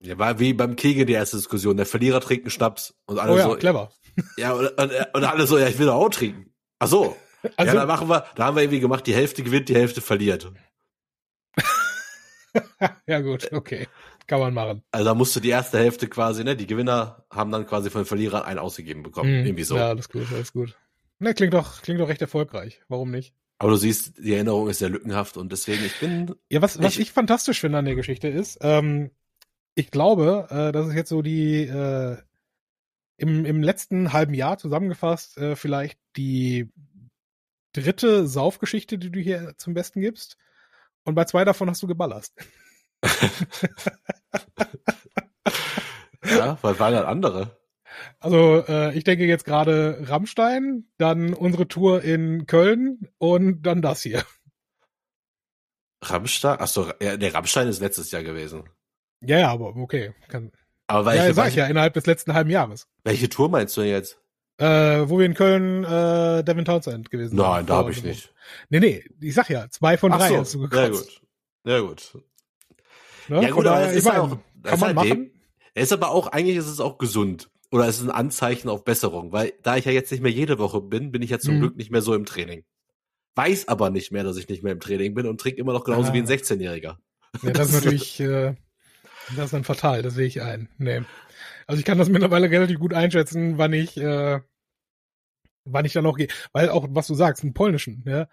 [0.00, 1.76] Ja, war wie beim Kegel die erste Diskussion.
[1.76, 3.56] Der Verlierer trinkt einen Schnaps und alle oh ja, so.
[3.56, 3.90] clever.
[4.38, 6.52] Ja, und, und, und alle so, ja, ich will auch trinken.
[6.78, 7.16] Ach so.
[7.56, 10.00] Also, ja, dann machen wir, da haben wir irgendwie gemacht, die Hälfte gewinnt, die Hälfte
[10.00, 10.50] verliert.
[13.06, 13.86] ja, gut, okay.
[14.26, 14.82] Kann man machen.
[14.90, 16.56] Also da musst du die erste Hälfte quasi, ne?
[16.56, 19.40] Die Gewinner haben dann quasi von den Verlierern einen ausgegeben bekommen.
[19.40, 19.46] Mhm.
[19.46, 19.76] Irgendwie so.
[19.76, 20.76] Ja, alles gut, alles gut.
[21.18, 22.82] Ne, klingt doch, klingt doch recht erfolgreich.
[22.88, 23.34] Warum nicht?
[23.58, 26.34] Aber du siehst, die Erinnerung ist sehr lückenhaft und deswegen, ich bin.
[26.50, 29.10] Ja, was, was ich, ich fantastisch finde an der Geschichte ist, ähm,
[29.74, 32.18] ich glaube, äh, das ist jetzt so die, äh,
[33.16, 36.70] im, im letzten halben Jahr zusammengefasst äh, vielleicht die
[37.72, 40.36] dritte Saufgeschichte, die du hier zum Besten gibst.
[41.04, 42.32] Und bei zwei davon hast du geballert.
[46.24, 47.56] ja, was waren dann andere?
[48.20, 54.02] Also äh, ich denke jetzt gerade Rammstein, dann unsere Tour in Köln und dann das
[54.02, 54.24] hier.
[56.02, 56.58] Rammstein?
[56.58, 58.64] Achso, ja, der Rammstein ist letztes Jahr gewesen.
[59.22, 60.12] Ja, ja, aber okay.
[60.28, 60.52] Kann,
[60.86, 62.86] aber welche, ja, sag ich ja, innerhalb des letzten halben Jahres.
[63.04, 64.18] Welche Tour meinst du jetzt?
[64.58, 67.38] Äh, wo wir in Köln äh, Devin Townsend gewesen sind.
[67.38, 68.32] Nein, da habe ich nicht.
[68.70, 70.80] Nee, nee, ich sag ja, zwei von drei so, hast du gekotzt.
[70.84, 71.22] Ja gut.
[71.64, 72.22] Ja gut.
[73.28, 73.42] Ne?
[73.42, 75.30] Ja gut, aber das ist auch, kann man halt machen.
[75.74, 77.50] Er ist aber auch, eigentlich ist es auch gesund.
[77.70, 80.58] Oder es ist ein Anzeichen auf Besserung, weil da ich ja jetzt nicht mehr jede
[80.58, 81.60] Woche bin, bin ich ja zum mhm.
[81.60, 82.64] Glück nicht mehr so im Training.
[83.34, 85.84] Weiß aber nicht mehr, dass ich nicht mehr im Training bin und trinke immer noch
[85.84, 86.14] genauso ah.
[86.14, 86.96] wie ein 16-Jähriger.
[87.42, 88.54] Ja, das ist natürlich, äh,
[89.34, 90.68] das ist dann fatal, das sehe ich ein.
[90.78, 91.02] Nee.
[91.66, 94.40] Also ich kann das mittlerweile relativ gut einschätzen, wann ich, äh,
[95.64, 96.28] wann ich dann noch gehe.
[96.52, 98.28] Weil auch, was du sagst, einen polnischen, ja,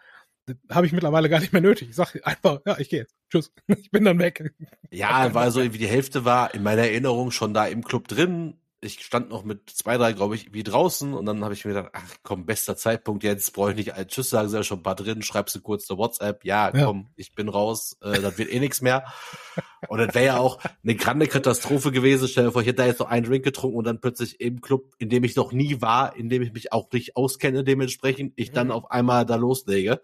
[0.70, 1.90] habe ich mittlerweile gar nicht mehr nötig.
[1.90, 3.16] Ich sag einfach, ja, ich gehe jetzt.
[3.30, 3.52] Tschüss.
[3.78, 4.54] Ich bin dann weg.
[4.92, 8.56] Ja, weil so irgendwie die Hälfte war in meiner Erinnerung schon da im Club drin
[8.84, 11.74] ich stand noch mit zwei, drei, glaube ich, wie draußen und dann habe ich mir
[11.74, 14.80] gedacht, ach komm, bester Zeitpunkt jetzt, brauche ich nicht ein Tschüss sagen, sind ja schon
[14.80, 18.38] ein paar drin, schreibst du kurz eine WhatsApp, ja, komm, ich bin raus, äh, das
[18.38, 19.06] wird eh nichts mehr.
[19.88, 22.28] Und das wäre ja auch eine grande Katastrophe gewesen.
[22.28, 24.62] Stell dir vor, ich hätte da jetzt noch einen Drink getrunken und dann plötzlich im
[24.62, 28.34] Club, in dem ich noch nie war, in dem ich mich auch nicht auskenne, dementsprechend,
[28.36, 28.74] ich dann mhm.
[28.74, 30.02] auf einmal da loslege.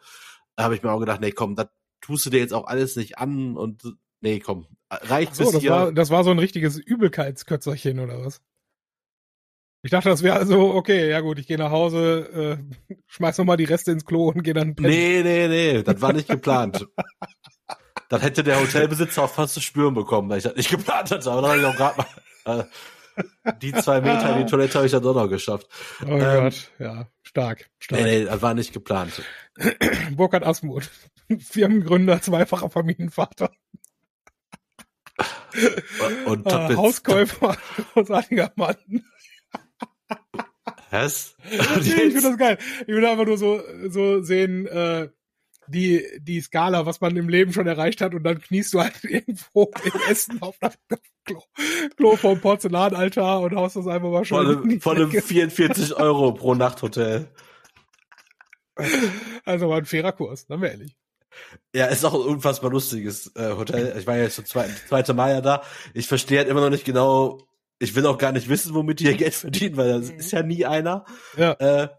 [0.59, 1.69] Da habe ich mir auch gedacht, nee, komm, das
[2.01, 3.81] tust du dir jetzt auch alles nicht an und
[4.19, 5.71] nee, komm, reicht so, bis das hier.
[5.71, 8.41] War, das war so ein richtiges Übelkeitskötzerchen oder was?
[9.83, 13.55] Ich dachte, das wäre also, okay, ja gut, ich gehe nach Hause, äh, schmeiß nochmal
[13.55, 14.89] die Reste ins Klo und gehe dann pennen.
[14.89, 16.85] Nee, nee, nee, das war nicht geplant.
[18.09, 21.31] das hätte der Hotelbesitzer auch fast zu spüren bekommen, weil ich das nicht geplant hatte.
[21.31, 22.05] Aber dann habe ich auch gerade
[22.45, 22.63] mal äh,
[23.61, 25.67] die zwei Meter in die Toilette habe ich dann doch noch geschafft.
[26.05, 28.01] Oh ähm, Gott, ja, stark, stark.
[28.01, 29.21] Nee, nee, das war nicht geplant.
[30.11, 30.89] Burkhard Asmuth,
[31.39, 33.51] Firmengründer, zweifacher Familienvater.
[36.25, 37.57] Und, und äh, Hauskäufer,
[37.93, 38.77] großartiger Mann.
[40.91, 41.35] Was?
[41.81, 42.57] ich finde das geil.
[42.81, 45.09] Ich will einfach nur so, so sehen, äh,
[45.69, 48.95] die, die Skala, was man im Leben schon erreicht hat und dann kniest du halt
[49.03, 50.77] irgendwo im Essen auf das
[51.25, 51.43] Klo,
[51.95, 54.79] Klo vom Porzellanaltar und haust das einfach mal schon.
[54.79, 57.29] Von einem 44 Euro pro Nachthotel.
[59.45, 60.95] Also war ein fairer Kurs, dann wir ehrlich.
[61.75, 63.95] Ja, ist auch ein unfassbar lustiges äh, Hotel.
[63.97, 65.63] Ich war ja jetzt schon zwei, zweite Mal ja da.
[65.93, 67.47] Ich verstehe halt immer noch nicht genau,
[67.77, 70.19] ich will auch gar nicht wissen, womit die ihr Geld verdienen, weil das mhm.
[70.19, 71.05] ist ja nie einer.
[71.37, 71.51] Ja.
[71.53, 71.89] Äh,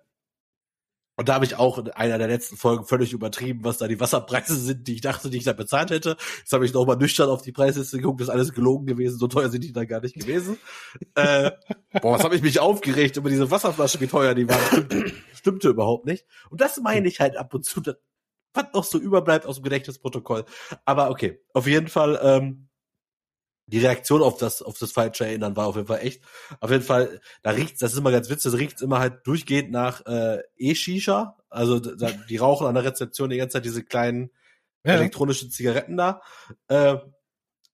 [1.21, 4.01] und da habe ich auch in einer der letzten Folgen völlig übertrieben, was da die
[4.01, 6.17] Wasserpreise sind, die ich dachte, die ich da bezahlt hätte.
[6.39, 9.19] Jetzt habe ich noch mal nüchtern auf die Preisliste geguckt, das ist alles gelogen gewesen,
[9.19, 10.57] so teuer sind die da gar nicht gewesen.
[11.17, 11.51] äh,
[12.01, 14.65] boah, was habe ich mich aufgeregt über diese Wasserflasche, wie teuer die waren.
[14.65, 16.25] Stimmte, stimmte überhaupt nicht.
[16.49, 17.83] Und das meine ich halt ab und zu,
[18.55, 20.47] was noch so überbleibt aus dem Gedächtnisprotokoll.
[20.87, 22.70] Aber okay, auf jeden Fall ähm,
[23.71, 26.23] die Reaktion auf das, auf das falsche Erinnern war auf jeden Fall echt.
[26.61, 29.71] Auf jeden Fall, da riecht's, das ist immer ganz witzig, das riecht's immer halt durchgehend
[29.71, 31.37] nach äh, E-Shisha.
[31.49, 34.31] Also da, die rauchen an der Rezeption die ganze Zeit diese kleinen
[34.85, 34.95] ja.
[34.95, 36.21] elektronischen Zigaretten da.
[36.69, 36.97] Äh,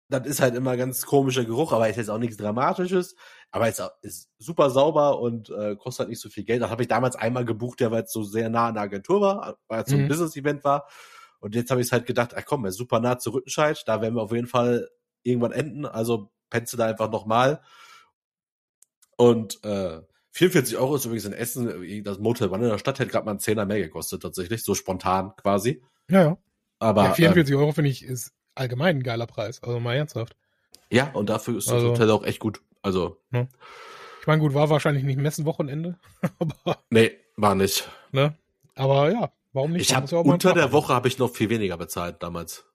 [0.08, 3.16] das ist halt immer ganz komischer Geruch, aber ist jetzt auch nichts Dramatisches.
[3.50, 6.62] Aber ist, ist super sauber und äh, kostet halt nicht so viel Geld.
[6.62, 9.20] Das habe ich damals einmal gebucht, der weil es so sehr nah an der Agentur
[9.20, 10.08] war, weil es so ein mhm.
[10.08, 10.86] Business-Event war.
[11.40, 14.00] Und jetzt habe ich halt gedacht, ach komm, er ist super nah zu Rüttenscheid, da
[14.00, 14.88] werden wir auf jeden Fall
[15.26, 15.86] irgendwann enden.
[15.86, 17.60] Also pennst du da einfach nochmal.
[19.16, 20.00] Und äh,
[20.32, 23.32] 44 Euro ist übrigens in Essen, das Motel One in der Stadt hätte gerade mal
[23.32, 25.82] einen Zehner mehr gekostet, tatsächlich, so spontan quasi.
[26.10, 26.38] Ja, ja.
[26.78, 30.36] Aber ja, 44 ähm, Euro finde ich ist allgemein ein geiler Preis, also mal ernsthaft.
[30.90, 32.60] Ja, und dafür ist das also, Hotel auch echt gut.
[32.82, 33.16] Also.
[33.32, 33.48] Ja.
[34.20, 35.98] Ich meine, gut, war wahrscheinlich nicht Messenwochenende,
[36.38, 36.82] aber.
[36.90, 37.88] Nee, war nicht.
[38.12, 38.36] Ne?
[38.74, 39.88] Aber ja, warum nicht?
[39.88, 42.66] Ich habe unter der Woche habe ich noch viel weniger bezahlt damals.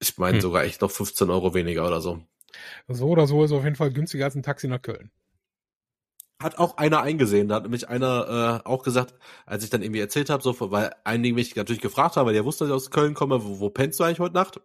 [0.00, 0.40] Ich meine hm.
[0.40, 2.20] sogar echt noch 15 Euro weniger oder so.
[2.88, 5.10] So oder so ist auf jeden Fall günstiger als ein Taxi nach Köln.
[6.40, 7.48] Hat auch einer eingesehen.
[7.48, 10.94] Da hat nämlich einer äh, auch gesagt, als ich dann irgendwie erzählt habe, so, weil
[11.02, 13.70] einige mich natürlich gefragt haben, weil der wusste, dass ich aus Köln komme, wo, wo
[13.70, 14.60] pennst du eigentlich heute Nacht?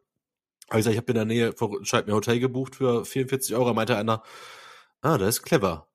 [0.70, 3.56] Habe ich gesagt, ich habe in der Nähe von Scheib mir Hotel gebucht für 44
[3.56, 3.74] Euro.
[3.74, 4.22] Meinte einer,
[5.02, 5.88] ah, das ist clever.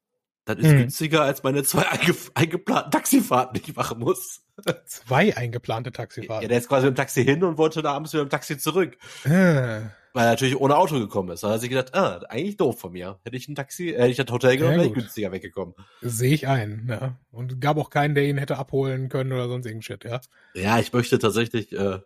[0.48, 0.78] Das ist hm.
[0.78, 4.40] günstiger als meine zwei einge eingeplanten Taxifahrten, die ich machen muss.
[4.86, 6.42] Zwei eingeplante Taxifahrten?
[6.42, 8.36] Ja, der ist quasi mit dem Taxi hin und wollte da abends wieder mit dem
[8.36, 8.96] Taxi zurück.
[9.26, 9.90] Ah.
[10.14, 11.42] Weil er natürlich ohne Auto gekommen ist.
[11.42, 13.20] Da hat er sich gedacht, ah, eigentlich doof von mir.
[13.24, 15.74] Hätte ich ein Taxi, äh, hätte ich das Hotel genommen, ja, wäre ich günstiger weggekommen.
[16.00, 17.18] Sehe ich ein, ja.
[17.30, 20.20] Und gab auch keinen, der ihn hätte abholen können oder sonst irgendein Shit, ja.
[20.54, 21.98] Ja, ich möchte tatsächlich, äh,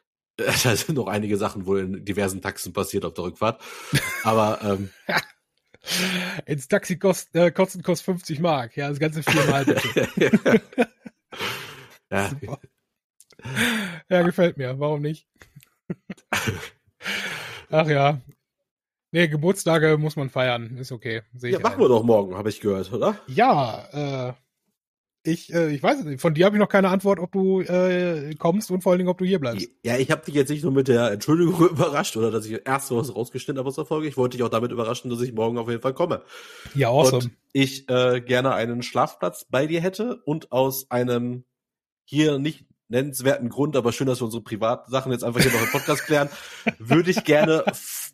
[0.36, 3.62] da sind noch einige Sachen wohl in diversen Taxen passiert auf der Rückfahrt.
[4.24, 4.90] Aber ähm,
[6.46, 8.76] Ins Taxi kost, äh, kosten kostet 50 Mark.
[8.76, 10.60] Ja, das ganze viermal bitte.
[12.10, 12.30] ja.
[14.08, 14.78] Ja, gefällt mir.
[14.78, 15.28] Warum nicht?
[17.70, 18.22] Ach ja.
[19.10, 20.78] Nee, Geburtstage muss man feiern.
[20.78, 21.22] Ist okay.
[21.34, 23.18] Seh ja, machen wir doch morgen, habe ich gehört, oder?
[23.26, 24.32] Ja, äh,
[25.24, 26.20] ich, äh, ich weiß es nicht.
[26.20, 29.08] Von dir habe ich noch keine Antwort, ob du äh, kommst und vor allen Dingen,
[29.08, 29.70] ob du hier bleibst.
[29.82, 32.90] Ja, ich habe dich jetzt nicht nur mit der Entschuldigung überrascht oder dass ich erst
[32.90, 34.06] was rausgeschnitten habe aus der Folge.
[34.06, 36.22] Ich wollte dich auch damit überraschen, dass ich morgen auf jeden Fall komme.
[36.74, 37.24] Ja, awesome.
[37.24, 41.44] Und ich äh, gerne einen Schlafplatz bei dir hätte und aus einem
[42.04, 45.70] hier nicht nennenswerten Grund, aber schön, dass wir unsere Privatsachen jetzt einfach hier noch im
[45.70, 46.28] Podcast klären,
[46.78, 47.64] würde ich gerne,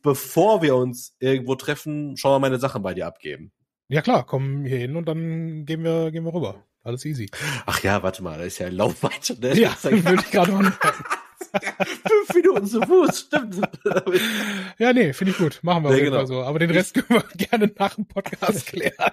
[0.03, 3.51] bevor wir uns irgendwo treffen, schon mal meine Sachen bei dir abgeben.
[3.89, 6.65] Ja klar, komm hier hin und dann gehen wir, gehen wir rüber.
[6.83, 7.31] Alles easy.
[7.67, 9.39] Ach ja, warte mal, da ist ja ein Laufweite.
[9.39, 9.55] Ne?
[9.59, 10.73] Ja, würde ich gerade mal.
[12.07, 13.57] Fünf Minuten zu Fuß, stimmt.
[14.79, 15.59] Ja, nee, finde ich gut.
[15.63, 16.25] Machen wir jeden genau.
[16.25, 16.43] So.
[16.43, 19.13] Aber den Rest können wir gerne nach dem Podcast klären.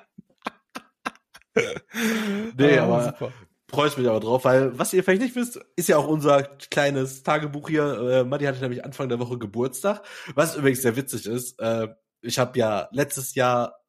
[2.57, 3.31] Nee, Ah, aber super.
[3.69, 6.43] freue ich mich aber drauf, weil was ihr vielleicht nicht wisst, ist ja auch unser
[6.43, 7.99] kleines Tagebuch hier.
[7.99, 10.03] Äh, Matti hatte nämlich Anfang der Woche Geburtstag,
[10.35, 11.59] was übrigens sehr witzig ist.
[11.59, 11.87] Äh,
[12.21, 13.79] ich habe ja letztes Jahr,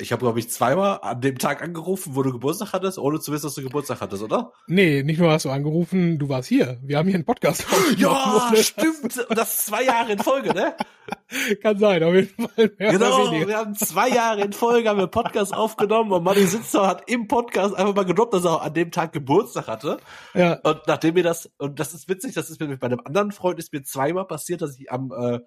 [0.00, 3.32] ich habe glaube ich zweimal an dem Tag angerufen, wo du Geburtstag hattest, ohne zu
[3.32, 4.52] wissen, dass du Geburtstag hattest, oder?
[4.68, 6.78] Nee, nicht nur hast du angerufen, du warst hier.
[6.82, 7.66] Wir haben hier einen Podcast.
[7.96, 9.18] Ja, stimmt.
[9.28, 10.74] Und das zwei Jahre in Folge, ne?
[11.62, 12.70] Kann sein, auf jeden Fall.
[12.78, 16.86] Mehr Genau, wir haben zwei Jahre in Folge haben wir Podcast aufgenommen und Matti Sitzer
[16.86, 19.98] hat im Podcast einfach mal gedroppt, dass er auch an dem Tag Geburtstag hatte.
[20.34, 23.32] Ja, Und nachdem mir das, und das ist witzig, das ist mir bei einem anderen
[23.32, 25.40] Freund ist mir zweimal passiert, dass ich am, äh,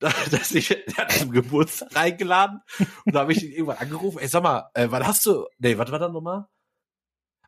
[0.30, 2.60] dass ich, der hat zum Geburtstag eingeladen
[3.04, 5.76] und da habe ich ihn irgendwann angerufen, ey, sag mal, äh, wann hast du, nee,
[5.76, 6.46] was war da nochmal?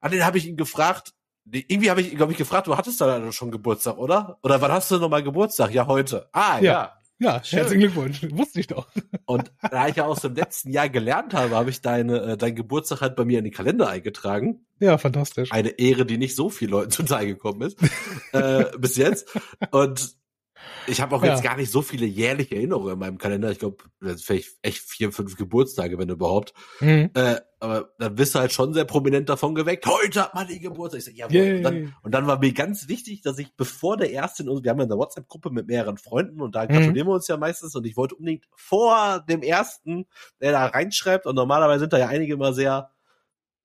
[0.01, 1.13] Ah, den habe ich ihn gefragt,
[1.45, 4.39] nee, irgendwie habe ich ihn, glaube ich, gefragt, du hattest da schon Geburtstag, oder?
[4.43, 5.73] Oder wann hast du nochmal Geburtstag?
[5.73, 6.29] Ja, heute.
[6.33, 6.63] Ah, ja.
[6.63, 6.95] Ja.
[7.19, 8.27] ja, herzlichen Glückwunsch.
[8.31, 8.89] Wusste ich doch.
[9.27, 12.57] Und da ich ja aus dem letzten Jahr gelernt habe, habe ich deine, äh, deinen
[12.57, 14.65] Geburtstag halt bei mir in den Kalender eingetragen.
[14.79, 15.53] Ja, fantastisch.
[15.53, 17.79] eine Ehre, die nicht so vielen Leuten zuteil gekommen ist
[18.33, 19.29] äh, bis jetzt.
[19.71, 20.17] Und
[20.87, 21.33] ich habe auch Ja.
[21.33, 23.51] jetzt gar nicht so viele jährliche Erinnerungen in meinem Kalender.
[23.51, 26.53] Ich glaube, vielleicht echt vier, fünf Geburtstage, wenn überhaupt.
[26.81, 27.11] Mhm.
[27.15, 29.85] Äh, aber dann bist du halt schon sehr prominent davon geweckt.
[29.87, 30.99] Heute hat man die Geburtstag.
[31.01, 31.57] Ich sag, jawohl.
[31.57, 34.63] Und, dann, und dann war mir ganz wichtig, dass ich bevor der erste, in uns-
[34.65, 36.69] wir haben ja eine WhatsApp-Gruppe mit mehreren Freunden und da Mhm.
[36.69, 40.07] gratulieren wir uns ja meistens und ich wollte unbedingt vor dem ersten,
[40.41, 42.91] der da reinschreibt und normalerweise sind da ja einige immer sehr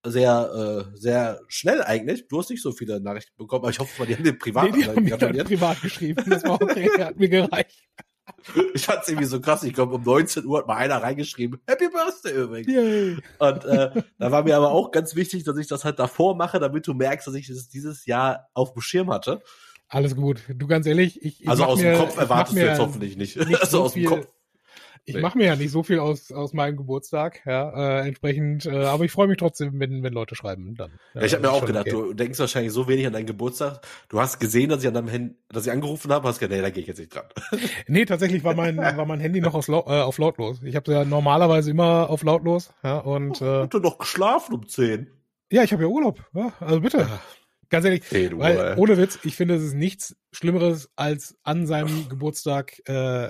[0.06, 2.28] sehr, äh, sehr schnell eigentlich.
[2.28, 4.72] Du hast nicht so viele Nachrichten bekommen, aber ich hoffe mal, die haben den privat
[4.72, 6.24] Nee, die haben mir dann privat geschrieben.
[6.30, 7.84] Das war okay, hat mir gereicht.
[8.74, 9.64] Ich fand's irgendwie so krass.
[9.64, 12.74] Ich glaube, um 19 Uhr hat mal einer reingeschrieben, Happy Birthday übrigens.
[12.74, 13.18] Yay.
[13.38, 16.60] Und äh, da war mir aber auch ganz wichtig, dass ich das halt davor mache,
[16.60, 19.41] damit du merkst, dass ich das dieses Jahr auf dem Schirm hatte.
[19.88, 20.41] Alles gut.
[20.49, 23.38] Du ganz ehrlich, ich, ich Also aus mir, dem Kopf erwartest du jetzt hoffentlich nicht.
[23.38, 24.28] nicht also so aus dem Kopf.
[25.08, 25.22] Ich Nee.
[25.22, 29.06] mache mir ja nicht so viel aus aus meinem Geburtstag, ja, äh, entsprechend, äh, aber
[29.06, 30.93] ich freue mich trotzdem, wenn wenn Leute schreiben, dann.
[31.14, 31.91] Ja, ich habe mir auch gedacht, okay.
[31.91, 33.82] du denkst wahrscheinlich so wenig an deinen Geburtstag.
[34.10, 36.62] Du hast gesehen, dass ich an deinem Handy, dass ich angerufen habe, hast gedacht, nee,
[36.64, 37.26] da gehe ich jetzt nicht dran.
[37.88, 40.64] Nee, tatsächlich war mein war mein Handy noch aus äh, auf lautlos.
[40.64, 44.68] Ich habe ja normalerweise immer auf lautlos, ja, und äh, Und du noch geschlafen um
[44.68, 45.08] 10.
[45.51, 47.08] ja, ich habe ja Urlaub, ja, also bitte.
[47.70, 48.76] Ganz ehrlich, weil äh.
[48.78, 53.30] ohne Witz, ich finde, es ist nichts Schlimmeres als an seinem Geburtstag äh,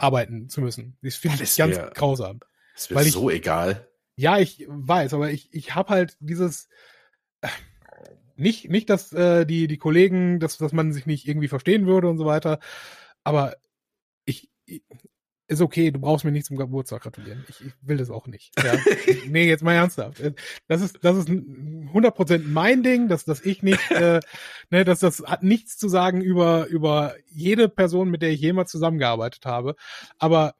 [0.00, 0.96] arbeiten zu müssen.
[1.02, 2.40] Das finde Ja, ich das ganz wär- grausam.
[2.74, 3.88] Ist mir Weil ich- so egal.
[4.16, 6.68] Ja, ich weiß, aber ich, ich habe halt dieses
[7.40, 7.48] äh,
[8.36, 12.08] nicht nicht, dass äh, die die Kollegen, dass dass man sich nicht irgendwie verstehen würde
[12.08, 12.58] und so weiter,
[13.24, 13.56] aber
[14.24, 14.50] ich
[15.50, 17.44] ist okay, du brauchst mir nicht zum Geburtstag gratulieren.
[17.48, 18.52] Ich, ich will das auch nicht.
[18.62, 18.74] Ja.
[19.28, 20.20] nee, jetzt mal ernsthaft.
[20.20, 20.32] Äh,
[20.68, 24.20] Das ist das ist 100% mein Ding, dass dass ich nicht äh,
[24.70, 28.70] ne, dass das hat nichts zu sagen über über jede Person, mit der ich jemals
[28.70, 29.74] zusammengearbeitet habe,
[30.18, 30.54] aber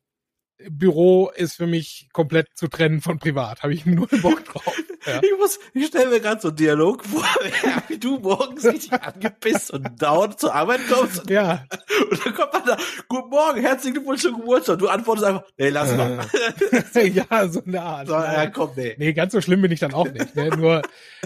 [0.68, 3.62] Büro ist für mich komplett zu trennen von privat.
[3.62, 4.76] Habe ich nur Bock drauf.
[5.06, 5.18] Ja.
[5.22, 7.24] Ich muss, ich stelle mir gerade so einen Dialog vor,
[7.88, 11.64] wie du morgens richtig angepisst und dauernd zur Arbeit kommst und, ja,
[12.10, 12.76] und dann kommt man da,
[13.08, 14.78] guten Morgen, herzlichen Glückwunsch zum Geburtstag.
[14.78, 16.18] Du antwortest einfach, nee, lass mal.
[16.94, 18.08] ja, so eine Art.
[18.08, 18.94] so, ja, komm, nee.
[18.98, 20.36] Nee, ganz so schlimm bin ich dann auch nicht.
[20.36, 20.50] Ne?
[20.50, 20.82] Nur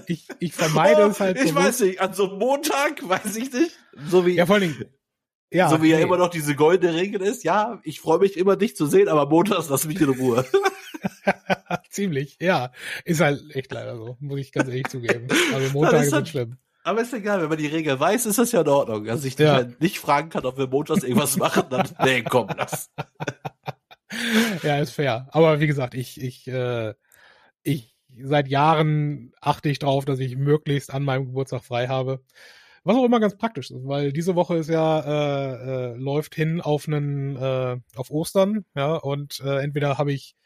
[0.07, 1.67] ich, ich vermeide Oh, es halt ich bewusst.
[1.67, 3.77] weiß nicht, an so einem Montag, weiß ich nicht,
[4.09, 4.85] so wie, Ja, vor allen Dingen.
[5.55, 6.03] Ja, so wie ja nee.
[6.03, 9.27] immer noch diese goldene Regel ist, ja, ich freue mich immer, dich zu sehen, aber
[9.29, 10.45] montags lass mich in Ruhe.
[11.91, 12.73] Ziemlich, ja.
[13.05, 15.29] Ist halt echt leider so, muss ich ganz ehrlich zugeben.
[15.55, 16.57] Also Montage ist sind schlimm.
[16.83, 19.09] Aber ist egal, wenn man die Regel weiß, ist das ja in Ordnung.
[19.09, 19.65] Also ich Ja.
[19.79, 22.91] nicht fragen kann, ob wir montags irgendwas machen, dann, nee, komm, lass.
[24.65, 25.29] Ja, ist fair.
[25.31, 26.95] Aber wie gesagt, ich, ich, äh,
[27.63, 32.25] ich seit Jahren achte ich drauf, dass ich möglichst an meinem Geburtstag frei habe.
[32.85, 36.61] Was auch immer ganz praktisch ist, weil diese Woche ist ja äh, äh, läuft hin
[36.61, 40.37] auf einen äh, auf Ostern, ja, und äh, entweder habe ich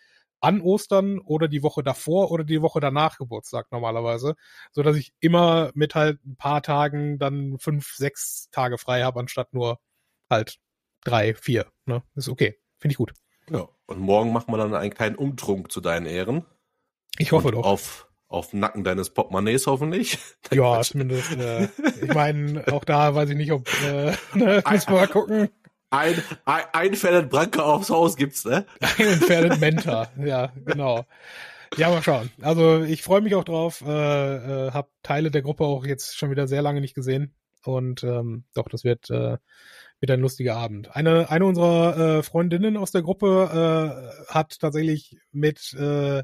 [0.41, 4.35] an Ostern oder die Woche davor oder die Woche danach Geburtstag normalerweise,
[4.71, 9.19] so dass ich immer mit halt ein paar Tagen dann fünf, sechs Tage frei habe,
[9.21, 9.81] anstatt nur
[10.31, 10.59] halt
[11.03, 11.67] drei, vier.
[11.87, 12.03] Ne?
[12.15, 12.59] Ist okay.
[12.79, 13.13] Finde ich gut.
[13.51, 13.69] Ja.
[13.87, 16.45] Und morgen machen wir dann einen kleinen Umtrunk zu deinen Ehren.
[17.19, 17.65] Ich hoffe Und doch.
[17.65, 20.19] Auf, auf dem Nacken deines Portemonnaies hoffentlich.
[20.53, 21.37] ja, zumindest.
[21.37, 21.69] Äh,
[22.03, 25.49] ich meine, auch da weiß ich nicht, ob äh, ne, müssen wir mal gucken.
[25.91, 28.67] Ein, ein, ein Fällen Branke aufs Haus gibt's, ne?
[28.81, 30.09] Ein entfernten Mentor.
[30.23, 31.07] Ja, genau.
[31.77, 32.31] Ja, mal schauen.
[32.43, 33.83] Also ich freue mich auch drauf.
[33.87, 37.35] Äh, äh, hab Teile der Gruppe auch jetzt schon wieder sehr lange nicht gesehen.
[37.65, 39.39] Und ähm, doch, das wird äh,
[40.01, 40.95] wird ein lustiger Abend.
[40.95, 46.23] Eine eine unserer äh, Freundinnen aus der Gruppe äh, hat tatsächlich mit äh,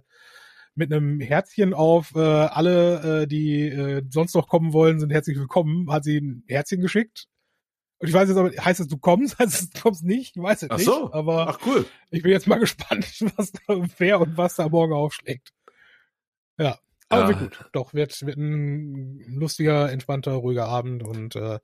[0.75, 5.39] mit einem Herzchen auf äh, alle, äh, die äh, sonst noch kommen wollen, sind herzlich
[5.39, 7.27] willkommen, hat sie ein Herzchen geschickt.
[7.99, 10.37] Und ich weiß jetzt aber, heißt es, du kommst, heißt es, du kommst nicht?
[10.37, 10.87] Ich weiß es Ach nicht.
[10.87, 11.13] so.
[11.13, 11.87] Aber Ach cool.
[12.11, 13.07] ich bin jetzt mal gespannt,
[13.37, 13.61] was da
[13.99, 15.51] wer und was da morgen aufschlägt.
[16.59, 16.79] Ja.
[17.09, 17.29] Aber Ja.
[17.29, 17.69] wird gut.
[17.73, 21.59] Doch, wird, wird ein lustiger, entspannter, ruhiger Abend und äh,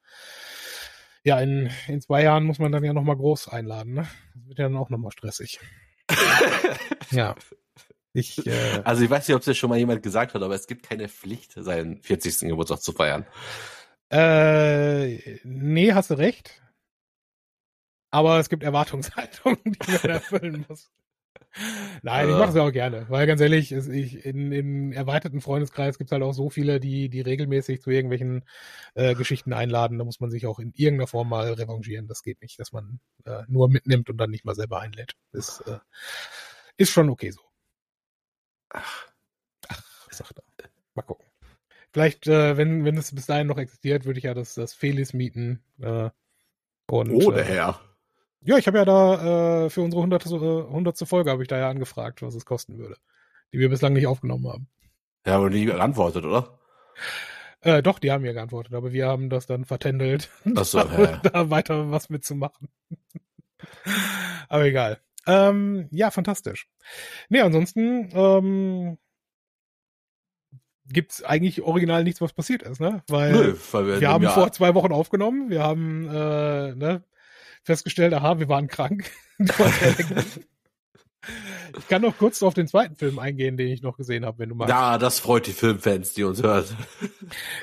[1.24, 4.08] ja, in, in zwei Jahren muss man dann ja nochmal groß einladen, ne?
[4.34, 5.60] Das wird ja dann auch nochmal stressig.
[7.10, 7.34] ja.
[8.12, 10.54] Ich, äh, Also ich weiß nicht, ob es ja schon mal jemand gesagt hat, aber
[10.54, 12.48] es gibt keine Pflicht, seinen 40.
[12.48, 13.26] Geburtstag zu feiern.
[14.12, 16.62] äh, nee, hast du recht.
[18.12, 20.90] Aber es gibt Erwartungshaltungen, die man erfüllen muss.
[22.02, 22.38] Nein, ich Äh.
[22.38, 26.12] mache es ja auch gerne, weil ganz ehrlich, ich, in, in erweiterten Freundeskreis gibt es
[26.12, 28.44] halt auch so viele, die, die regelmäßig zu irgendwelchen
[28.94, 29.98] äh, Geschichten einladen.
[29.98, 32.06] Da muss man sich auch in irgendeiner Form mal revanchieren.
[32.08, 35.14] Das geht nicht, dass man äh, nur mitnimmt und dann nicht mal selber einlädt.
[35.32, 35.78] Ist, äh,
[36.76, 37.40] ist schon okay so.
[38.70, 39.06] Ach,
[39.68, 40.70] Ach, sagt er.
[40.94, 41.26] Mal gucken.
[41.92, 45.12] Vielleicht, äh, wenn, wenn es bis dahin noch existiert, würde ich ja das, das Felis
[45.12, 45.62] mieten.
[45.80, 46.10] Äh,
[46.86, 47.80] und, oh, der äh, Herr.
[48.42, 51.68] Ja, ich habe ja da äh, für unsere hundertste, äh, Folge habe ich da ja
[51.68, 52.96] angefragt, was es kosten würde,
[53.52, 54.68] die wir bislang nicht aufgenommen haben.
[55.26, 56.58] Ja, aber nie geantwortet, oder?
[57.60, 61.02] Äh, doch, die haben mir geantwortet, aber wir haben das dann vertändelt, Ach so, da,
[61.02, 61.16] ja.
[61.18, 62.68] da weiter was mitzumachen.
[64.48, 65.00] aber egal.
[65.30, 66.68] Ähm, ja, fantastisch.
[67.28, 68.98] Nee, ansonsten ähm,
[70.86, 73.02] gibt's eigentlich original nichts, was passiert ist, ne?
[73.08, 77.04] Weil Nö, weil wir, wir haben ja, vor zwei Wochen aufgenommen, wir haben äh, ne,
[77.62, 79.10] festgestellt, aha, wir waren krank.
[81.78, 84.48] ich kann noch kurz auf den zweiten Film eingehen, den ich noch gesehen habe, wenn
[84.48, 84.70] du magst.
[84.70, 86.64] Ja, das freut die Filmfans, die uns hören.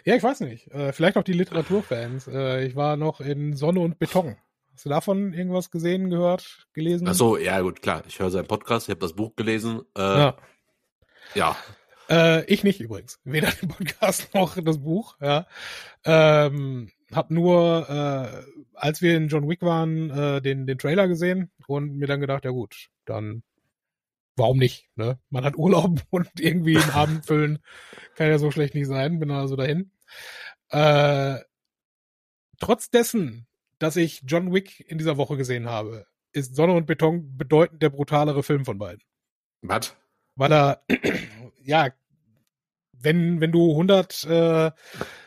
[0.06, 0.72] Ja, ich weiß nicht.
[0.72, 2.28] Äh, vielleicht auch die Literaturfans.
[2.28, 4.38] Äh, ich war noch in Sonne und Beton.
[4.78, 7.08] Hast du davon irgendwas gesehen, gehört, gelesen?
[7.08, 8.04] Ach so, ja gut, klar.
[8.08, 9.82] Ich höre seinen Podcast, ich habe das Buch gelesen.
[9.98, 10.38] Äh, ja.
[11.34, 11.58] Ja.
[12.12, 13.20] Äh, ich nicht übrigens.
[13.24, 15.16] Weder den Podcast noch das Buch.
[15.20, 15.48] Ja.
[16.06, 21.50] Ähm, hab nur, äh, als wir in John Wick waren, äh, den, den Trailer gesehen
[21.66, 23.42] und mir dann gedacht, ja gut, dann
[24.36, 24.92] warum nicht?
[24.96, 25.18] Ne?
[25.32, 27.58] Man hat Urlaub und irgendwie einen Abend füllen
[28.14, 29.18] kann ja so schlecht nicht sein.
[29.18, 29.90] Bin also dahin.
[30.70, 31.40] Äh,
[32.60, 33.48] trotz dessen,
[33.80, 37.90] dass ich John Wick in dieser Woche gesehen habe, ist Sonne und Beton bedeutend der
[37.90, 39.02] brutalere Film von beiden
[39.62, 39.96] Was?
[40.38, 40.82] weil er,
[41.64, 41.90] ja,
[43.00, 44.72] wenn, wenn du 100 äh,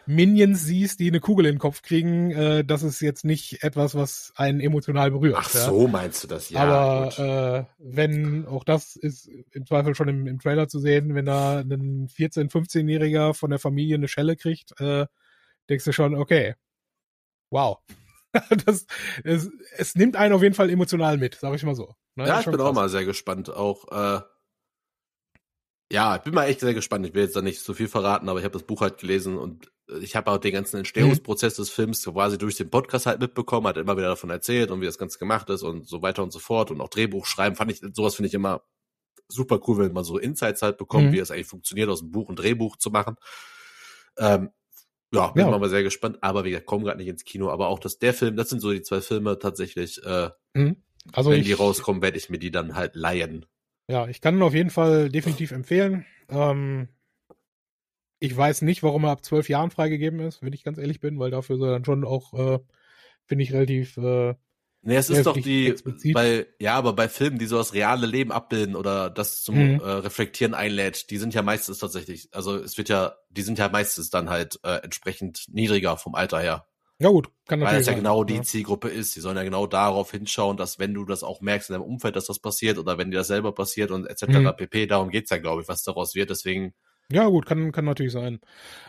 [0.07, 3.94] Minions siehst, die eine Kugel in den Kopf kriegen, äh, das ist jetzt nicht etwas,
[3.94, 5.36] was einen emotional berührt.
[5.38, 5.61] Ach ja.
[5.61, 6.51] so, meinst du das?
[6.51, 7.18] Ja, Aber gut.
[7.18, 11.61] äh, wenn, auch das ist im Zweifel schon im, im Trailer zu sehen, wenn da
[11.61, 15.07] ein 14-, 15-Jähriger von der Familie eine Schelle kriegt, äh,
[15.68, 16.55] denkst du schon, okay,
[17.51, 17.78] wow.
[18.66, 18.87] das,
[19.24, 21.95] es, es nimmt einen auf jeden Fall emotional mit, sag ich mal so.
[22.14, 22.26] Ne?
[22.26, 22.74] ja, ich bin auch krass.
[22.74, 23.51] mal sehr gespannt.
[23.51, 24.20] Auch, äh,
[25.93, 27.05] ja, ich bin mal echt sehr gespannt.
[27.07, 29.37] Ich will jetzt da nicht so viel verraten, aber ich habe das Buch halt gelesen
[29.37, 33.66] und ich habe auch den ganzen Entstehungsprozess des Films quasi durch den Podcast halt mitbekommen,
[33.66, 36.33] hat immer wieder davon erzählt und wie das Ganze gemacht ist und so weiter und
[36.33, 37.57] so fort und auch Drehbuch schreiben.
[37.57, 38.62] Fand ich, sowas finde ich immer
[39.26, 41.12] super cool, wenn man so Insights halt bekommt, Mhm.
[41.12, 43.16] wie es eigentlich funktioniert, aus dem Buch ein Drehbuch zu machen.
[44.16, 44.51] Ähm,
[45.13, 45.59] ja, bin Ja.
[45.59, 48.37] mal sehr gespannt, aber wir kommen gerade nicht ins Kino, aber auch dass der Film,
[48.37, 50.77] das sind so die zwei Filme tatsächlich, äh, Mhm.
[51.13, 53.47] Also wenn ich, die rauskommen, werde ich mir die dann halt leihen.
[53.89, 56.05] Ja, ich kann ihn auf jeden Fall definitiv empfehlen.
[56.29, 56.89] Ähm,
[58.21, 61.19] ich weiß nicht, warum er ab zwölf Jahren freigegeben ist, wenn ich ganz ehrlich bin,
[61.19, 62.59] weil dafür ist er dann schon auch, äh,
[63.27, 63.97] finde ich, relativ.
[63.97, 64.35] Äh,
[64.83, 66.14] Nee, es Ja, ist doch die, explizit.
[66.14, 69.81] bei, ja, aber bei Filmen, die so das reale Leben abbilden oder das zum Mhm.
[69.81, 73.68] äh, Reflektieren einlädt, die sind ja meistens tatsächlich, also es wird ja, die sind ja
[73.68, 76.66] meistens dann halt äh, entsprechend niedriger vom Alter her.
[76.99, 78.43] ja gut, kann Weil natürlich das ja sein, genau die ja.
[78.43, 79.14] Zielgruppe ist.
[79.16, 82.16] Die sollen ja genau darauf hinschauen, dass wenn du das auch merkst in deinem Umfeld,
[82.16, 84.53] dass das passiert oder wenn dir das selber passiert und etc.
[84.53, 84.55] Mhm.
[84.55, 86.31] pp, darum geht's ja, glaube ich, was daraus wird.
[86.31, 86.74] Deswegen,
[87.12, 88.41] Ja gut, kann, kann natürlich sein.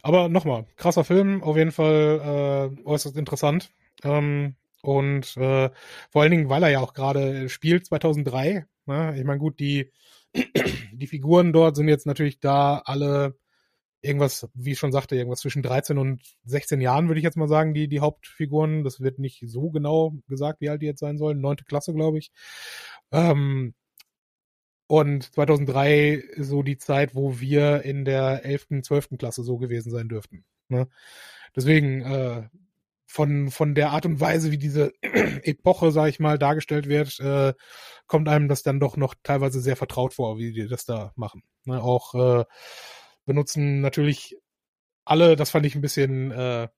[0.04, 3.72] Aber nochmal, krasser Film, auf jeden Fall äh, äußerst interessant.
[4.04, 5.70] Ähm, und äh,
[6.10, 8.66] vor allen Dingen, weil er ja auch gerade spielt 2003.
[8.86, 9.16] Ne?
[9.18, 9.92] Ich meine, gut, die
[10.94, 13.36] die Figuren dort sind jetzt natürlich da alle
[14.02, 17.48] irgendwas, wie ich schon sagte, irgendwas zwischen 13 und 16 Jahren, würde ich jetzt mal
[17.48, 18.84] sagen, die, die Hauptfiguren.
[18.84, 21.42] Das wird nicht so genau gesagt, wie alt die jetzt sein sollen.
[21.42, 22.32] Neunte Klasse, glaube ich.
[23.12, 23.74] Ähm,
[24.88, 29.10] und 2003 ist so die Zeit, wo wir in der 11., 12.
[29.18, 30.44] Klasse so gewesen sein dürften.
[30.68, 30.88] Ne?
[31.56, 32.50] Deswegen, äh,
[33.12, 37.54] von, von der Art und Weise, wie diese Epoche, sag ich mal, dargestellt wird, äh,
[38.08, 41.44] kommt einem das dann doch noch teilweise sehr vertraut vor, wie die das da machen.
[41.66, 41.82] Ne?
[41.82, 42.46] Auch äh,
[43.26, 44.38] benutzen natürlich
[45.04, 46.70] alle, das fand ich ein bisschen äh,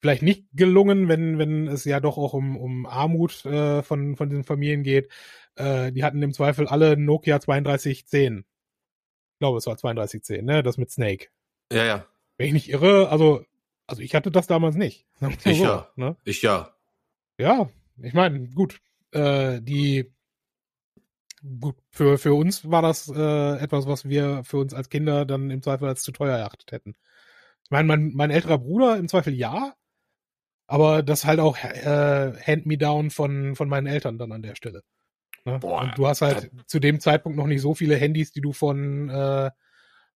[0.00, 4.28] vielleicht nicht gelungen, wenn, wenn es ja doch auch um, um Armut äh, von, von
[4.28, 5.10] diesen Familien geht.
[5.56, 8.38] Äh, die hatten im Zweifel alle Nokia 3210.
[8.38, 10.62] Ich glaube, es war 3210, ne?
[10.62, 11.26] Das mit Snake.
[11.72, 12.06] Ja, ja.
[12.36, 13.44] Wenn ich nicht irre, also,
[13.92, 15.06] also ich hatte das damals nicht.
[15.44, 15.88] Ich so, ja.
[15.96, 16.16] Ne?
[16.24, 16.74] Ich ja.
[17.38, 17.68] Ja,
[18.00, 18.80] ich meine, gut.
[19.12, 20.12] Äh, die
[21.60, 25.50] gut, für, für uns war das äh, etwas, was wir für uns als Kinder dann
[25.50, 26.94] im Zweifel als zu teuer erachtet hätten.
[27.64, 29.74] Ich meine, mein, mein älterer Bruder im Zweifel ja,
[30.66, 34.82] aber das halt auch äh, Hand-me-down von, von meinen Eltern dann an der Stelle.
[35.44, 35.58] Ne?
[35.58, 38.52] Boah, Und du hast halt zu dem Zeitpunkt noch nicht so viele Handys, die du
[38.52, 39.50] von, äh,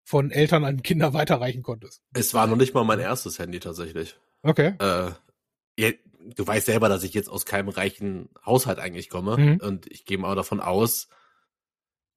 [0.07, 2.01] von Eltern an Kinder weiterreichen konntest.
[2.15, 4.17] Es war noch nicht mal mein erstes Handy tatsächlich.
[4.43, 4.75] Okay.
[4.79, 5.11] Äh,
[5.79, 5.91] ja,
[6.37, 9.37] du weißt selber, dass ich jetzt aus keinem reichen Haushalt eigentlich komme.
[9.37, 9.57] Mhm.
[9.61, 11.09] Und ich gehe mal davon aus,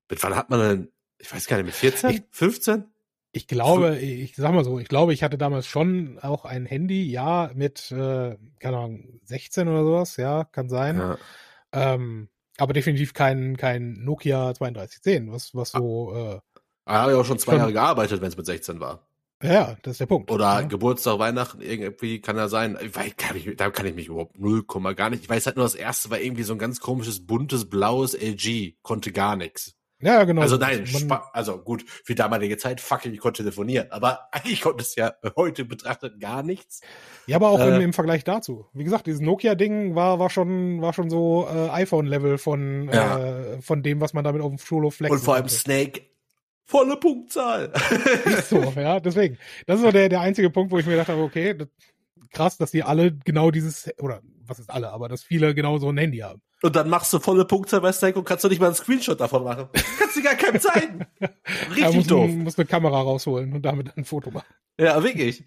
[0.08, 2.86] mit wann hat man denn, ich weiß gar nicht, mit 14, ich, 15?
[3.32, 7.10] Ich glaube, ich sag mal so, ich glaube, ich hatte damals schon auch ein Handy,
[7.10, 10.98] ja, mit, äh, keine Ahnung, 16 oder sowas, ja, kann sein.
[10.98, 11.18] Ja.
[11.72, 16.14] Ähm, aber definitiv kein, kein Nokia 3210, was, was so.
[16.16, 16.40] Äh,
[16.86, 19.08] er hat ja auch schon zwei Jahre gearbeitet, wenn es mit 16 war.
[19.42, 20.32] Ja, das ist der Punkt.
[20.32, 20.62] Oder ja.
[20.62, 22.78] Geburtstag, Weihnachten, irgendwie kann er sein.
[22.94, 25.24] Weil, kann ich, da kann ich mich überhaupt null Komma gar nicht.
[25.24, 28.76] Ich weiß halt nur, das erste war irgendwie so ein ganz komisches, buntes, blaues LG.
[28.82, 29.76] Konnte gar nichts.
[30.02, 30.42] Ja, genau.
[30.42, 30.86] Also nein,
[31.34, 33.92] also gut, für damalige Zeit, fuck, ich konnte telefonieren.
[33.92, 36.82] Aber eigentlich konnte es ja heute betrachtet gar nichts.
[37.28, 38.68] Ja, aber auch äh, im, im, Vergleich dazu.
[38.74, 43.20] Wie gesagt, dieses Nokia-Ding war, war schon, war schon so äh, iPhone-Level von, ja.
[43.20, 46.02] äh, von dem, was man damit auf dem Schulhof flexen Und vor allem Snake
[46.70, 47.74] volle Punktzahl.
[48.26, 49.38] Ist so, ja, deswegen.
[49.65, 51.67] Das ist so der, der einzige Punkt, wo ich mir gedacht habe, okay, das,
[52.32, 55.89] krass, dass die alle genau dieses, oder was ist alle, aber dass viele genau so
[55.89, 56.41] ein Handy haben.
[56.61, 59.20] Und dann machst du volle Punkte bei Snake und kannst du nicht mal einen Screenshot
[59.20, 59.70] davon machen.
[59.97, 61.05] kannst du gar keinem zeigen.
[61.70, 62.30] Richtig ja, musst, doof.
[62.30, 64.53] Musst eine Kamera rausholen und damit ein Foto machen.
[64.78, 65.45] Ja, wirklich.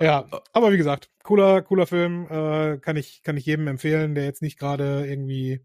[0.00, 4.24] Ja, aber wie gesagt, cooler, cooler Film, äh, kann ich, kann ich jedem empfehlen, der
[4.24, 5.60] jetzt nicht gerade irgendwie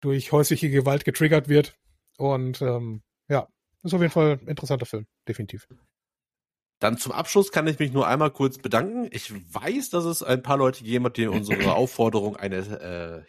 [0.00, 1.76] durch häusliche Gewalt getriggert wird.
[2.18, 3.48] Und ähm, ja,
[3.82, 5.66] ist auf jeden Fall ein interessanter Film, definitiv.
[6.82, 9.06] Dann zum Abschluss kann ich mich nur einmal kurz bedanken.
[9.12, 12.56] Ich weiß, dass es ein paar Leute gegeben hat, die unsere Aufforderung, eine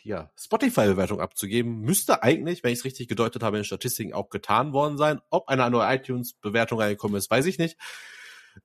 [0.01, 4.13] äh, ja, Spotify-Bewertung abzugeben, müsste eigentlich, wenn ich es richtig gedeutet habe, in den Statistiken
[4.13, 5.21] auch getan worden sein.
[5.29, 7.77] Ob eine neue iTunes-Bewertung reingekommen ist, weiß ich nicht.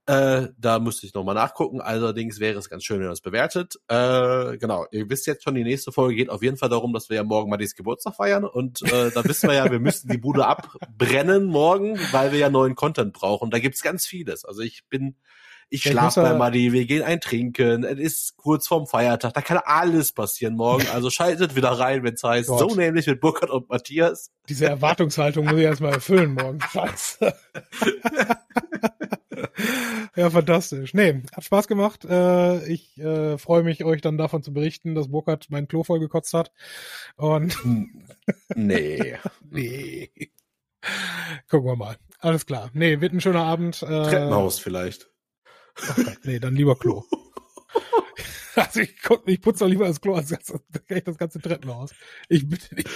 [0.06, 1.80] Äh, da müsste ich nochmal nachgucken.
[1.80, 3.76] Allerdings wäre es ganz schön, wenn ihr das bewertet.
[3.88, 7.10] Äh, genau, ihr wisst jetzt schon, die nächste Folge geht auf jeden Fall darum, dass
[7.10, 8.44] wir ja morgen Madis Geburtstag feiern.
[8.44, 12.48] Und äh, da wissen wir ja, wir müssen die Bude abbrennen morgen, weil wir ja
[12.48, 13.50] neuen Content brauchen.
[13.50, 14.44] Da gibt's ganz vieles.
[14.44, 15.16] Also ich bin,
[15.68, 19.60] ich schlafe bei Madi, wir gehen ein Trinken, es ist kurz vorm Feiertag, da kann
[19.62, 20.86] alles passieren morgen.
[20.94, 22.70] Also schaltet wieder rein, wenn es heißt, Gott.
[22.70, 24.30] so nämlich mit Burkhard und Matthias.
[24.48, 26.60] Diese Erwartungshaltung muss ich erstmal erfüllen morgen.
[26.72, 27.34] Scheiße.
[30.16, 30.94] ja, fantastisch.
[30.94, 32.04] Nee, hat Spaß gemacht.
[32.04, 36.00] Äh, ich äh, freue mich, euch dann davon zu berichten, dass Burkhard mein Klo voll
[36.00, 36.52] gekotzt hat.
[37.16, 37.56] Und
[38.54, 39.16] nee.
[39.50, 40.10] nee.
[41.50, 41.96] Gucken wir mal.
[42.20, 42.70] Alles klar.
[42.72, 43.82] Nee, wird ein schöner Abend.
[43.82, 45.10] Äh, Treppenhaus vielleicht.
[45.80, 47.04] Oh Gott, nee, dann lieber Klo.
[48.54, 50.52] also ich, ich putze doch lieber das Klo als das,
[51.04, 51.92] das ganze Treppenhaus.
[52.28, 52.88] Ich bitte nicht.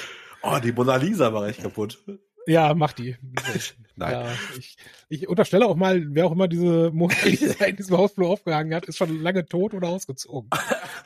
[0.42, 2.04] Oh, die Mona Lisa war echt kaputt.
[2.46, 3.16] Ja, mach die.
[3.96, 4.12] Nein.
[4.12, 4.26] Ja,
[4.58, 4.76] ich,
[5.10, 6.90] ich unterstelle auch mal, wer auch immer diese
[7.24, 10.48] Lisa in diesem Hausflur aufgehangen hat, ist schon lange tot oder ausgezogen.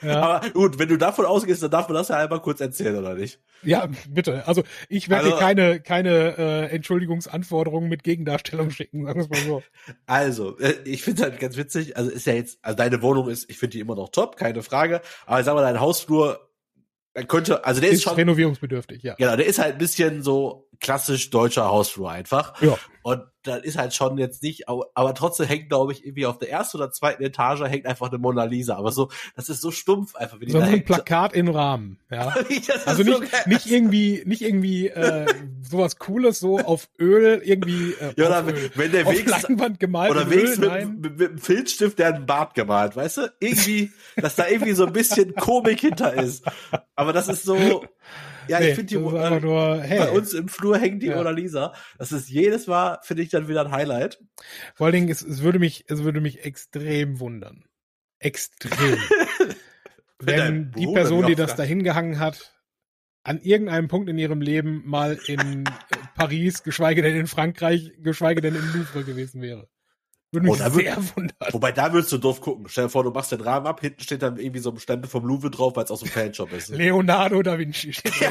[0.02, 0.22] Ja.
[0.22, 3.14] Aber gut, wenn du davon ausgehst, dann darf man das ja einmal kurz erzählen, oder
[3.14, 3.40] nicht?
[3.62, 4.46] Ja, bitte.
[4.46, 9.48] Also ich werde also, keine, keine äh, Entschuldigungsanforderungen mit Gegendarstellung schicken, sagen wir es mal
[9.48, 9.62] so.
[10.06, 13.50] Also, äh, ich finde halt ganz witzig, also ist ja jetzt, also deine Wohnung ist,
[13.50, 16.46] ich finde die immer noch top, keine Frage, aber ich sag mal, dein Hausflur
[17.16, 19.14] man könnte, also der ist, ist schon renovierungsbedürftig, ja.
[19.14, 22.60] Genau, der ist halt ein bisschen so klassisch deutscher Hausflur einfach.
[22.60, 22.76] Ja.
[23.06, 26.38] Und das ist halt schon jetzt nicht, aber, aber trotzdem hängt, glaube ich, irgendwie auf
[26.38, 28.74] der ersten oder zweiten Etage hängt einfach eine Mona Lisa.
[28.74, 32.34] Aber so, das ist so stumpf einfach, wie die so ein Plakat in Rahmen, ja.
[32.84, 35.24] also nicht, so nicht irgendwie, nicht irgendwie äh,
[35.62, 37.92] sowas Cooles so auf Öl irgendwie.
[37.92, 41.38] Äh, ja, oder Öl, wenn der Weg Leinwand gemalt oder wenigstens mit, mit, mit, einem
[41.38, 43.32] Filzstift, der einen Bart gemalt, weißt du?
[43.38, 46.44] Irgendwie, dass da irgendwie so ein bisschen Komik hinter ist.
[46.96, 47.84] Aber das ist so,
[48.48, 49.98] Ja, Nee, ich finde die einfach nur, hey.
[49.98, 51.16] bei uns im Flur hängt die Ja.
[51.16, 51.72] Mona Lisa.
[51.98, 54.20] Das ist jedes Mal, finde ich dann wieder ein Highlight.
[54.74, 57.64] Vor allen Dingen, es, es würde mich, es würde mich extrem wundern.
[58.18, 58.98] Extrem.
[60.18, 62.54] Wenn die Person, die das da hingehangen hat,
[63.22, 65.70] an irgendeinem Punkt in ihrem Leben mal in äh,
[66.14, 69.68] Paris, geschweige denn in Frankreich, geschweige denn im Louvre gewesen wäre.
[70.32, 71.36] Würde mich Oh, da würd- sehr wundern.
[71.52, 72.66] Wobei, da würdest du doof gucken.
[72.68, 75.08] Stell dir vor, du machst den Rahmen ab, hinten steht dann irgendwie so ein Stempel
[75.08, 76.68] vom Louvre drauf, weil es aus dem Fanshop ist.
[76.76, 78.30] Leonardo da Vinci steht ja,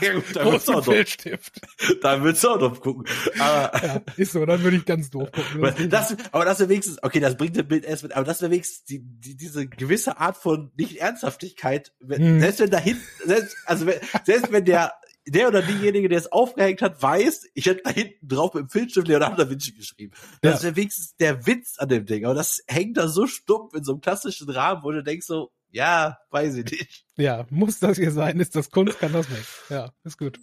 [0.00, 1.60] ja, gut, da würdest du auch doof, Filzstift.
[2.02, 3.04] da würdest du auch doof gucken.
[3.38, 5.64] Aber, Ja, ist so, dann würde ich ganz doof gucken.
[5.64, 8.40] Aber das, aber das wäre wenigstens, okay, das bringt das Bild erst mit, aber das
[8.40, 12.40] wäre wenigstens die, die, diese gewisse Art von Nicht-Ernsthaftigkeit, wenn, Hm.
[12.40, 14.92] selbst wenn da hinten, selbst, also wenn, selbst wenn der,
[15.26, 18.68] der oder diejenige, der es aufgehängt hat, weiß, ich hätte da hinten drauf mit dem
[18.70, 20.12] Filzstift Leonardo da Vinci geschrieben.
[20.40, 20.62] Das Ja.
[20.64, 23.92] wäre wenigstens der Witz an dem Ding, aber das hängt da so stumpf in so
[23.92, 27.04] einem klassischen Rahmen, wo du denkst so, ja, weiß ich nicht.
[27.16, 28.38] ja, muss das hier sein?
[28.40, 28.98] Ist das Kunst?
[28.98, 29.46] Kann das nicht?
[29.70, 30.38] Ja, ist gut.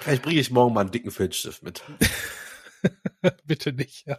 [0.00, 1.82] Vielleicht bringe ich morgen mal einen dicken Filzstift mit.
[3.44, 4.04] Bitte nicht.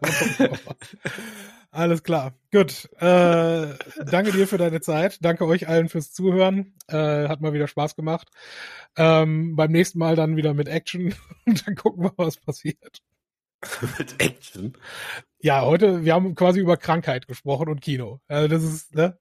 [1.72, 2.34] Alles klar.
[2.52, 2.90] Gut.
[3.00, 5.24] Äh, danke dir für deine Zeit.
[5.24, 6.74] Danke euch allen fürs Zuhören.
[6.88, 8.28] Äh, hat mal wieder Spaß gemacht.
[8.98, 11.14] Ähm, beim nächsten Mal dann wieder mit Action.
[11.46, 13.02] Und dann gucken wir, was passiert.
[14.00, 14.74] mit Action.
[15.40, 18.20] Ja, heute, wir haben quasi über Krankheit gesprochen und Kino.
[18.28, 19.20] Also das ist, ne?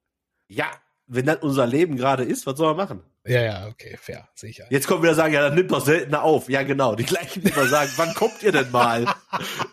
[0.48, 0.66] Ja,
[1.06, 3.02] wenn das unser Leben gerade ist, was soll man machen?
[3.28, 4.64] Ja, ja, okay, fair, sicher.
[4.70, 6.48] Jetzt kommen wieder sagen, ja, dann nimmt doch seltener auf.
[6.48, 6.94] Ja, genau.
[6.94, 9.06] Die gleichen, die immer sagen, wann kommt ihr denn mal?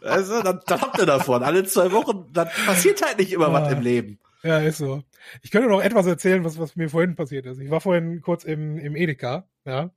[0.02, 1.42] Also, dann, dann habt ihr davon.
[1.44, 3.72] Alle zwei Wochen, dann passiert halt nicht immer was Ah.
[3.72, 4.20] im Leben.
[4.44, 5.02] Ja, ist so.
[5.42, 7.60] Ich könnte noch etwas erzählen, was, was mir vorhin passiert ist.
[7.60, 9.90] Ich war vorhin kurz im, im Edeka, ja.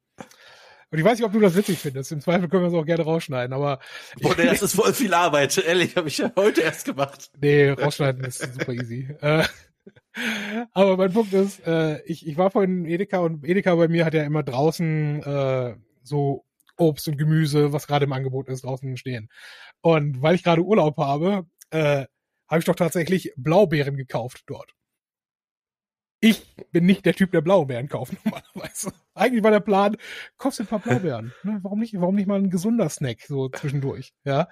[0.90, 2.10] Und ich weiß nicht, ob du das witzig findest.
[2.12, 3.78] Im Zweifel können wir es auch gerne rausschneiden, aber
[4.22, 5.58] Boah, nee, das ist voll viel Arbeit.
[5.58, 7.30] Ehrlich, habe ich ja heute erst gemacht.
[7.38, 9.08] Nee, rausschneiden ist super easy.
[10.72, 14.04] Aber mein Punkt ist, äh, ich, ich war vorhin in Edeka und Edeka bei mir
[14.04, 16.44] hat ja immer draußen äh, so
[16.76, 19.28] Obst und Gemüse, was gerade im Angebot ist, draußen stehen.
[19.80, 22.06] Und weil ich gerade Urlaub habe, äh,
[22.48, 24.74] habe ich doch tatsächlich Blaubeeren gekauft dort.
[26.20, 28.92] Ich bin nicht der Typ, der Blaubeeren kauft normalerweise.
[29.14, 29.96] Eigentlich war der Plan,
[30.36, 31.32] kaufst du ein paar Blaubeeren.
[31.42, 31.60] Ne?
[31.62, 31.94] Warum nicht?
[32.00, 34.12] Warum nicht mal ein gesunder Snack so zwischendurch?
[34.24, 34.48] Ja.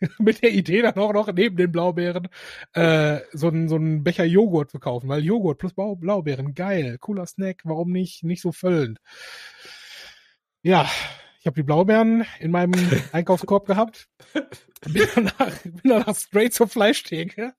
[0.18, 2.28] Mit der Idee dann auch noch neben den Blaubeeren
[2.72, 6.98] äh, so einen so einen Becher Joghurt zu kaufen, weil Joghurt plus Blau Blaubeeren, geil,
[7.00, 8.22] cooler Snack, warum nicht?
[8.24, 8.98] Nicht so füllend.
[10.62, 10.90] Ja,
[11.40, 12.72] ich habe die Blaubeeren in meinem
[13.12, 14.08] Einkaufskorb gehabt.
[14.84, 17.54] Bin danach, bin danach straight zur Fleischtheke.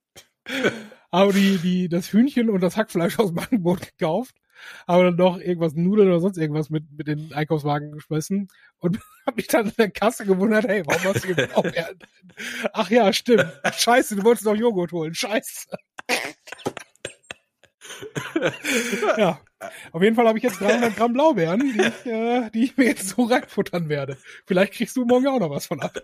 [1.11, 4.35] Habe die, die, das Hühnchen und das Hackfleisch aus dem Angebot gekauft.
[4.87, 8.47] Habe dann noch irgendwas Nudeln oder sonst irgendwas mit, mit den Einkaufswagen geschmissen
[8.79, 11.99] und habe mich dann in der Kasse gewundert, hey, warum hast du Blaubeeren?
[12.73, 13.47] Ach ja, stimmt.
[13.75, 15.13] Scheiße, du wolltest noch Joghurt holen.
[15.13, 15.67] Scheiße.
[19.17, 19.39] ja.
[19.91, 22.85] Auf jeden Fall habe ich jetzt 300 Gramm Blaubeeren, die ich, äh, die ich mir
[22.85, 24.17] jetzt so reinfuttern werde.
[24.45, 25.97] Vielleicht kriegst du morgen auch noch was von ab.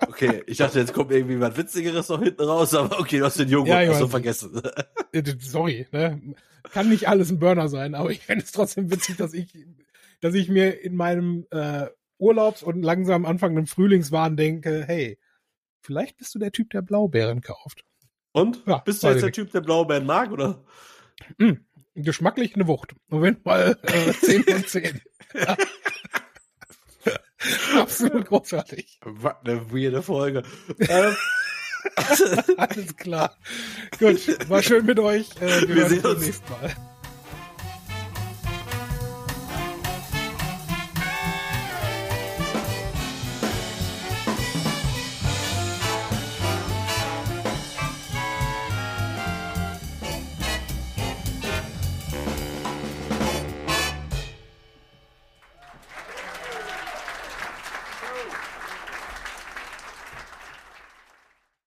[0.00, 3.38] Okay, ich dachte, jetzt kommt irgendwie was Witzigeres noch hinten raus, aber okay, du hast
[3.38, 4.10] den Joghurt Ja, ich weiß.
[4.10, 4.62] vergessen.
[5.12, 6.34] Äh, Sorry, ne?
[6.72, 9.46] Kann nicht alles ein Burner sein, aber ich fände es trotzdem witzig, dass ich,
[10.20, 11.86] dass ich mir in meinem äh,
[12.18, 15.18] Urlaubs- und langsam anfangenden Frühlingswahn denke, hey,
[15.80, 17.84] vielleicht bist du der Typ, der Blaubeeren kauft.
[18.32, 18.62] Und?
[18.66, 19.32] Ja, Bist du jetzt der.
[19.32, 20.64] Typ, der Blaubeeren mag, oder?
[21.38, 21.64] Hm,
[21.94, 22.94] geschmacklich eine Wucht.
[23.10, 25.00] Jeden Fall äh, 10 von 10.
[27.76, 28.98] Absolut großartig.
[29.02, 30.42] Was eine weirde Folge.
[30.78, 31.16] ähm,
[32.56, 33.36] Alles klar.
[33.98, 35.28] Gut, war schön mit euch.
[35.40, 36.76] Äh, wir, Wir sehen uns beim nächsten Mal.